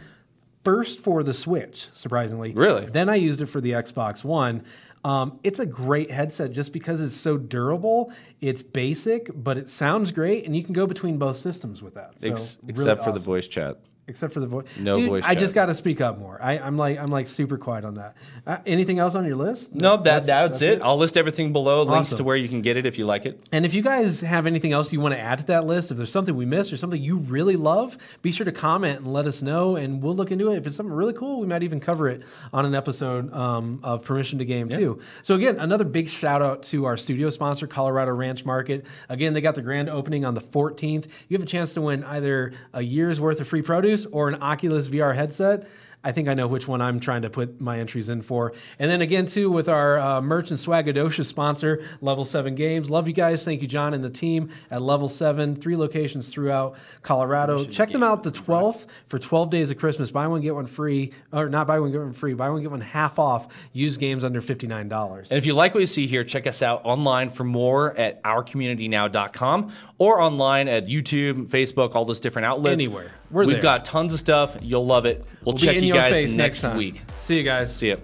first 0.64 1.00
for 1.00 1.22
the 1.22 1.34
Switch, 1.34 1.88
surprisingly. 1.92 2.52
Really? 2.52 2.86
Then 2.86 3.08
I 3.08 3.16
used 3.16 3.40
it 3.40 3.46
for 3.46 3.60
the 3.60 3.72
Xbox 3.72 4.24
One. 4.24 4.64
Um, 5.04 5.38
it's 5.44 5.58
a 5.58 5.66
great 5.66 6.10
headset 6.10 6.52
just 6.52 6.72
because 6.72 7.02
it's 7.02 7.14
so 7.14 7.36
durable. 7.36 8.10
It's 8.40 8.62
basic, 8.62 9.30
but 9.34 9.58
it 9.58 9.68
sounds 9.68 10.10
great, 10.10 10.46
and 10.46 10.56
you 10.56 10.64
can 10.64 10.72
go 10.72 10.86
between 10.86 11.18
both 11.18 11.36
systems 11.36 11.82
with 11.82 11.94
that. 11.94 12.20
So 12.20 12.32
Ex- 12.32 12.58
really 12.62 12.72
except 12.72 13.04
for 13.04 13.12
the 13.12 13.18
voice 13.18 13.46
chat. 13.46 13.78
Except 14.06 14.32
for 14.34 14.40
the 14.40 14.46
voice. 14.46 14.66
No 14.78 14.96
Dude, 14.96 15.08
voice 15.08 15.24
I 15.26 15.34
just 15.34 15.54
got 15.54 15.66
to 15.66 15.74
speak 15.74 16.00
up 16.00 16.18
more. 16.18 16.38
I, 16.42 16.58
I'm 16.58 16.76
like 16.76 16.98
I'm 16.98 17.08
like 17.08 17.26
super 17.26 17.56
quiet 17.56 17.84
on 17.84 17.94
that. 17.94 18.16
Uh, 18.46 18.58
anything 18.66 18.98
else 18.98 19.14
on 19.14 19.24
your 19.24 19.36
list? 19.36 19.74
No, 19.74 19.96
that, 20.02 20.26
that's, 20.26 20.60
it. 20.62 20.82
I'll 20.82 20.98
list 20.98 21.16
everything 21.16 21.52
below, 21.52 21.82
links 21.82 22.10
to 22.14 22.24
where 22.24 22.36
you 22.36 22.48
can 22.48 22.62
get 22.62 22.76
it 22.76 22.86
if 22.86 22.98
you 22.98 23.06
like 23.06 23.26
it. 23.26 23.40
And 23.52 23.64
if 23.64 23.72
you 23.72 23.82
guys 23.82 24.20
have 24.20 24.46
anything 24.46 24.72
else 24.72 24.92
you 24.92 25.00
want 25.00 25.14
to 25.14 25.20
add 25.20 25.38
to 25.38 25.46
that 25.46 25.66
list, 25.66 25.90
if 25.90 25.96
there's 25.96 26.12
something 26.12 26.36
we 26.36 26.44
missed 26.44 26.72
or 26.72 26.76
something 26.76 27.00
you 27.00 27.18
really 27.18 27.56
love, 27.56 27.96
be 28.22 28.30
sure 28.30 28.44
to 28.44 28.52
comment 28.52 29.00
and 29.00 29.12
let 29.12 29.26
us 29.26 29.42
know, 29.42 29.76
and 29.76 30.02
we'll 30.02 30.14
look 30.14 30.30
into 30.30 30.50
it. 30.50 30.58
If 30.58 30.66
it's 30.66 30.76
something 30.76 30.94
really 30.94 31.14
cool, 31.14 31.40
we 31.40 31.46
might 31.46 31.62
even 31.62 31.80
cover 31.80 32.08
it 32.08 32.22
on 32.52 32.66
an 32.66 32.74
episode 32.74 33.32
um, 33.32 33.80
of 33.82 34.04
Permission 34.04 34.38
to 34.38 34.44
Game 34.44 34.68
too. 34.68 35.00
So 35.22 35.34
again, 35.34 35.58
another 35.58 35.84
big 35.84 36.08
shout 36.08 36.42
out 36.42 36.62
to 36.64 36.84
our 36.84 36.96
studio 36.96 37.30
sponsor, 37.30 37.66
Colorado 37.66 38.12
Ranch 38.12 38.44
Market. 38.44 38.84
Again, 39.08 39.32
they 39.32 39.40
got 39.40 39.54
the 39.54 39.62
grand 39.62 39.88
opening 39.88 40.24
on 40.24 40.34
the 40.34 40.40
14th. 40.40 41.06
You 41.28 41.36
have 41.36 41.42
a 41.42 41.46
chance 41.46 41.72
to 41.74 41.80
win 41.80 42.04
either 42.04 42.52
a 42.72 42.82
year's 42.82 43.20
worth 43.20 43.40
of 43.40 43.48
free 43.48 43.62
produce 43.62 43.93
or 44.06 44.28
an 44.28 44.42
Oculus 44.42 44.88
VR 44.88 45.14
headset. 45.14 45.66
I 46.04 46.12
think 46.12 46.28
I 46.28 46.34
know 46.34 46.46
which 46.46 46.68
one 46.68 46.82
I'm 46.82 47.00
trying 47.00 47.22
to 47.22 47.30
put 47.30 47.62
my 47.62 47.78
entries 47.80 48.10
in 48.10 48.20
for. 48.20 48.52
And 48.78 48.90
then 48.90 49.00
again, 49.00 49.24
too, 49.24 49.50
with 49.50 49.70
our 49.70 49.98
uh, 49.98 50.20
merch 50.20 50.50
and 50.50 50.58
swagadocious 50.58 51.24
sponsor, 51.24 51.82
Level 52.02 52.26
7 52.26 52.54
Games. 52.54 52.90
Love 52.90 53.08
you 53.08 53.14
guys. 53.14 53.42
Thank 53.42 53.62
you, 53.62 53.68
John 53.68 53.94
and 53.94 54.04
the 54.04 54.10
team 54.10 54.50
at 54.70 54.82
Level 54.82 55.08
7, 55.08 55.56
three 55.56 55.76
locations 55.76 56.28
throughout 56.28 56.76
Colorado. 57.02 57.64
Check 57.64 57.90
them 57.90 58.02
out 58.02 58.22
the 58.22 58.32
12th 58.32 58.84
for 59.08 59.18
12 59.18 59.48
days 59.48 59.70
of 59.70 59.78
Christmas. 59.78 60.10
Buy 60.10 60.26
one, 60.26 60.42
get 60.42 60.54
one 60.54 60.66
free. 60.66 61.12
Or 61.32 61.48
not 61.48 61.66
buy 61.66 61.80
one, 61.80 61.90
get 61.90 62.00
one 62.00 62.12
free. 62.12 62.34
Buy 62.34 62.50
one, 62.50 62.60
get 62.60 62.70
one 62.70 62.82
half 62.82 63.18
off. 63.18 63.48
Use 63.72 63.96
games 63.96 64.24
under 64.24 64.42
$59. 64.42 65.30
And 65.30 65.38
if 65.38 65.46
you 65.46 65.54
like 65.54 65.72
what 65.72 65.80
you 65.80 65.86
see 65.86 66.06
here, 66.06 66.22
check 66.22 66.46
us 66.46 66.60
out 66.60 66.82
online 66.84 67.30
for 67.30 67.44
more 67.44 67.96
at 67.96 68.22
ourcommunitynow.com 68.24 69.72
or 69.96 70.20
online 70.20 70.68
at 70.68 70.86
YouTube, 70.86 71.48
Facebook, 71.48 71.94
all 71.94 72.04
those 72.04 72.20
different 72.20 72.44
outlets. 72.44 72.82
Anywhere. 72.82 73.10
We're 73.34 73.44
We've 73.46 73.56
there. 73.56 73.62
got 73.62 73.84
tons 73.84 74.12
of 74.12 74.20
stuff. 74.20 74.56
You'll 74.62 74.86
love 74.86 75.06
it. 75.06 75.18
We'll, 75.44 75.54
We'll 75.54 75.58
check 75.58 75.74
in 75.76 75.82
you 75.82 75.88
your 75.88 75.96
guys 75.96 76.12
face 76.12 76.34
next, 76.34 76.60
time. 76.60 76.76
week. 76.76 77.02
See 77.18 77.36
you 77.36 77.42
guys. 77.42 77.74
See 77.74 77.88
ya. 77.88 77.96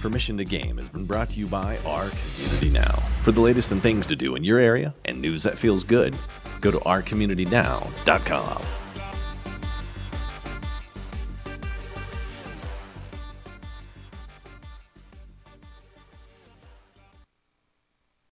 Permission 0.00 0.38
to 0.38 0.44
Game 0.46 0.78
has 0.78 0.88
been 0.88 1.04
brought 1.04 1.28
to 1.30 1.36
you 1.38 1.46
by 1.46 1.76
our 1.86 2.08
community 2.08 2.70
now. 2.70 2.92
For 3.22 3.30
the 3.32 3.40
latest 3.42 3.70
and 3.70 3.80
things 3.82 4.06
to 4.06 4.16
do 4.16 4.34
in 4.34 4.44
your 4.44 4.58
area 4.58 4.94
and 5.04 5.20
news 5.20 5.42
that 5.42 5.58
feels 5.58 5.84
good, 5.84 6.16
go 6.62 6.70
to 6.70 6.78
ourcommunitynow.com. 6.78 8.62